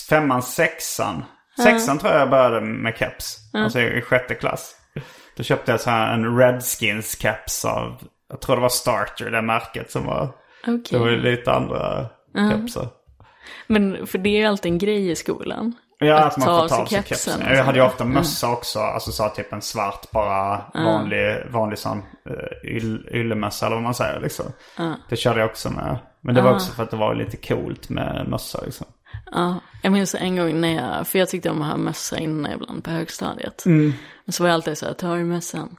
femman, 0.09 0.43
sexan. 0.43 1.23
Sexan 1.63 1.99
tror 1.99 2.11
jag 2.11 2.21
jag 2.21 2.29
började 2.29 2.61
med 2.61 2.97
keps. 2.97 3.37
Alltså 3.53 3.79
i, 3.79 4.01
sjätte 4.01 4.35
klass. 4.35 4.75
Då 5.37 5.43
köpte 5.43 5.71
jag 5.71 5.81
så 5.81 5.89
här 5.89 6.13
en 6.13 6.37
Redskins 6.37 7.21
keps 7.21 7.65
av, 7.65 8.01
jag 8.29 8.41
tror 8.41 8.55
det 8.55 8.61
var 8.61 8.69
Starter, 8.69 9.31
det 9.31 9.41
märket 9.41 9.91
som 9.91 10.05
var. 10.05 10.29
Okej. 10.61 10.83
Det 10.91 10.97
var 10.97 11.11
lite 11.11 11.51
andra 11.51 12.05
kepsar. 12.51 12.87
Men 13.67 14.07
för 14.07 14.17
det 14.17 14.29
är 14.29 14.39
ju 14.39 14.45
alltid 14.45 14.71
en 14.71 14.77
grej 14.77 15.09
i 15.09 15.15
skolan. 15.15 15.75
Ja, 15.99 16.15
Att 16.15 16.25
att 16.25 16.37
man 16.37 16.47
får 16.47 16.67
ta 16.67 16.81
av 16.81 16.85
sig 16.85 16.97
kepsen 16.97 17.33
kepsen. 17.33 17.47
och 17.51 17.55
Jag 17.55 17.63
hade 17.63 17.79
ju 17.79 17.85
ofta 17.85 18.05
mössa 18.05 18.49
också. 18.51 18.79
Alltså 18.79 19.11
så 19.11 19.29
typ 19.29 19.53
en 19.53 19.61
svart 19.61 20.11
bara 20.11 20.61
vanlig, 20.73 21.37
vanlig 21.51 21.79
sån 21.79 21.97
uh, 22.29 22.71
yll, 22.75 23.09
yllemössa 23.11 23.65
eller 23.65 23.75
vad 23.75 23.83
man 23.83 23.93
säger 23.93 24.19
liksom. 24.19 24.45
Det 25.09 25.15
körde 25.15 25.39
jag 25.39 25.49
också 25.49 25.69
med. 25.69 25.97
Men 26.21 26.35
det 26.35 26.41
var 26.41 26.53
också 26.53 26.71
för 26.71 26.83
att 26.83 26.91
det 26.91 26.97
var 26.97 27.15
lite 27.15 27.37
coolt 27.37 27.89
med 27.89 28.25
mössa 28.29 28.61
liksom. 28.65 28.87
Ja, 29.31 29.59
jag 29.81 29.91
minns 29.91 30.15
en 30.15 30.35
gång 30.35 30.61
när 30.61 30.75
jag, 30.75 31.07
för 31.07 31.19
jag 31.19 31.29
tyckte 31.29 31.49
om 31.49 31.61
att 31.61 31.67
ha 31.67 31.77
mössa 31.77 32.17
innan 32.19 32.51
ibland 32.51 32.83
på 32.83 32.91
högstadiet. 32.91 33.65
Mm. 33.65 33.93
Så 34.27 34.43
var 34.43 34.49
jag 34.49 34.53
alltid 34.53 34.77
så 34.77 34.85
här, 34.85 34.93
ta 34.93 35.09
av 35.11 35.17
mössan. 35.17 35.77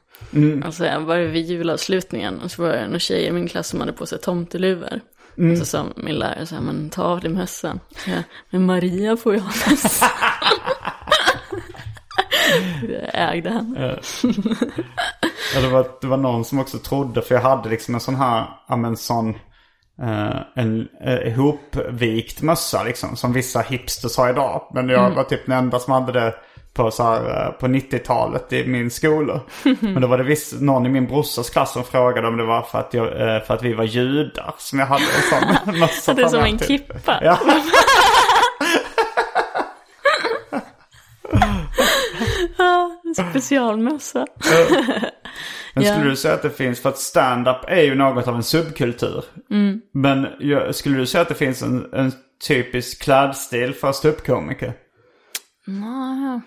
Och 0.66 0.75
så 0.75 1.01
var 1.01 1.16
det 1.16 1.27
vid 1.27 1.47
julavslutningen 1.47 2.41
och 2.41 2.51
så 2.51 2.62
var 2.62 2.68
det 2.68 2.87
några 2.87 2.99
tjejer 2.99 3.29
i 3.29 3.33
min 3.33 3.49
klass 3.49 3.68
som 3.68 3.81
hade 3.81 3.93
på 3.93 4.07
sig 4.07 4.18
tomteluvor. 4.18 5.01
Mm. 5.41 5.57
Så 5.57 5.64
sa 5.64 5.86
min 5.97 6.14
lärare 6.14 6.47
så 6.47 6.55
här, 6.55 6.62
men 6.62 6.91
ta 6.91 7.03
av 7.03 7.20
dig 7.20 7.30
mössan. 7.30 7.80
Jag, 8.07 8.22
men 8.51 8.66
Maria 8.66 9.16
får 9.16 9.34
ju 9.34 9.41
ha 9.41 9.47
mössa. 9.47 10.07
jag 12.88 13.34
ägde 13.36 13.51
henne. 13.51 13.99
Ja, 15.55 15.61
det, 15.61 15.68
var, 15.68 15.86
det 16.01 16.07
var 16.07 16.16
någon 16.16 16.45
som 16.45 16.59
också 16.59 16.78
trodde, 16.78 17.22
för 17.22 17.34
jag 17.34 17.43
hade 17.43 17.68
liksom 17.68 17.95
en 17.95 18.01
sån 18.01 18.14
här, 18.14 18.47
ja 18.68 18.76
men 18.76 18.97
sån, 18.97 19.28
eh, 20.03 20.36
en 20.55 20.88
uh, 21.07 21.28
ihopvikt 21.28 22.43
mössa 22.43 22.82
liksom. 22.82 23.16
Som 23.16 23.32
vissa 23.32 23.61
hipsters 23.61 24.16
har 24.16 24.30
idag. 24.30 24.70
Men 24.74 24.88
jag 24.88 25.11
var 25.11 25.24
typ 25.24 25.47
den 25.47 25.59
enda 25.59 25.78
som 25.78 25.93
hade 25.93 26.12
det 26.12 26.34
på, 26.75 26.91
så 26.91 27.03
här, 27.03 27.47
eh, 27.47 27.51
på 27.53 27.66
90-talet 27.66 28.53
i 28.53 28.66
min 28.66 28.91
skola. 28.91 29.41
Men 29.81 30.01
då 30.03 30.07
var 30.09 30.18
det 30.18 30.25
viss, 30.25 30.61
någon 30.61 30.87
i 30.87 30.89
min 30.89 31.07
brorsas 31.07 31.51
klass 31.51 31.73
som 31.73 31.85
frågade 31.85 32.29
om 32.29 32.37
det 32.37 32.45
var 32.45 32.62
för 32.62 32.79
att, 32.79 32.95
jag, 32.95 33.07
eh, 33.07 33.43
för 33.43 33.55
att 33.55 33.62
vi 33.62 33.73
var 33.75 33.85
judar 33.85 34.55
som 34.59 34.79
jag 34.79 34.87
hade 34.87 35.05
en 35.05 35.41
sån 35.64 35.79
mössa 35.81 36.14
Det 36.14 36.23
är 36.23 36.29
som 36.29 36.41
en 36.45 36.59
typ. 36.59 36.68
kippa. 36.68 37.18
Ja. 37.23 37.39
En 43.05 43.14
specialmössa. 43.31 44.27
Men 45.75 45.85
Ja. 45.85 45.93
skulle 45.93 46.11
du 46.11 46.16
säga 46.16 46.35
att 46.35 46.43
det 46.43 46.51
finns, 46.51 46.81
för 46.83 46.89
att 46.89 46.99
stand-up 46.99 47.57
är 47.68 47.83
ju 47.83 47.95
något 47.95 48.29
av 48.29 48.35
en 48.35 48.43
subkultur. 48.43 49.25
Mm. 49.51 49.81
Men 49.95 50.27
skulle 50.73 50.97
du 50.99 51.07
säga 51.07 51.23
att 51.23 51.29
det 51.29 51.35
finns 51.35 51.62
en, 51.62 51.93
en 51.95 52.12
typisk 52.49 53.03
klädstil 53.03 53.75
för 53.75 53.93
ståuppkomiker? 53.93 54.73
Ja, 55.66 56.41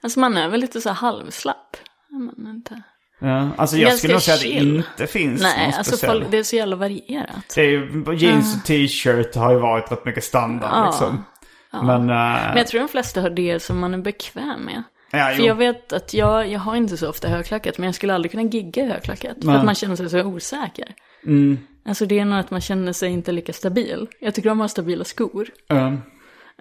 Alltså 0.00 0.20
man 0.20 0.36
är 0.36 0.48
väl 0.48 0.60
lite 0.60 0.80
så 0.80 0.88
här 0.88 0.96
halvslapp. 0.96 1.76
Man 2.10 2.46
inte. 2.54 2.82
Ja, 3.20 3.48
alltså 3.56 3.76
jag 3.76 3.82
Ganska 3.82 3.98
skulle 3.98 4.12
nog 4.12 4.22
säga 4.22 4.34
att 4.34 4.40
det 4.40 4.48
inte 4.48 5.06
finns 5.06 5.42
Nej, 5.42 5.66
någon 5.66 5.74
alltså 5.74 5.96
speciell. 5.96 6.20
folk, 6.20 6.30
det 6.30 6.38
är 6.38 6.42
så 6.42 6.56
jävla 6.56 6.76
varierat. 6.76 7.52
Det 7.54 7.60
är 7.60 7.64
ju, 7.70 8.04
jeans 8.16 8.56
och 8.56 8.64
t-shirt 8.64 9.34
har 9.34 9.52
ju 9.52 9.58
varit 9.58 9.92
rätt 9.92 10.04
mycket 10.04 10.24
standard 10.24 10.70
Ja. 10.72 10.86
liksom. 10.86 11.24
Men, 11.72 12.00
eh, 12.00 12.06
Men 12.48 12.56
jag 12.56 12.66
tror 12.66 12.80
de 12.80 12.88
flesta 12.88 13.20
har 13.20 13.30
det 13.30 13.60
som 13.62 13.78
man 13.78 13.94
är 13.94 13.98
bekväm 13.98 14.60
med. 14.64 14.82
ja, 15.10 15.18
För 15.36 15.40
jo. 15.42 15.46
jag 15.46 15.54
vet 15.54 15.92
att 15.92 16.14
jag, 16.14 16.48
jag 16.48 16.60
har 16.60 16.76
inte 16.76 16.96
så 16.96 17.08
ofta 17.08 17.28
högklackat, 17.28 17.78
men 17.78 17.86
jag 17.86 17.94
skulle 17.94 18.14
aldrig 18.14 18.30
kunna 18.30 18.42
gigga 18.42 18.86
högklackat. 18.86 19.36
För 19.40 19.46
Nej. 19.46 19.56
att 19.56 19.64
man 19.64 19.74
känner 19.74 19.96
sig 19.96 20.10
så 20.10 20.20
osäker. 20.22 20.94
Mm. 21.26 21.58
Alltså 21.88 22.06
det 22.06 22.18
är 22.18 22.24
nog 22.24 22.38
att 22.38 22.50
man 22.50 22.60
känner 22.60 22.92
sig 22.92 23.10
inte 23.10 23.32
lika 23.32 23.52
stabil. 23.52 24.06
Jag 24.20 24.34
tycker 24.34 24.50
om 24.50 24.60
att 24.60 24.64
ha 24.64 24.68
stabila 24.68 25.04
skor. 25.04 25.48
Eh, 25.70 25.94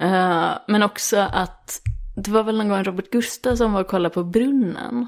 Eh, 0.02 0.50
men 0.68 0.84
också 0.84 1.18
att 1.18 1.82
det 2.18 2.32
var 2.32 2.44
väl 2.44 2.58
någon 2.58 2.70
gång 2.70 2.84
Robert 2.84 3.10
Gustafsson 3.12 3.58
som 3.58 3.74
var 3.74 3.82
och 3.82 3.88
kollade 3.88 4.14
på 4.14 4.24
brunnen. 4.24 5.08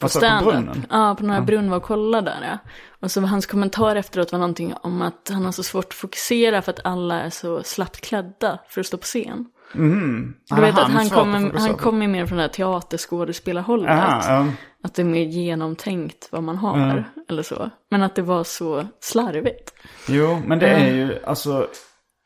På 0.00 0.04
Alltså 0.06 0.20
på 0.20 0.44
brunnen? 0.44 0.86
Ja, 0.90 1.14
på 1.18 1.24
några 1.24 1.40
brunn 1.40 1.70
var 1.70 1.76
och 1.76 1.82
kollade 1.82 2.30
där. 2.30 2.48
Ja. 2.48 2.70
Och 3.00 3.10
så 3.10 3.20
var 3.20 3.28
hans 3.28 3.46
kommentar 3.46 3.96
efteråt 3.96 4.32
var 4.32 4.38
någonting 4.38 4.74
om 4.82 5.02
att 5.02 5.30
han 5.32 5.44
har 5.44 5.52
så 5.52 5.62
svårt 5.62 5.84
att 5.84 5.94
fokusera 5.94 6.62
för 6.62 6.72
att 6.72 6.80
alla 6.84 7.20
är 7.20 7.30
så 7.30 7.62
slappt 7.62 8.00
klädda 8.00 8.58
för 8.68 8.80
att 8.80 8.86
stå 8.86 8.96
på 8.96 9.02
scen. 9.04 9.46
mm. 9.74 10.34
Du 10.48 10.60
vet 10.60 10.78
att 10.78 10.90
han 10.90 11.06
att 11.06 11.12
kommer, 11.12 11.40
fokusera 11.40 11.68
han 11.68 11.74
kommer 11.74 12.08
mer 12.08 12.26
från 12.26 12.36
det 12.36 12.42
här 12.42 12.48
teaterskådespelarhållet. 12.48 13.90
Aha, 13.90 14.22
ja. 14.26 14.46
Att 14.84 14.94
det 14.94 15.02
är 15.02 15.06
mer 15.06 15.24
genomtänkt 15.24 16.28
vad 16.32 16.42
man 16.42 16.56
har. 16.56 17.04
Eller 17.28 17.42
så. 17.42 17.70
Men 17.90 18.02
att 18.02 18.14
det 18.14 18.22
var 18.22 18.44
så 18.44 18.86
slarvigt. 19.00 19.72
Jo, 20.08 20.42
men 20.46 20.58
det 20.58 20.68
är 20.68 20.94
ju 20.94 21.24
alltså 21.24 21.68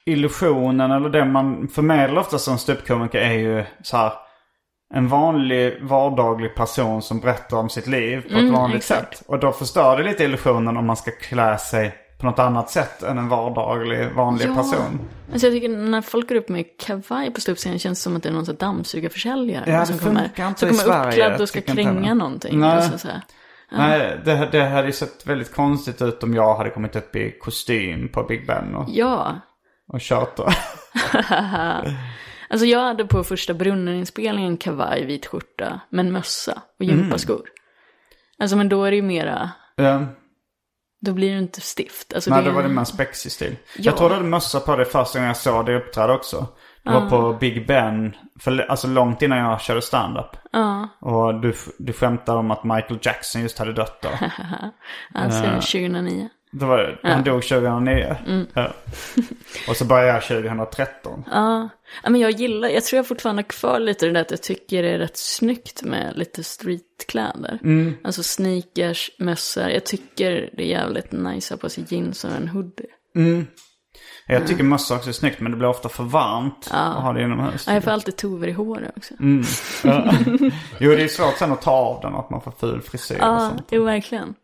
illusionen 0.06 0.90
eller 0.90 1.08
det 1.08 1.24
man 1.24 1.68
förmedlar 1.68 2.20
ofta 2.20 2.38
som 2.38 2.58
ståuppkomiker 2.58 3.18
är 3.18 3.32
ju 3.32 3.64
så 3.82 3.96
här 3.96 4.12
en 4.94 5.08
vanlig 5.08 5.78
vardaglig 5.82 6.54
person 6.54 7.02
som 7.02 7.20
berättar 7.20 7.56
om 7.56 7.68
sitt 7.68 7.86
liv 7.86 8.20
på 8.32 8.38
ett 8.38 8.52
vanligt 8.52 8.76
exakt. 8.76 9.18
sätt. 9.18 9.26
Och 9.28 9.38
då 9.38 9.52
förstör 9.52 9.96
det 9.96 10.02
lite 10.02 10.24
illusionen 10.24 10.76
om 10.76 10.86
man 10.86 10.96
ska 10.96 11.10
klä 11.10 11.58
sig 11.58 11.94
på 12.20 12.26
något 12.26 12.38
annat 12.38 12.70
sätt 12.70 13.02
än 13.02 13.18
en 13.18 13.28
vardaglig, 13.28 14.08
vanlig 14.14 14.48
Ja. 14.48 14.54
person. 14.54 15.00
Alltså 15.32 15.46
jag 15.46 15.54
tycker 15.54 15.68
när 15.68 16.02
folk 16.02 16.28
går 16.28 16.36
upp 16.36 16.48
med 16.48 16.64
kavaj 16.80 17.30
på 17.34 17.40
ståuppscenen 17.40 17.78
känns 17.78 17.98
det 17.98 18.02
som 18.02 18.16
att 18.16 18.22
det 18.22 18.28
är 18.28 18.32
någon 18.32 18.46
sån 18.46 18.56
dammsugarförsäljare. 18.56 19.70
Ja, 19.70 19.80
det 19.80 19.86
som 19.86 19.98
kommer, 19.98 20.20
funkar 20.22 20.48
inte 20.48 20.60
som 20.60 20.68
i 20.68 20.70
kommer 20.72 20.84
Sverige, 20.84 21.08
uppklädd 21.08 21.40
och 21.40 21.48
ska 21.48 21.60
kränga 21.60 22.14
någonting. 22.14 22.60
Nej. 22.60 22.70
Alltså, 22.70 22.98
så 22.98 23.08
här. 23.08 23.20
Nej, 23.72 24.20
det, 24.24 24.48
det 24.52 24.64
hade 24.64 24.86
ju 24.86 24.92
sett 24.92 25.26
väldigt 25.26 25.54
konstigt 25.54 26.02
ut 26.02 26.22
om 26.22 26.34
jag 26.34 26.54
hade 26.54 26.70
kommit 26.70 26.96
upp 26.96 27.16
i 27.16 27.30
kostym 27.40 28.08
på 28.08 28.22
Big 28.22 28.46
Ben 28.46 28.74
och, 28.74 28.84
Ja, 28.88 29.40
och 29.88 30.00
då. 30.36 30.44
alltså 32.48 32.66
jag 32.66 32.80
hade 32.80 33.04
på 33.04 33.24
första 33.24 33.54
brunneninspelningen 33.54 34.56
kavaj, 34.56 35.04
vit 35.04 35.26
skjorta, 35.26 35.80
men 35.90 36.12
mössa 36.12 36.62
och 36.78 36.84
gympaskor. 36.84 37.34
Mm. 37.34 37.46
Alltså 38.38 38.56
men 38.56 38.68
då 38.68 38.84
är 38.84 38.90
det 38.90 38.96
ju 38.96 39.02
mera, 39.02 39.50
Ja. 39.76 40.06
Då 41.00 41.12
blir 41.12 41.32
det 41.32 41.38
inte 41.38 41.60
stift. 41.60 42.14
Alltså 42.14 42.30
Nej, 42.30 42.42
det, 42.42 42.48
då 42.48 42.54
var 42.54 42.62
det 42.62 42.68
mer 42.68 42.84
spexig 42.84 43.32
stil. 43.32 43.56
Ja. 43.76 43.82
Jag 43.82 43.96
tror 43.96 44.08
du 44.08 44.14
hade 44.14 44.26
mössa 44.26 44.60
på 44.60 44.76
dig 44.76 44.86
första 44.86 45.18
gången 45.18 45.28
jag 45.28 45.36
såg 45.36 45.66
dig 45.66 45.76
uppträda 45.76 46.12
också. 46.12 46.46
Det 46.84 46.92
var 46.92 47.10
på 47.10 47.32
Big 47.32 47.66
Ben, 47.66 48.16
för, 48.40 48.58
alltså 48.58 48.88
långt 48.88 49.22
innan 49.22 49.38
jag 49.38 49.60
körde 49.60 49.82
stand-up. 49.82 50.36
Ja, 50.52 50.88
Och 51.00 51.40
du, 51.40 51.54
du 51.78 51.92
skämtade 51.92 52.38
om 52.38 52.50
att 52.50 52.64
Michael 52.64 52.98
Jackson 53.02 53.42
just 53.42 53.58
hade 53.58 53.72
dött 53.72 54.02
då. 54.02 54.08
alltså 55.14 55.44
Eh. 55.44 55.52
2009. 55.52 56.28
Det 56.50 56.64
var, 56.66 56.78
det. 56.78 56.98
Han 57.02 57.24
dog 57.24 57.42
2009. 57.42 58.16
Mm. 58.26 58.46
Ja. 58.54 58.72
Och 59.68 59.76
så 59.76 59.84
började 59.84 60.08
jag 60.12 60.22
2013. 60.22 61.24
Ja. 61.30 61.68
ja, 62.02 62.10
men 62.10 62.20
jag 62.20 62.30
gillar, 62.30 62.68
jag 62.68 62.84
tror 62.84 62.96
jag 62.96 63.06
fortfarande 63.08 63.42
har 63.42 63.48
kvar 63.48 63.78
lite 63.80 64.06
det 64.06 64.12
där 64.12 64.20
att 64.20 64.30
jag 64.30 64.42
tycker 64.42 64.82
det 64.82 64.88
är 64.90 64.98
rätt 64.98 65.16
snyggt 65.16 65.82
med 65.82 66.12
lite 66.16 66.44
streetkläder. 66.44 67.58
Mm. 67.62 67.94
Alltså 68.04 68.22
sneakers, 68.22 69.10
mössor. 69.18 69.68
Jag 69.68 69.84
tycker 69.86 70.50
det 70.56 70.62
är 70.62 70.66
jävligt 70.66 71.12
nice 71.12 71.54
att 71.54 71.60
ha 71.60 71.66
på 71.66 71.70
sig 71.70 71.84
jeans 71.88 72.24
och 72.24 72.30
en 72.30 72.48
hoodie. 72.48 72.86
Jag 74.28 74.46
tycker 74.46 74.64
mössa 74.64 74.94
också 74.94 75.08
är 75.08 75.12
snyggt 75.12 75.40
men 75.40 75.52
det 75.52 75.58
blir 75.58 75.68
ofta 75.68 75.88
för 75.88 76.04
varmt 76.04 76.68
att 76.70 77.02
ha 77.02 77.12
det 77.12 77.22
inomhus. 77.22 77.64
Ja, 77.66 77.74
jag 77.74 77.84
får 77.84 77.90
alltid 77.90 78.16
tover 78.16 78.48
i 78.48 78.52
håret 78.52 78.92
också. 78.96 79.14
Mm. 79.20 79.44
Ja. 79.84 80.12
Jo, 80.80 80.90
det 80.90 81.02
är 81.02 81.08
svårt 81.08 81.36
sen 81.38 81.52
att 81.52 81.62
ta 81.62 81.70
av 81.70 82.00
den 82.00 82.14
att 82.14 82.30
man 82.30 82.40
får 82.40 82.50
ful 82.50 82.82
frisyr 82.82 83.14
och 83.14 83.20
Ja, 83.20 83.38
sånt. 83.50 83.68
jo 83.70 83.84
verkligen. 83.84 84.34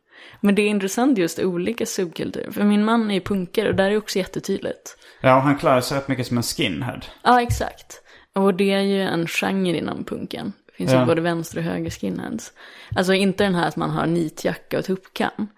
Men 0.45 0.55
det 0.55 0.63
är 0.63 0.69
intressant 0.69 1.19
just 1.19 1.39
olika 1.39 1.87
subkulturer. 1.87 2.51
För 2.51 2.65
min 2.65 2.85
man 2.85 3.11
är 3.11 3.15
ju 3.15 3.21
punkare 3.21 3.69
och 3.69 3.75
där 3.75 3.85
är 3.85 3.91
det 3.91 3.97
också 3.97 4.19
jättetydligt. 4.19 4.97
Ja, 5.21 5.37
och 5.37 5.43
han 5.43 5.59
klär 5.59 5.81
sig 5.81 5.97
rätt 5.99 6.09
mycket 6.09 6.27
som 6.27 6.37
en 6.37 6.43
skinhead. 6.43 7.01
Ja, 7.23 7.43
exakt. 7.43 8.03
Och 8.35 8.55
det 8.55 8.73
är 8.73 8.81
ju 8.81 9.03
en 9.03 9.27
genre 9.27 9.77
inom 9.79 10.05
punken. 10.05 10.53
Det 10.67 10.73
finns 10.73 10.93
Ja. 10.93 11.01
ju 11.01 11.07
både 11.07 11.21
vänster 11.21 11.59
och 11.59 11.65
höger 11.65 11.91
skinheads. 11.91 12.53
Alltså 12.97 13.15
inte 13.15 13.45
den 13.45 13.55
här 13.55 13.69
att 13.69 13.77
man 13.77 13.91
har 13.91 14.07
nitjacka 14.07 14.79
och 14.79 14.85
tuppkam. 14.85 15.49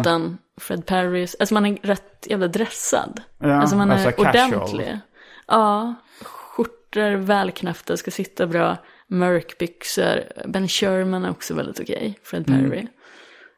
Utan 0.00 0.38
Fred 0.60 0.86
Perrys, 0.86 1.36
alltså 1.40 1.54
man 1.54 1.66
är 1.66 1.76
rätt 1.82 2.26
jävla 2.30 2.48
dressad. 2.48 3.20
Ja, 3.38 3.54
alltså 3.54 3.76
man 3.76 3.90
är 3.90 3.94
alltså 3.94 4.10
casual. 4.24 4.54
ordentlig. 4.54 4.98
Ja, 5.46 5.94
skjortor, 6.22 7.16
välknäppta, 7.16 7.96
ska 7.96 8.10
sitta 8.10 8.46
bra. 8.46 8.76
Mörkbyxor. 9.06 10.20
Ben 10.46 10.68
Sherman 10.68 11.24
är 11.24 11.30
också 11.30 11.54
väldigt 11.54 11.80
okej, 11.80 12.18
Fred 12.22 12.48
Mm. 12.48 12.86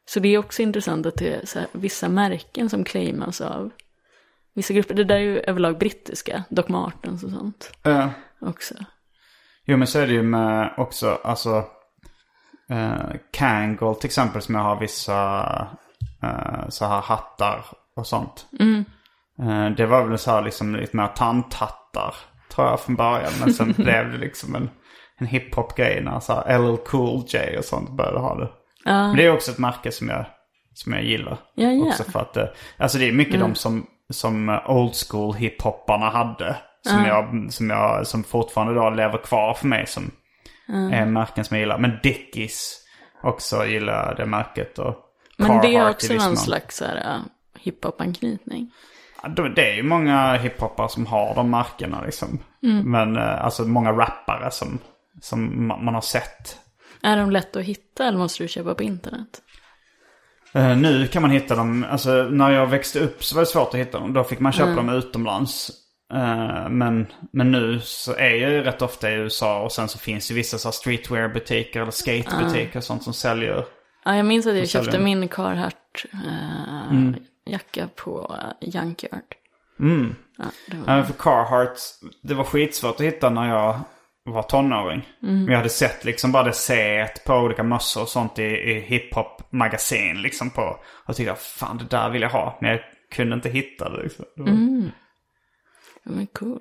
Så 0.06 0.20
det 0.20 0.28
är 0.34 0.38
också 0.38 0.62
intressant 0.62 1.06
att 1.06 1.16
det 1.16 1.34
är 1.34 1.46
så 1.46 1.58
här, 1.58 1.68
vissa 1.72 2.08
märken 2.08 2.70
som 2.70 2.84
claimas 2.84 3.40
av 3.40 3.70
vissa 4.54 4.74
grupper. 4.74 4.94
Det 4.94 5.04
där 5.04 5.16
är 5.16 5.20
ju 5.20 5.38
överlag 5.38 5.78
brittiska, 5.78 6.44
Doc 6.48 6.68
Martens 6.68 7.24
och 7.24 7.30
sånt 7.30 7.72
Ja. 7.82 8.10
också. 8.40 8.74
Jo, 9.64 9.76
men 9.76 9.86
så 9.86 9.98
är 9.98 10.06
det 10.06 10.12
ju 10.12 10.22
med 10.22 10.74
också, 10.76 11.18
alltså... 11.24 11.64
Uh, 12.70 13.12
Kangol 13.32 13.94
till 13.94 14.06
exempel 14.06 14.42
som 14.42 14.54
jag 14.54 14.62
har 14.62 14.80
vissa 14.80 15.42
eh, 16.22 16.68
så 16.68 16.84
här 16.86 17.00
hattar 17.00 17.64
och 17.96 18.06
sånt. 18.06 18.46
Eh, 19.38 19.70
det 19.76 19.86
var 19.86 20.04
väl 20.04 20.18
så 20.18 20.30
här 20.30 20.42
liksom 20.42 20.76
lite 20.76 20.96
mer 20.96 21.06
tanthattar 21.06 22.14
tror 22.50 22.68
jag 22.68 22.80
från 22.80 22.96
början. 22.96 23.32
Men 23.40 23.52
sen 23.54 23.72
blev 23.76 24.12
det 24.12 24.18
liksom 24.18 24.54
en, 24.54 24.70
en 25.18 25.26
hiphop-grej 25.26 26.00
när 26.04 26.20
så 26.20 26.32
här 26.32 26.58
LL 26.58 26.76
Cool 26.76 27.22
J 27.26 27.58
och 27.58 27.64
sånt 27.64 27.90
började 27.90 28.18
ha 28.18 28.34
det. 28.34 28.50
Men 28.92 29.16
det 29.16 29.26
är 29.26 29.32
också 29.32 29.50
ett 29.50 29.58
märke 29.58 29.92
som 29.92 30.08
jag, 30.08 30.24
som 30.74 30.92
jag 30.92 31.04
gillar. 31.04 31.38
Ja, 31.54 31.70
ja. 31.70 31.84
Också 31.86 32.04
för 32.04 32.20
att, 32.20 32.36
eh, 32.36 32.44
alltså 32.78 32.98
det 32.98 33.08
är 33.08 33.12
mycket 33.12 33.40
de 33.40 33.54
som, 33.54 33.86
som 34.10 34.48
eh, 34.48 34.70
old 34.70 34.94
school 34.94 35.34
hiphopparna 35.34 36.10
hade. 36.10 36.56
Som, 36.82 37.04
jag, 37.04 37.46
som, 37.52 37.70
jag, 37.70 38.06
som 38.06 38.24
fortfarande 38.24 38.74
då 38.74 38.90
lever 38.90 39.18
kvar 39.18 39.54
för 39.54 39.66
mig 39.66 39.86
som 39.86 40.10
är 40.92 41.06
märken 41.06 41.44
som 41.44 41.56
jag 41.56 41.60
gillar. 41.60 41.78
Men 41.78 41.98
Dickies 42.02 42.80
också 43.22 43.66
gillar 43.66 44.14
det 44.14 44.26
märket. 44.26 44.78
Och 44.78 44.96
Men 45.38 45.60
det 45.60 45.76
är 45.76 45.90
också 45.90 46.14
någon 46.14 46.36
slags 46.36 46.76
så 46.76 46.84
här, 46.84 47.20
hiphop-anknytning. 47.58 48.70
Det 49.54 49.70
är 49.70 49.74
ju 49.74 49.82
många 49.82 50.36
hiphoppare 50.36 50.88
som 50.88 51.06
har 51.06 51.34
de 51.34 51.50
märkena 51.50 52.02
liksom. 52.04 52.38
Mm. 52.62 52.90
Men 52.90 53.16
eh, 53.16 53.44
alltså 53.44 53.62
många 53.62 53.92
rappare 53.92 54.50
som, 54.50 54.78
som 55.20 55.70
ma- 55.72 55.82
man 55.82 55.94
har 55.94 56.00
sett. 56.00 56.58
Är 57.04 57.16
de 57.16 57.30
lätta 57.30 57.58
att 57.58 57.64
hitta 57.64 58.04
eller 58.06 58.18
måste 58.18 58.44
du 58.44 58.48
köpa 58.48 58.74
på 58.74 58.82
internet? 58.82 59.42
Eh, 60.54 60.76
nu 60.76 61.06
kan 61.06 61.22
man 61.22 61.30
hitta 61.30 61.54
dem, 61.54 61.86
alltså 61.90 62.10
när 62.10 62.50
jag 62.50 62.66
växte 62.66 63.00
upp 63.00 63.24
så 63.24 63.34
var 63.34 63.42
det 63.42 63.46
svårt 63.46 63.68
att 63.68 63.80
hitta 63.80 63.98
dem. 64.00 64.12
Då 64.12 64.24
fick 64.24 64.40
man 64.40 64.52
köpa 64.52 64.70
dem 64.74 64.88
utomlands. 64.88 65.70
Eh, 66.14 66.68
men, 66.68 67.06
men 67.32 67.52
nu 67.52 67.80
så 67.80 68.14
är 68.14 68.30
jag 68.30 68.50
ju 68.50 68.62
rätt 68.62 68.82
ofta 68.82 69.10
i 69.10 69.14
USA 69.14 69.62
och 69.62 69.72
sen 69.72 69.88
så 69.88 69.98
finns 69.98 70.28
det 70.28 70.34
vissa 70.34 70.72
streetwear-butiker 70.72 71.80
eller 71.80 71.90
skatebutiker 71.90 72.76
och 72.76 72.84
sånt 72.84 73.02
som 73.02 73.12
säljer. 73.14 73.64
Ja, 74.04 74.16
jag 74.16 74.26
minns 74.26 74.46
att 74.46 74.56
jag 74.56 74.68
säljer 74.68 74.84
köpte 74.84 74.98
de. 74.98 75.04
min 75.04 75.28
Carhartt 75.28 76.04
uh, 76.14 76.90
Mm. 76.90 77.14
jacka 77.46 77.88
på 77.96 78.36
uh, 78.40 78.68
Junkyard. 78.68 79.34
Mm. 79.80 80.14
Ja, 80.38 80.44
det 80.70 80.76
var... 80.76 81.02
För 81.02 81.12
Carhartt, 81.12 81.78
det 82.22 82.34
var 82.34 82.44
skitsvårt 82.44 82.94
att 82.94 83.06
hitta 83.06 83.30
när 83.30 83.48
jag 83.48 83.80
var 84.24 84.42
tonåring. 84.42 85.08
Men 85.20 85.46
jag 85.48 85.56
hade 85.56 85.68
sett 85.68 86.04
liksom 86.04 86.32
bara 86.32 86.42
det 86.42 86.52
C 86.52 87.06
på 87.26 87.34
olika 87.34 87.62
mössor 87.62 88.02
och 88.02 88.08
sånt 88.08 88.38
i, 88.38 88.42
i 88.42 88.80
hiphop-magasin 88.80 90.22
liksom 90.22 90.50
på. 90.50 90.76
Och 91.06 91.16
tyckte 91.16 91.34
fan 91.34 91.78
det 91.78 91.96
där 91.96 92.10
vill 92.10 92.22
jag 92.22 92.30
ha. 92.30 92.58
Men 92.60 92.70
jag 92.70 92.80
kunde 93.14 93.34
inte 93.34 93.48
hitta 93.48 93.88
det 93.88 94.02
liksom. 94.02 94.24
Det 94.36 94.42
var, 94.42 94.50
Men 96.16 96.26
cool. 96.26 96.60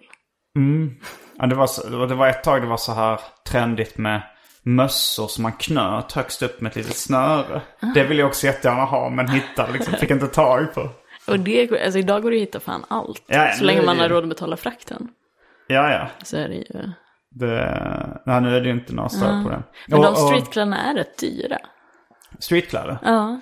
ja, 1.40 1.46
det, 1.48 1.56
var 1.56 1.68
så, 1.68 2.06
det 2.06 2.16
var- 2.16 2.28
ett 2.28 2.44
tag 2.44 2.62
det 2.62 2.68
var 2.68 2.78
så 2.78 2.92
här 2.94 3.20
trendigt 3.48 3.98
med 3.98 4.22
mössor 4.64 5.28
som 5.28 5.42
man 5.44 5.52
knöt 5.52 6.12
högst 6.12 6.42
upp 6.42 6.62
med 6.62 6.70
ett 6.70 6.76
litet 6.76 6.96
snöre. 6.98 7.62
Det 7.96 8.04
vill 8.04 8.18
jag 8.20 8.28
också 8.28 8.46
jättegärna 8.48 8.86
ha 8.86 9.10
men 9.10 9.28
hittade 9.30 9.72
liksom, 9.74 9.94
fick 9.94 10.12
inte 10.12 10.28
tag 10.28 10.74
på. 10.74 10.90
Och 11.28 11.40
det, 11.40 11.84
alltså 11.86 12.00
idag 12.00 12.22
går 12.24 12.32
det 12.32 12.38
att 12.38 12.42
hitta 12.42 12.60
fan 12.60 12.86
allt. 12.88 13.24
Ja, 13.28 13.52
så 13.54 13.64
länge 13.64 13.82
man 13.82 14.00
har 14.00 14.10
råd 14.10 14.24
att 14.24 14.30
betala 14.30 14.58
frakten. 14.58 15.08
Ja, 15.68 15.92
ja. 15.92 16.08
Så 16.24 16.38
är 16.38 16.48
det 16.50 16.56
ju. 16.56 16.90
Det, 17.36 18.22
nej, 18.26 18.42
nu 18.42 18.56
är 18.56 18.62
det 18.62 18.68
ju 18.68 18.74
inte 18.74 18.94
några 18.94 19.10
större 19.10 19.42
problem. 19.44 19.64
Men 19.88 20.00
Och- 20.00 20.06
de 20.06 20.16
streetkläderna 20.16 20.78
är 20.92 20.96
rätt 20.96 21.18
dyra. 21.20 21.58
Streetkläder? 22.40 22.98
Ja. 23.04 23.40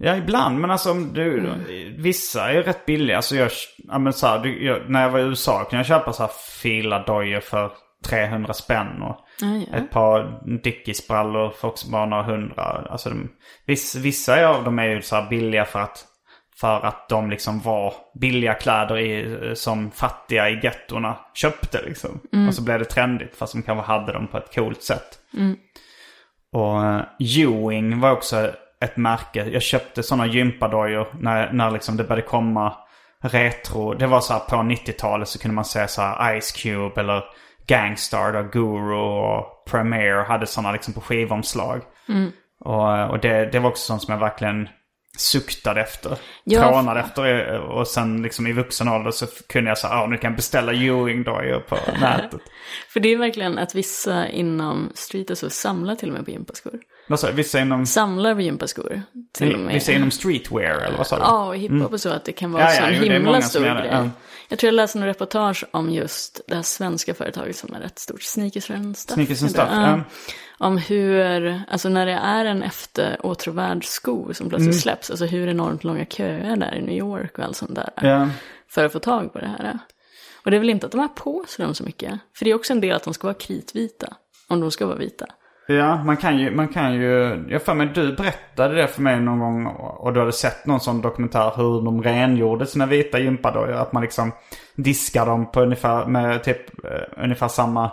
Ja, 0.00 0.16
ibland. 0.16 0.58
Men 0.60 0.70
alltså 0.70 0.90
om 0.90 1.12
du, 1.12 1.50
vissa 1.98 2.52
är 2.52 2.62
rätt 2.62 2.86
billiga. 2.86 3.16
Alltså 3.16 3.36
jag, 3.36 3.50
ja, 3.76 3.98
men 3.98 4.12
så 4.12 4.26
här, 4.26 4.46
jag, 4.46 4.90
när 4.90 5.02
jag 5.02 5.10
var 5.10 5.18
i 5.18 5.22
USA 5.22 5.64
kunde 5.64 5.76
jag 5.76 5.86
köpa 5.86 6.12
så 6.12 6.22
här 6.22 6.30
fila 6.62 6.98
dojor 6.98 7.40
för 7.40 7.70
300 8.06 8.52
spänn. 8.52 9.02
Och 9.02 9.16
Ja, 9.40 9.46
ja. 9.70 9.76
ett 9.78 9.90
par 9.90 10.40
Dickies-brallor 10.62 11.50
för 11.50 11.68
också 11.68 11.90
bara 11.90 12.06
några 12.06 12.22
hundra. 12.22 12.62
Alltså 12.64 13.08
de, 13.08 13.28
viss, 13.66 13.94
vissa 13.94 14.46
av 14.48 14.64
dem 14.64 14.78
är 14.78 14.84
ju 14.88 15.02
så 15.02 15.16
här 15.16 15.28
billiga 15.28 15.64
för 15.64 15.80
att, 15.80 16.04
för 16.60 16.86
att 16.86 17.08
de 17.08 17.30
liksom 17.30 17.60
var 17.60 17.94
billiga 18.14 18.54
kläder 18.54 18.98
i, 18.98 19.52
som 19.56 19.90
fattiga 19.90 20.50
i 20.50 20.60
gettorna 20.62 21.18
köpte 21.34 21.82
liksom. 21.82 22.20
Och 22.48 22.54
så 22.54 22.62
blev 22.62 22.78
det 22.78 22.84
trendigt 22.84 23.36
fast 23.36 23.52
de 23.52 23.62
kanske 23.62 23.92
hade 23.92 24.12
dem 24.12 24.26
på 24.26 24.38
ett 24.38 24.54
coolt 24.54 24.82
sätt. 24.82 25.18
Och 26.52 26.80
uh, 26.82 27.00
Ewing 27.18 28.00
var 28.00 28.10
också 28.10 28.50
ett 28.80 28.96
märke. 28.96 29.44
Jag 29.44 29.62
köpte 29.62 30.02
sådana 30.02 30.26
gympadojor 30.26 31.06
när, 31.20 31.52
när 31.52 31.70
liksom 31.70 31.96
det 31.96 32.04
började 32.04 32.28
komma 32.28 32.76
retro. 33.20 33.94
Det 33.94 34.06
var 34.06 34.20
så 34.20 34.32
här 34.32 34.40
på 34.40 34.56
90-talet 34.56 35.28
så 35.28 35.38
kunde 35.38 35.54
man 35.54 35.64
säga 35.64 35.88
så 35.88 36.02
här 36.02 36.40
Ice 36.40 36.52
Cube 36.52 37.00
eller 37.00 37.24
Gangstar 37.66 38.36
och 38.36 38.52
Guru 38.52 38.94
och 38.94 39.64
Premiere 39.70 40.24
hade 40.24 40.46
sådana 40.46 40.72
liksom 40.72 40.94
på 40.94 41.00
skivomslag. 41.00 41.82
Och, 42.60 43.10
och 43.10 43.18
det, 43.18 43.52
det 43.52 43.58
var 43.58 43.70
också 43.70 43.86
sånt 43.86 44.02
som 44.02 44.12
jag 44.12 44.20
verkligen 44.20 44.68
suktade 45.18 45.80
efter. 45.80 46.18
Ja. 46.44 46.68
Trånade 46.68 47.00
efter. 47.00 47.58
Och 47.58 47.86
sen 47.86 48.22
liksom 48.22 48.46
i 48.46 48.52
vuxen 48.52 48.88
ålder 48.88 49.10
så 49.10 49.26
kunde 49.26 49.70
jag 49.70 49.78
säga, 49.78 49.92
ja 49.92 50.06
nu 50.06 50.16
kan 50.16 50.30
jag 50.30 50.36
beställa 50.36 50.72
Ewing-dojor 50.72 51.60
på 51.60 51.76
nätet. 52.00 52.40
För 52.88 53.00
det 53.00 53.08
är 53.08 53.16
verkligen 53.16 53.58
att 53.58 53.74
vissa 53.74 54.28
inom 54.28 54.90
street 54.94 55.38
så 55.38 55.50
samlar 55.50 55.94
till 55.94 56.08
och 56.08 56.14
med 56.14 56.24
på 56.24 56.30
gympaskor. 56.30 56.80
Vad 57.08 57.20
sa? 57.20 57.30
Vissa 57.30 57.60
inom, 57.60 57.86
Samlar 57.86 58.34
på 58.34 58.40
gympaskor. 58.40 59.02
Till 59.34 59.54
och 59.54 59.60
med. 59.60 59.74
vissa 59.74 59.92
inom 59.92 60.10
streetwear 60.10 60.78
eller 60.80 60.96
vad 60.98 61.06
sa 61.06 61.16
du? 61.16 61.22
Ja, 61.22 61.46
och 61.46 61.56
hiphop 61.56 61.92
och 61.92 62.00
så, 62.00 62.08
att 62.08 62.24
det 62.24 62.32
kan 62.32 62.52
vara 62.52 62.62
Ja, 62.62 62.68
så 62.70 62.82
ja, 62.82 62.86
en 62.88 62.94
är 63.04 63.10
himla 63.10 63.42
stor 63.42 63.60
grej. 63.60 63.88
ja. 63.92 64.08
Jag 64.48 64.58
tror 64.58 64.68
jag 64.68 64.74
läste 64.74 64.98
en 64.98 65.04
reportage 65.04 65.64
om 65.70 65.90
just 65.90 66.40
det 66.48 66.54
här 66.54 66.62
svenska 66.62 67.14
företaget 67.14 67.56
som 67.56 67.74
är 67.74 67.80
rätt 67.80 67.98
stort, 67.98 68.22
Sneakers 68.22 68.70
and 68.70 68.96
Stuff. 68.98 69.14
Sneakers 69.14 69.42
and. 69.42 69.50
Stuff, 69.50 69.68
Ja. 69.72 70.00
Om 70.58 70.78
hur, 70.78 71.62
alltså 71.70 71.88
när 71.88 72.06
det 72.06 72.12
är 72.12 72.44
en 72.44 72.62
efter 72.62 73.26
åtråvärd 73.26 73.84
sko 73.84 74.34
som 74.34 74.48
plötsligt 74.48 74.72
Mm. 74.72 74.80
släpps, 74.80 75.10
alltså 75.10 75.26
hur 75.26 75.48
enormt 75.48 75.84
långa 75.84 76.04
köer 76.06 76.56
där 76.56 76.74
i 76.74 76.80
New 76.82 76.96
York 76.96 77.38
och 77.38 77.44
allt 77.44 77.56
sånt 77.56 77.74
där. 77.74 78.30
För 78.70 78.84
att 78.84 78.92
få 78.92 78.98
tag 78.98 79.32
på 79.32 79.38
det 79.38 79.46
här. 79.58 79.78
Och 80.44 80.50
det 80.50 80.56
är 80.56 80.58
väl 80.58 80.70
inte 80.70 80.86
att 80.86 80.92
de 80.92 81.00
har 81.00 81.08
på 81.08 81.44
sig 81.48 81.64
dem 81.64 81.74
så 81.74 81.84
mycket. 81.84 82.18
För 82.36 82.44
det 82.44 82.50
är 82.50 82.54
också 82.54 82.72
en 82.72 82.80
del 82.80 82.96
att 82.96 83.04
de 83.04 83.14
ska 83.14 83.26
vara 83.26 83.34
kritvita. 83.34 84.16
Om 84.48 84.60
de 84.60 84.70
ska 84.70 84.86
vara 84.86 84.96
vita. 84.96 85.26
Ja, 85.70 86.04
man 86.04 86.16
kan 86.16 86.38
ju, 86.38 86.50
man 86.50 86.68
kan 86.68 86.94
ju, 86.94 87.44
jag 87.48 87.62
för 87.62 87.74
mig 87.74 87.90
du 87.94 88.12
berättade 88.12 88.74
det 88.74 88.88
för 88.88 89.02
mig 89.02 89.20
någon 89.20 89.38
gång 89.38 89.66
och 89.76 90.12
du 90.12 90.20
hade 90.20 90.32
sett 90.32 90.66
någon 90.66 90.80
sån 90.80 91.00
dokumentär 91.00 91.52
hur 91.56 91.82
de 91.84 92.02
rengjorde 92.02 92.66
sina 92.66 92.86
vita 92.86 93.18
gympadojor. 93.18 93.72
Att 93.72 93.92
man 93.92 94.02
liksom 94.02 94.32
diskar 94.76 95.26
dem 95.26 95.50
på 95.50 95.60
ungefär, 95.60 96.06
med 96.06 96.44
typ, 96.44 96.84
eh, 96.84 97.24
ungefär 97.24 97.48
samma 97.48 97.92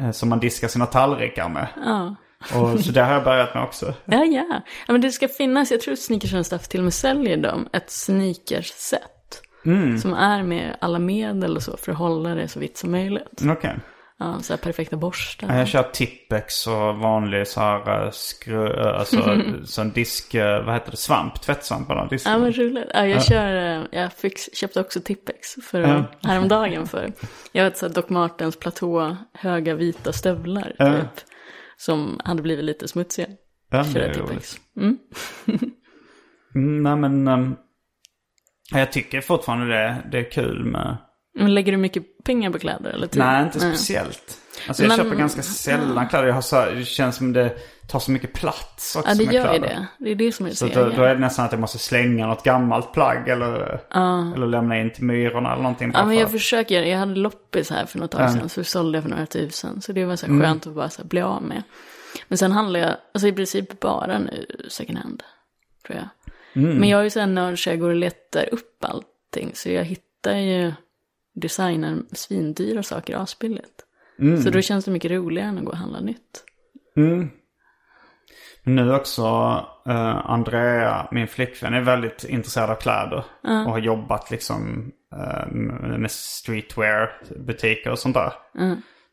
eh, 0.00 0.10
som 0.10 0.28
man 0.28 0.40
diskar 0.40 0.68
sina 0.68 0.86
tallrikar 0.86 1.48
med. 1.48 1.66
Ja. 1.84 2.16
Och, 2.54 2.80
så 2.80 2.92
det 2.92 3.02
har 3.02 3.12
jag 3.12 3.24
börjat 3.24 3.54
med 3.54 3.62
också. 3.62 3.86
Ja, 4.04 4.24
ja. 4.24 4.62
ja 4.86 4.92
men 4.92 5.00
det 5.00 5.10
ska 5.10 5.28
finnas, 5.28 5.70
jag 5.70 5.80
tror 5.80 6.42
Stuff 6.42 6.68
till 6.68 6.80
och 6.80 6.84
med 6.84 6.94
säljer 6.94 7.36
dem, 7.36 7.68
ett 7.72 7.90
sneakers-set. 7.90 9.42
Mm. 9.66 9.98
Som 9.98 10.14
är 10.14 10.42
med 10.42 10.76
alla 10.80 10.98
medel 10.98 11.56
och 11.56 11.62
så 11.62 11.76
för 11.76 11.92
att 11.92 11.98
hålla 11.98 12.34
det 12.34 12.48
så 12.48 12.60
vitt 12.60 12.78
som 12.78 12.90
möjligt. 12.90 13.42
Okej. 13.48 13.76
Ja, 14.22 14.38
så 14.40 14.52
här 14.52 14.58
perfekta 14.58 14.96
borstar. 14.96 15.48
Ja, 15.48 15.58
Jag 15.58 15.68
kör 15.68 15.82
Tippex 15.82 16.66
och 16.66 16.96
vanlig 16.98 17.46
så 17.48 17.60
här 17.60 18.04
eh, 18.04 18.10
skru, 18.10 18.66
eh, 18.80 18.98
alltså 18.98 19.42
sån 19.64 19.90
disk, 19.90 20.34
eh, 20.34 20.64
vad 20.64 20.74
heter 20.74 20.90
det, 20.90 20.96
svamp, 20.96 21.40
tvättsvamp 21.40 21.90
eller 21.90 22.08
disk. 22.08 22.26
Ja 22.26 22.38
men 22.38 22.52
roligt. 22.52 22.88
Ja, 22.94 23.06
jag 23.06 23.24
kör, 23.24 23.86
jag 23.92 24.12
fick, 24.12 24.56
köpte 24.56 24.80
också 24.80 25.00
Tippex 25.00 25.54
för 25.62 25.80
Ja. 25.80 26.04
häromdagen 26.22 26.86
för. 26.86 27.12
Jag 27.52 27.64
vet 27.64 27.76
så 27.78 27.86
här 27.86 27.94
Doc 27.94 28.08
Martens 28.08 28.56
platå, 28.58 29.16
höga 29.34 29.74
vita 29.74 30.12
stövlar 30.12 30.74
Ja. 30.78 30.96
typ. 31.00 31.24
Som 31.76 32.20
hade 32.24 32.42
blivit 32.42 32.64
lite 32.64 32.88
smutsiga. 32.88 33.26
Ja, 33.70 33.84
det 33.94 34.00
är 34.04 34.14
Tippex. 34.14 34.60
roligt. 34.76 34.96
Mm, 36.54 36.82
nej 36.82 36.96
men, 36.96 37.28
ehm, 37.28 37.54
jag 38.72 38.92
tycker 38.92 39.20
fortfarande 39.20 39.66
det, 39.66 39.96
det 40.12 40.18
är 40.18 40.30
kul 40.30 40.64
med... 40.64 40.96
Men 41.34 41.54
lägger 41.54 41.72
du 41.72 41.78
mycket 41.78 42.24
pengar 42.24 42.50
på 42.50 42.58
kläder 42.58 42.90
eller 42.90 43.06
tid? 43.06 43.18
Nej, 43.22 43.42
inte 43.44 43.60
speciellt. 43.60 44.36
Alltså 44.68 44.82
jag 44.82 44.88
Men- 44.88 44.96
köper 44.98 45.16
ganska 45.16 45.42
sällan 45.42 46.08
kläder. 46.08 46.26
Jag 46.26 46.34
har 46.34 46.40
så, 46.42 46.64
det 46.64 46.84
känns 46.84 47.16
som 47.16 47.32
det 47.32 47.56
tar 47.88 47.98
så 47.98 48.10
mycket 48.10 48.32
plats 48.32 48.96
också 48.96 49.10
Ja 49.10 49.14
det 49.14 49.24
med 49.26 49.34
gör 49.34 49.52
ju 49.52 49.58
kläder. 49.58 49.74
det. 49.98 50.04
Det 50.04 50.10
är 50.10 50.14
det 50.14 50.32
som 50.32 50.46
är 50.46 50.50
Så 50.50 50.68
så 50.68 50.74
då, 50.74 50.88
då 50.88 51.02
är 51.02 51.14
det 51.14 51.20
nästan 51.20 51.44
att 51.44 51.52
jag 51.52 51.60
måste 51.60 51.78
slänga 51.78 52.26
något 52.26 52.42
gammalt 52.44 52.92
plagg 52.92 53.28
eller, 53.28 53.80
eller 54.34 54.46
lämna 54.46 54.80
in 54.80 54.90
till 54.92 55.04
myrorna 55.04 55.52
eller 55.52 55.62
någonting. 55.62 55.90
Ja 55.94 56.06
men 56.06 56.16
jag 56.16 56.30
försöker, 56.30 56.82
jag 56.82 56.98
hade 56.98 57.14
loppis 57.14 57.70
här 57.70 57.86
för 57.86 57.98
något 57.98 58.10
tag 58.10 58.30
sedan 58.30 58.48
så 58.48 58.64
sålde 58.64 58.96
jag 58.98 59.02
för 59.02 59.10
några 59.10 59.26
tusen. 59.26 59.80
Så 59.80 59.92
det 59.92 60.04
var 60.04 60.16
så 60.16 60.26
här 60.26 60.40
skönt 60.42 60.66
att 60.66 60.74
bara 60.74 60.88
så 60.90 61.02
här 61.02 61.08
bli 61.08 61.20
av 61.20 61.42
med. 61.42 61.62
Men 62.28 62.38
sen 62.38 62.52
handlar 62.52 62.80
jag, 62.80 62.90
alltså 63.14 63.28
i 63.28 63.32
princip 63.32 63.80
bara 63.80 64.18
nu 64.18 64.46
second 64.68 64.98
hand. 64.98 65.22
Tror 65.86 65.98
jag. 65.98 66.08
Men 66.62 66.88
jag 66.88 67.00
är 67.00 67.04
ju 67.04 67.10
så 67.10 67.20
här 67.20 67.26
nörd 67.26 67.64
så 67.64 67.70
jag 67.70 67.80
går 67.80 67.88
och 67.88 67.94
letar 67.96 68.48
upp 68.54 68.84
allting. 68.84 69.50
Så 69.54 69.70
jag 69.70 69.84
hittar 69.84 70.36
ju 70.36 70.72
designer 71.34 72.02
svindyra 72.12 72.82
saker 72.82 73.16
asbilligt. 73.16 73.84
Så 74.44 74.50
då 74.50 74.60
känns 74.60 74.84
det 74.84 74.90
mycket 74.90 75.10
roligare 75.10 75.48
än 75.48 75.58
att 75.58 75.64
gå 75.64 75.70
och 75.70 75.76
handla 75.76 76.00
nytt. 76.00 76.44
Men 78.64 78.76
nu 78.76 78.94
också, 78.94 79.24
eh, 79.86 80.30
Andrea, 80.30 81.08
min 81.12 81.28
flickvän, 81.28 81.74
är 81.74 81.80
väldigt 81.80 82.24
intresserad 82.24 82.70
av 82.70 82.74
kläder. 82.74 83.24
Och 83.42 83.72
har 83.72 83.78
jobbat 83.78 84.30
liksom 84.30 84.90
eh, 85.12 85.52
med 85.98 86.10
streetwear-butiker 86.10 87.90
och 87.90 87.98
sånt 87.98 88.14
där. 88.14 88.32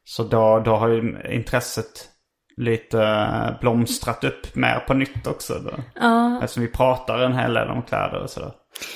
Så 0.04 0.24
då, 0.24 0.60
då 0.60 0.76
har 0.76 0.88
ju 0.88 1.18
intresset 1.30 2.10
lite 2.58 3.02
eh, 3.02 3.60
blomstrat 3.60 4.24
upp 4.24 4.56
mer 4.56 4.80
på 4.88 4.94
nytt 4.94 5.28
också. 5.28 5.54
Då. 5.54 5.72
Ja. 5.96 6.40
Eftersom 6.44 6.64
vi 6.64 6.70
pratar 6.70 7.20
en 7.20 7.36
hel 7.36 7.54
del 7.54 7.70
om 7.70 7.82
kläder 7.82 8.24
och 8.24 8.30
sådär. 8.30 8.52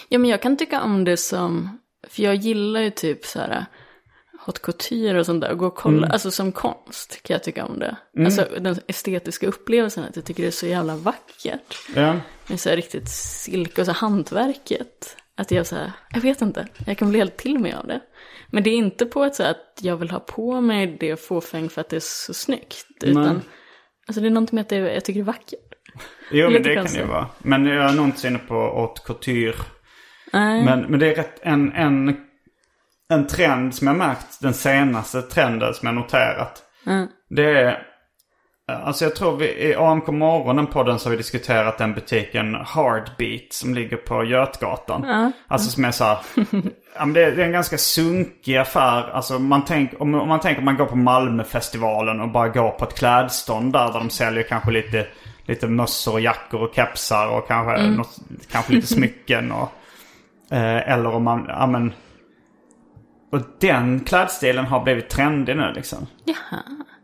Ja 0.09 0.19
men 0.19 0.30
jag 0.30 0.41
kan 0.41 0.57
tycka 0.57 0.82
om 0.82 1.03
det 1.03 1.17
som, 1.17 1.78
för 2.08 2.24
jag 2.24 2.36
gillar 2.36 2.82
ju 2.82 2.89
typ 2.89 3.26
så 3.26 3.39
här 3.39 3.66
haute 4.45 4.60
couture 4.60 5.20
och 5.20 5.26
sånt 5.26 5.41
där. 5.41 5.52
Och 5.52 5.58
gå 5.58 5.68
och 5.68 5.76
kolla, 5.76 6.08
alltså 6.08 6.32
som 6.32 6.52
konst 6.52 7.24
kan 7.24 7.34
jag 7.34 7.43
tycka 7.43 7.66
om 7.66 7.80
det. 7.80 7.95
Alltså 8.26 8.47
den 8.60 8.80
estetiska 8.88 9.47
upplevelsen, 9.47 10.04
att 10.04 10.16
jag 10.16 10.26
tycker 10.26 10.43
det 10.43 10.49
är 10.49 10.52
så 10.52 10.68
jävla 10.68 10.95
vackert. 10.95 11.78
Ja. 11.95 12.16
Med 12.47 12.60
så 12.60 12.70
här 12.70 12.76
riktigt 12.76 13.10
silke 13.10 13.82
och 13.82 13.86
så 13.86 13.93
hantverket. 13.93 15.18
Att 15.38 15.52
jag 15.52 15.68
så 15.68 15.76
här, 15.76 15.91
jag 16.14 16.22
vet 16.22 16.41
inte, 16.41 16.68
jag 16.86 16.97
kan 16.97 17.10
bli 17.10 17.20
helt 17.20 17.38
till 17.38 17.60
mig 17.60 17.74
av 17.74 17.88
det. 17.88 17.99
Men 18.47 18.64
det 18.64 18.70
är 18.70 18.76
inte 18.76 19.06
på 19.06 19.24
ett 19.24 19.36
så 19.36 19.43
här 19.43 19.52
att 19.52 19.80
jag 19.82 19.97
vill 19.97 20.12
ha 20.12 20.20
på 20.20 20.62
mig 20.62 20.97
det 20.99 21.16
fåfäng 21.16 21.70
för 21.70 21.82
att 21.82 21.89
det 21.89 21.95
är 21.95 21.99
så 22.04 22.34
snyggt. 22.34 22.86
Utan, 23.04 23.41
alltså 24.08 24.22
det 24.22 24.28
är 24.28 24.32
någonting 24.32 24.56
med 24.56 24.62
att 24.62 24.70
det, 24.70 24.76
jag 24.76 25.06
tycker 25.06 25.20
det 25.20 25.24
är 25.24 25.34
vackert. 25.34 25.74
Jo 26.32 26.49
men 26.49 26.64
det 26.64 26.74
kan 26.74 26.84
konstigt. 26.84 27.02
ju 27.02 27.06
vara. 27.06 27.28
Men 27.38 27.66
jag 27.66 27.89
är 27.89 27.93
nog 27.93 28.06
inte 28.06 28.28
inne 28.28 28.39
på 28.39 28.54
haute 28.54 29.02
couture. 29.06 29.56
Nej. 30.34 30.66
Men, 30.66 30.82
men 30.82 31.00
det 31.00 31.12
är 31.12 31.16
rätt 31.16 31.40
en, 31.42 31.72
en, 31.72 32.18
en 33.10 33.28
trend 33.28 33.76
som 33.76 33.88
jag 33.88 33.98
märkt, 33.98 34.42
den 34.42 34.54
senaste 34.54 35.22
trenden 35.22 35.74
som 35.74 35.86
jag 35.86 35.96
noterat. 35.96 36.64
Det 37.30 37.60
är, 37.60 37.88
alltså 38.68 39.06
jag 39.06 39.16
tror 39.16 39.38
vi 39.38 39.46
i 39.46 39.76
AMK 39.76 40.08
morgonen 40.08 40.68
podden 40.68 41.00
så 41.00 41.06
har 41.06 41.12
vi 41.12 41.18
diskuterat 41.18 41.78
den 41.78 41.94
butiken 41.94 42.56
Heartbeat 42.56 43.54
som 43.54 43.74
ligger 43.74 43.98
på 43.98 44.24
Götgatan. 44.24 45.32
Alltså 45.48 45.70
som 45.70 45.86
är 45.86 45.92
så 45.92 46.04
här, 46.04 46.18
ja, 46.96 47.06
men 47.06 47.14
det, 47.14 47.24
är, 47.24 47.40
en 47.40 47.52
ganska 47.52 47.78
sunkig 47.78 48.58
affär. 48.58 49.10
Alltså 49.12 49.40
man 49.40 49.66
tänk, 49.66 49.92
om, 50.00 50.16
om 50.16 50.28
man 50.28 50.40
tänker 50.40 50.60
om 50.60 50.66
man 50.66 50.78
går 50.78 50.86
på 50.86 50.96
Malmöfestivalen 50.96 52.22
och 52.22 52.30
bara 52.30 52.48
går 52.48 52.70
på 52.70 52.86
ett 52.86 52.98
klädstånd 52.98 53.74
där, 53.74 53.86
där 53.86 54.00
de 54.00 54.10
säljer 54.10 54.44
kanske 54.44 54.72
lite, 54.72 55.08
lite 55.46 55.68
mössor 55.68 56.14
och 56.14 56.22
jackor 56.22 56.62
och 56.62 56.76
kepsar 56.76 57.28
och 57.28 57.48
kanske, 57.48 57.88
något, 57.88 58.16
kanske 58.52 58.74
lite 58.74 58.88
smycken 58.88 59.52
och 59.52 59.72
Eh, 60.52 60.91
eller 60.91 61.10
om 61.10 61.24
man, 61.24 61.45
ja 61.47 61.68
men. 61.68 61.93
Och 63.32 63.41
den 63.60 63.99
klädstilen 63.99 64.66
har 64.66 64.84
blivit 64.84 65.10
trendig 65.10 65.56
nu 65.58 65.72
liksom. 65.76 66.08
Jaha. 66.26 66.62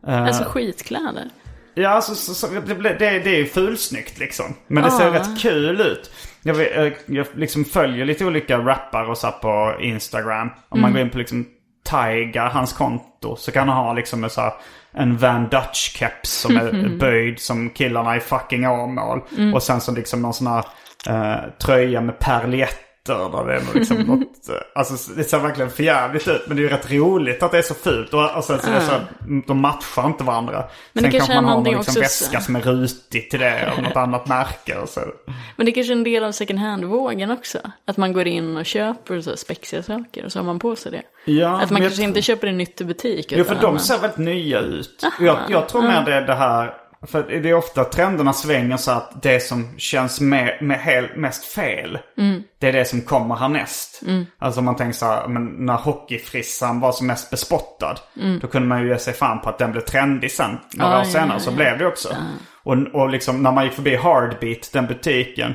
Eh. 0.08 0.24
Alltså 0.24 0.44
skitkläder. 0.44 1.30
Ja, 1.74 1.90
alltså 1.90 2.16
så, 2.16 2.34
så, 2.34 2.48
det, 2.48 2.74
det, 2.74 2.94
det 3.00 3.30
är 3.30 3.38
ju 3.38 3.46
fulsnyggt 3.46 4.20
liksom. 4.20 4.46
Men 4.68 4.84
det 4.84 4.92
ser 4.92 5.08
Ja. 5.08 5.14
rätt 5.14 5.42
kul 5.42 5.82
ut. 5.82 6.12
Jag, 6.44 6.54
vet, 6.54 6.78
eh, 6.78 7.16
jag 7.16 7.28
liksom 7.36 7.66
följer 7.66 8.06
lite 8.06 8.26
olika 8.26 8.58
rappare 8.58 9.08
och 9.08 9.18
så 9.18 9.32
på 9.32 9.76
Instagram. 9.80 10.50
Om 10.70 10.82
man 10.82 10.92
går 10.94 11.02
in 11.02 11.10
på 11.10 11.18
liksom 11.18 11.46
Tiger, 11.90 12.50
hans 12.50 12.74
konto, 12.74 13.36
så 13.36 13.52
kan 13.52 13.70
han 13.70 13.86
ha 13.86 13.94
liksom 13.94 14.24
en, 14.24 14.30
så 14.30 14.42
här, 14.42 14.54
en 14.92 15.18
Van 15.18 15.50
Dutch-keps 15.50 16.24
som 16.24 16.58
är 16.58 16.98
böjd 17.00 17.40
som 17.40 17.70
killarna 17.70 18.18
i 18.18 18.20
fucking 18.20 18.68
Åmål. 18.68 19.22
Och 19.54 19.64
sen 19.64 19.82
så 19.82 19.92
liksom 19.92 20.22
någon 20.22 20.34
sån 20.34 20.48
här 20.48 20.66
eh, 21.10 21.44
tröja 21.62 22.02
med 22.02 22.20
perljetter. 22.20 22.87
Där 23.14 23.46
det 23.46 23.54
är 23.54 23.62
liksom 23.74 23.98
något, 24.08 24.50
eh, 24.50 24.56
alltså 24.76 25.14
det 25.14 25.24
ser 25.24 25.40
verkligen 25.40 25.72
förjävligt 25.72 26.28
ut. 26.28 26.42
Men 26.48 26.58
det 26.58 26.62
är 26.62 26.64
ju 26.64 26.70
rätt 26.70 26.92
roligt 26.92 27.44
att 27.44 27.52
det 27.52 27.58
är 27.58 27.62
så 27.62 27.74
fult. 27.74 28.14
Och, 28.14 28.38
och 28.38 28.44
sen 28.44 28.60
så 28.60 28.70
det 28.70 28.82
så, 28.82 28.92
de 29.48 29.62
matchar 29.62 30.08
inte 30.08 30.24
varandra. 30.24 30.66
Men 30.94 31.04
sen 31.04 31.12
det 31.12 31.18
kanske 31.18 31.36
man 31.36 31.46
har 31.46 31.56
någon 31.56 31.64
liksom 31.64 31.80
också 31.80 32.00
väska 32.00 32.42
som 32.42 32.56
är 32.56 32.62
rutig 32.62 33.30
till 33.30 33.40
det 33.40 33.74
av 33.78 33.84
något 33.84 33.96
annat 33.96 34.28
märke. 34.28 34.78
Och 34.78 34.90
så. 34.90 35.02
Men 35.56 35.66
det 35.66 35.72
är 35.72 35.74
kanske 35.74 35.94
är 35.94 35.98
en 35.98 36.04
del 36.04 36.24
av 36.24 36.32
second 36.32 36.60
hand-vågen 36.60 37.32
också. 37.32 37.60
Att 37.86 37.98
man 37.98 38.14
går 38.14 38.28
in 38.28 38.58
och 38.58 38.66
köper 38.66 39.22
så 39.22 39.38
spexiga 39.38 39.84
saker 39.84 40.26
och 40.26 40.32
så 40.32 40.40
har 40.40 40.46
man 40.46 40.60
på 40.60 40.76
sig 40.76 40.92
det. 40.92 41.32
Ja, 41.32 41.62
att 41.62 41.72
man 41.72 41.82
kanske 41.82 42.04
inte 42.04 42.22
köper 42.22 42.48
en 42.48 42.58
nytt 42.58 42.82
i 42.82 42.86
butik. 42.86 43.26
Jo, 43.30 43.44
för 43.44 43.56
de 43.56 43.80
ser 43.80 43.98
väldigt 43.98 44.18
nya 44.18 44.60
ut. 44.60 45.06
Jag, 45.20 45.40
jag 45.50 45.70
tror 45.70 45.82
mer 45.82 46.06
det 46.06 46.14
är 46.14 46.22
det 46.22 46.36
här, 46.36 46.74
för 47.08 47.24
det 47.24 47.50
är 47.50 47.54
ofta 47.54 47.84
trenderna 47.84 48.34
svänger 48.34 48.78
så 48.78 48.92
att 48.92 49.24
det 49.24 49.40
som 49.40 49.78
känns 49.78 50.22
med, 50.22 50.58
med 50.62 50.80
hel, 50.80 51.08
mest 51.18 51.46
fel, 51.46 52.00
det 52.60 52.68
är 52.68 52.74
det 52.74 52.86
som 52.86 53.02
kommer 53.02 53.36
härnäst. 53.36 54.02
Alltså 54.40 54.60
om 54.60 54.66
man 54.66 54.76
tänker 54.76 54.94
så 54.98 55.06
här, 55.06 55.28
men 55.28 55.46
när 55.66 55.74
hockeyfrissan 55.78 56.80
var 56.80 56.92
som 56.92 57.08
mest 57.08 57.30
bespottad, 57.32 57.96
då 58.42 58.48
kunde 58.48 58.68
man 58.68 58.82
ju 58.82 58.88
ge 58.90 58.98
sig 58.98 59.14
fan 59.14 59.42
på 59.42 59.50
att 59.50 59.58
den 59.58 59.72
blev 59.72 59.82
trendig 59.82 60.32
sen. 60.32 60.58
Några 60.74 60.92
Ja, 60.92 61.00
år 61.00 61.04
senare 61.04 61.34
ja, 61.34 61.40
så 61.40 61.52
ja. 61.52 61.56
blev 61.56 61.78
det 61.78 61.86
också. 61.88 62.10
Och, 62.64 62.76
och 62.94 63.10
liksom 63.10 63.44
när 63.44 63.52
man 63.52 63.64
gick 63.64 63.74
förbi 63.74 63.96
Hardbeat, 63.96 64.70
den 64.74 64.88
butiken, 64.88 65.54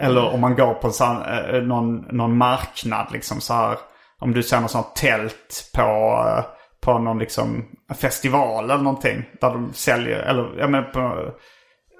eller 0.00 0.34
om 0.34 0.40
man 0.40 0.54
går 0.54 0.74
på 0.74 0.86
en 0.86 0.92
sån, 0.92 1.22
eh, 1.22 1.62
någon, 1.62 1.96
någon 2.16 2.36
marknad 2.36 3.06
liksom 3.12 3.40
så 3.40 3.54
här. 3.54 3.78
Om 4.20 4.34
du 4.34 4.42
ser 4.42 4.60
något 4.60 4.70
sånt 4.70 4.96
tält 4.96 5.70
på, 5.74 5.82
eh, 6.28 6.44
på 6.84 6.98
någon 6.98 7.18
liksom 7.18 7.64
festival 8.00 8.64
eller 8.64 8.82
någonting. 8.82 9.24
Där 9.40 9.50
de 9.50 9.72
säljer, 9.72 10.18
eller 10.18 10.48
jag 10.58 10.70
menar 10.70 10.84
på, 10.88 11.30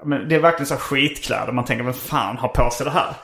men 0.04 0.28
det 0.28 0.34
är 0.34 0.40
verkligen 0.40 0.66
så 0.66 0.76
skitkläder. 0.76 1.52
Man 1.52 1.64
tänker, 1.64 1.84
vem 1.84 1.94
fan 1.94 2.36
har 2.38 2.48
på 2.48 2.70
sig 2.70 2.84
det 2.86 2.90
här? 2.92 3.14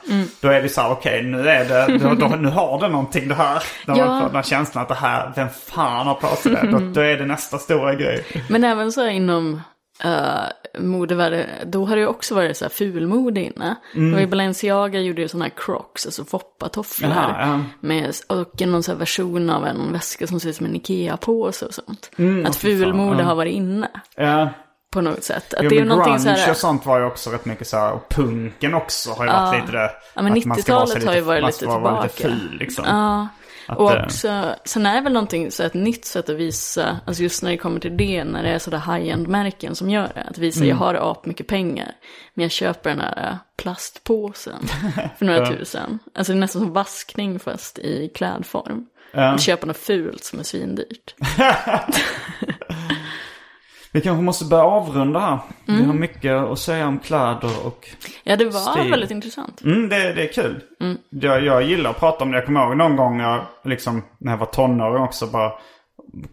Då 0.41 0.47
är 0.49 0.61
det 0.61 0.69
så 0.69 0.81
här, 0.81 0.91
okej 0.91 1.23
nu 1.23 1.49
är 1.49 1.65
det, 1.65 1.97
då, 1.97 2.13
då, 2.15 2.27
nu 2.35 2.49
har 2.49 2.79
det 2.79 2.87
någonting 2.87 3.27
det 3.27 3.35
här. 3.35 3.63
När 3.87 3.97
Ja. 3.97 4.05
man 4.05 4.19
får 4.21 4.27
den 4.27 4.35
här 4.35 4.43
känslan 4.43 4.81
att 4.81 4.87
det 4.87 4.95
här, 4.95 5.31
vem 5.35 5.47
fan 5.49 6.07
har 6.07 6.13
på 6.15 6.27
sig 6.35 6.51
det? 6.51 6.67
Då, 6.71 6.79
då 6.93 7.01
är 7.01 7.17
det 7.17 7.25
nästa 7.25 7.57
stora 7.57 7.95
grej. 7.95 8.25
Men 8.49 8.63
även 8.63 8.91
så 8.91 9.01
här 9.01 9.09
inom 9.09 9.61
uh, 10.05 10.81
modevärlden, 10.81 11.45
då 11.65 11.85
har 11.85 11.95
det 11.95 12.01
ju 12.01 12.07
också 12.07 12.35
varit 12.35 12.57
så 12.57 12.65
här 12.65 12.69
fulmode 12.69 13.41
inne. 13.41 13.75
Mm. 13.95 14.11
Var 14.13 14.19
ju 14.19 14.27
Balenciaga 14.27 14.99
gjorde 14.99 15.21
ju 15.21 15.27
sådana 15.27 15.45
här 15.45 15.53
crocs, 15.55 16.05
alltså 16.05 16.25
foppatofflor. 16.25 17.11
Ja. 17.11 17.59
Med, 17.79 18.15
och 18.27 18.61
någon 18.67 18.83
så 18.83 18.95
version 18.95 19.49
av 19.49 19.65
en 19.67 19.93
väska 19.93 20.27
som 20.27 20.39
ser 20.39 20.49
ut 20.49 20.55
som 20.55 20.65
en 20.65 20.75
Ikea-påse 20.75 21.65
och 21.65 21.73
sånt. 21.73 22.11
Mm, 22.17 22.45
att 22.45 22.55
fulmode 22.55 23.23
har 23.23 23.35
varit 23.35 23.53
inne 23.53 23.89
Ja. 24.15 24.49
på 24.93 25.01
något 25.01 25.23
sätt. 25.23 25.53
Att 25.53 25.63
Jo, 25.63 25.69
det 25.69 25.77
är 25.77 25.83
grunge 25.85 26.19
så 26.19 26.29
här, 26.29 26.51
och 26.51 26.57
sånt 26.57 26.85
var 26.85 26.99
ju 26.99 27.05
också 27.05 27.29
rätt 27.29 27.45
mycket 27.45 27.67
så 27.67 27.77
här. 27.77 27.91
Och 27.91 28.09
punken 28.09 28.73
också 28.73 29.11
har 29.11 29.25
ju 29.25 29.31
varit 29.31 29.61
lite 29.61 29.71
det. 29.77 29.91
Ja, 30.13 30.21
men 30.21 30.37
att 30.37 30.45
man 30.45 30.57
ska 30.57 30.75
vara 30.75 30.87
så 30.87 30.93
90-talet 30.93 31.07
har 31.07 31.15
ju 31.15 31.21
varit 31.21 31.41
man 31.41 31.47
lite 31.47 31.57
ska 31.65 31.79
vara 31.79 32.03
lite 32.03 32.15
tillbaka. 32.15 32.35
ful 32.39 32.57
liksom. 32.59 32.85
Ja, 32.87 33.27
Att, 33.65 33.77
och 33.77 33.93
eh, 33.93 34.03
också, 34.05 34.55
sen 34.65 34.85
är 34.85 34.95
det 34.95 35.01
väl 35.01 35.13
någonting, 35.13 35.51
så 35.51 35.63
ett 35.63 35.73
nytt 35.73 36.05
sätt 36.05 36.29
att 36.29 36.35
visa, 36.35 36.99
alltså 37.05 37.23
just 37.23 37.43
när 37.43 37.51
det 37.51 37.57
kommer 37.57 37.79
till 37.79 37.97
det, 37.97 38.23
när 38.23 38.43
det 38.43 38.49
är 38.49 38.59
sådär 38.59 38.77
high-end-märken 38.93 39.75
som 39.75 39.89
gör 39.89 40.11
det, 40.15 40.21
att 40.29 40.37
visa, 40.37 40.59
Mm. 40.59 40.69
jag 40.69 40.75
har 40.75 40.93
ap 40.95 41.25
mycket 41.25 41.47
pengar, 41.47 41.91
men 42.33 42.43
jag 42.43 42.51
köper 42.51 42.89
den 42.89 42.99
här 43.01 43.29
äh, 43.29 43.35
plastpåsen 43.57 44.67
för 45.17 45.25
några 45.25 45.45
tusen. 45.45 45.99
Alltså 46.15 46.33
det 46.33 46.37
är 46.37 46.39
nästan 46.39 46.61
som 46.61 46.73
vaskning 46.73 47.39
fast 47.39 47.79
i 47.79 48.11
klädform. 48.15 48.85
Att 49.13 49.41
köpa 49.41 49.65
något 49.65 49.77
fult 49.77 50.23
som 50.23 50.39
är 50.39 50.43
svindyrt. 50.43 51.15
Vi 53.93 54.01
kanske 54.01 54.21
måste 54.23 54.45
börja 54.45 54.63
avrunda 54.63 55.19
här. 55.19 55.39
Vi 55.65 55.83
har 55.83 55.93
mycket 55.93 56.31
att 56.33 56.59
säga 56.59 56.87
om 56.87 56.99
kläder 56.99 57.65
och 57.65 57.89
Ja, 58.23 58.35
det 58.35 58.45
var 58.45 58.59
Stil. 58.59 58.91
väldigt 58.91 59.11
intressant. 59.11 59.61
Mm, 59.61 59.89
det, 59.89 60.13
det 60.13 60.23
är 60.29 60.33
kul. 60.33 60.63
Jag, 61.09 61.43
jag 61.45 61.63
gillar 61.63 61.89
att 61.89 61.99
prata 61.99 62.23
om 62.23 62.31
det. 62.31 62.37
Jag 62.37 62.45
kommer 62.45 62.63
ihåg 62.67 62.77
någon 62.77 62.95
gång 62.95 63.19
jag, 63.19 63.45
liksom, 63.63 64.03
när 64.17 64.31
jag 64.31 64.37
var 64.37 64.45
tonåring 64.45 65.03
också 65.03 65.27
bara 65.27 65.51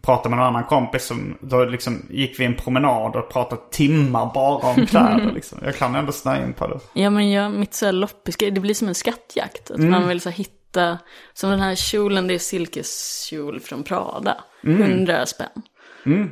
pratade 0.02 0.28
med 0.36 0.38
en 0.42 0.46
annan 0.48 0.64
kompis. 0.64 1.04
Som, 1.04 1.38
då 1.40 1.64
liksom 1.64 2.06
gick 2.10 2.40
vi 2.40 2.44
en 2.44 2.54
promenad 2.54 3.16
och 3.16 3.30
pratade 3.32 3.62
timmar 3.70 4.30
bara 4.34 4.56
om 4.70 4.86
kläder. 4.86 5.32
liksom. 5.34 5.58
Jag 5.64 5.76
kan 5.76 5.94
ändå 5.94 6.12
snöa 6.12 6.44
in 6.44 6.52
på 6.52 6.66
det. 6.66 6.78
Ja, 6.92 7.10
men 7.10 7.30
jag, 7.30 7.52
mitt 7.52 7.74
så 7.74 7.90
loppisgrej, 7.92 8.50
det 8.50 8.60
blir 8.60 8.74
som 8.74 8.88
en 8.88 8.94
skattjakt. 8.94 9.70
Att 9.70 9.78
Mm. 9.78 9.90
man 9.90 10.08
vill 10.08 10.20
så 10.20 10.30
hitta, 10.30 10.98
som 11.32 11.50
den 11.50 11.60
här 11.60 11.74
kjolen, 11.74 12.26
det 12.26 12.34
är 12.34 12.38
silkeskjol 12.38 13.60
från 13.60 13.82
Prada. 13.82 14.36
Mm. 14.64 14.82
100 14.82 15.26
spänn. 15.26 15.48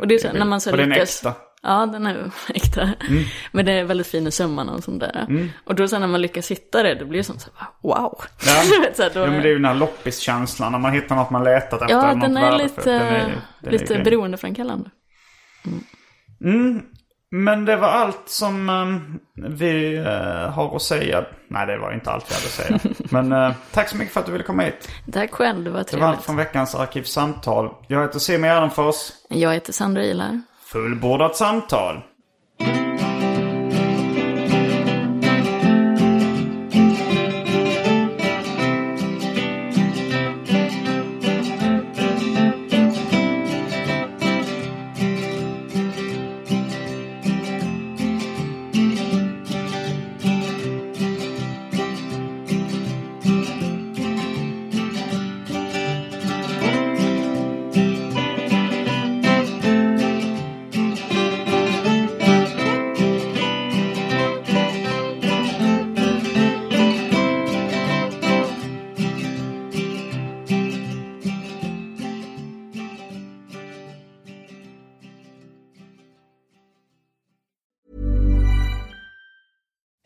Och 0.01 0.07
det 0.09 0.15
är 0.15 0.19
så 0.19 0.33
när 0.33 0.45
man 0.45 0.61
så 0.61 0.71
Och 0.71 0.77
den 0.77 0.93
är 0.93 0.97
äkta. 0.97 1.29
Mm. 1.29 1.41
Ja, 1.63 1.87
den 1.87 2.07
är 2.07 2.31
äkta. 2.55 2.91
Men 3.53 3.67
det 3.67 3.73
är 3.73 3.85
väldigt 3.85 4.07
fin 4.07 4.27
i 4.27 4.31
sömmarna 4.31 4.73
och 4.73 4.85
sånt 4.85 5.01
där. 5.01 5.27
Och 5.65 5.75
då 5.75 5.89
sen 5.89 6.01
när 6.01 6.09
man 6.09 6.21
lyckas 6.23 6.51
hitta 6.51 6.83
det, 6.83 6.95
då 6.95 7.05
blir 7.07 7.23
som 7.23 7.39
så 7.39 7.51
här, 7.57 7.69
wow. 7.83 8.21
Ja. 8.47 8.63
Så 8.95 9.03
här, 9.03 9.11
då, 9.15 9.21
Ja, 9.21 9.27
men 9.27 9.43
det 9.43 9.49
är 9.49 9.51
ju 9.51 9.55
den 9.55 9.65
här 9.65 9.75
loppiskänslan. 9.75 10.73
När 10.73 10.79
man 10.79 10.93
hittar 10.93 11.17
något 11.17 11.31
man 11.31 11.45
letat 11.45 11.83
efter. 11.83 11.95
ja 11.95 12.15
den 12.15 12.37
är 12.37 12.59
lite, 12.59 12.83
Den 12.93 13.03
är- 13.03 13.19
den 13.61 13.75
är 13.75 13.79
lite 13.79 13.99
beroendeframkallande. 14.05 14.91
Men 17.45 17.65
det 17.65 17.77
var 17.77 17.89
allt 17.89 18.23
som 18.27 18.69
eh, 18.69 19.45
vi 19.51 19.97
eh, 19.97 20.51
har 20.51 20.77
att 20.77 20.83
säga. 20.83 21.25
Nej, 21.49 21.67
det 21.67 21.79
var 21.79 21.93
inte 21.93 22.11
allt 22.11 22.31
vi 22.31 22.35
hade 22.35 22.47
att 22.47 22.83
säga. 22.83 22.95
Men 23.11 23.33
eh, 23.33 23.53
tack 23.73 23.89
så 23.89 23.97
mycket 23.97 24.13
för 24.15 24.21
att 24.21 24.27
du 24.27 24.33
ville 24.33 24.45
komma 24.45 24.63
hit. 24.63 24.89
Tack 25.13 25.31
själv, 25.33 25.65
det 25.65 25.71
var 25.71 25.79
Det 25.79 25.83
var 25.83 25.85
trevligt. 25.85 26.09
allt 26.09 26.23
från 26.25 26.37
veckans 26.37 26.75
Arkivsamtal. 26.75 27.71
Jag 27.89 28.03
heter 28.03 28.19
Simon 28.19 28.49
Gärdenfors. 28.49 28.97
Jag 29.29 29.55
heter 29.55 29.73
Sandra 29.73 30.05
Ilar. 30.05 30.41
Fullbordat 30.65 31.37
samtal. 31.37 32.01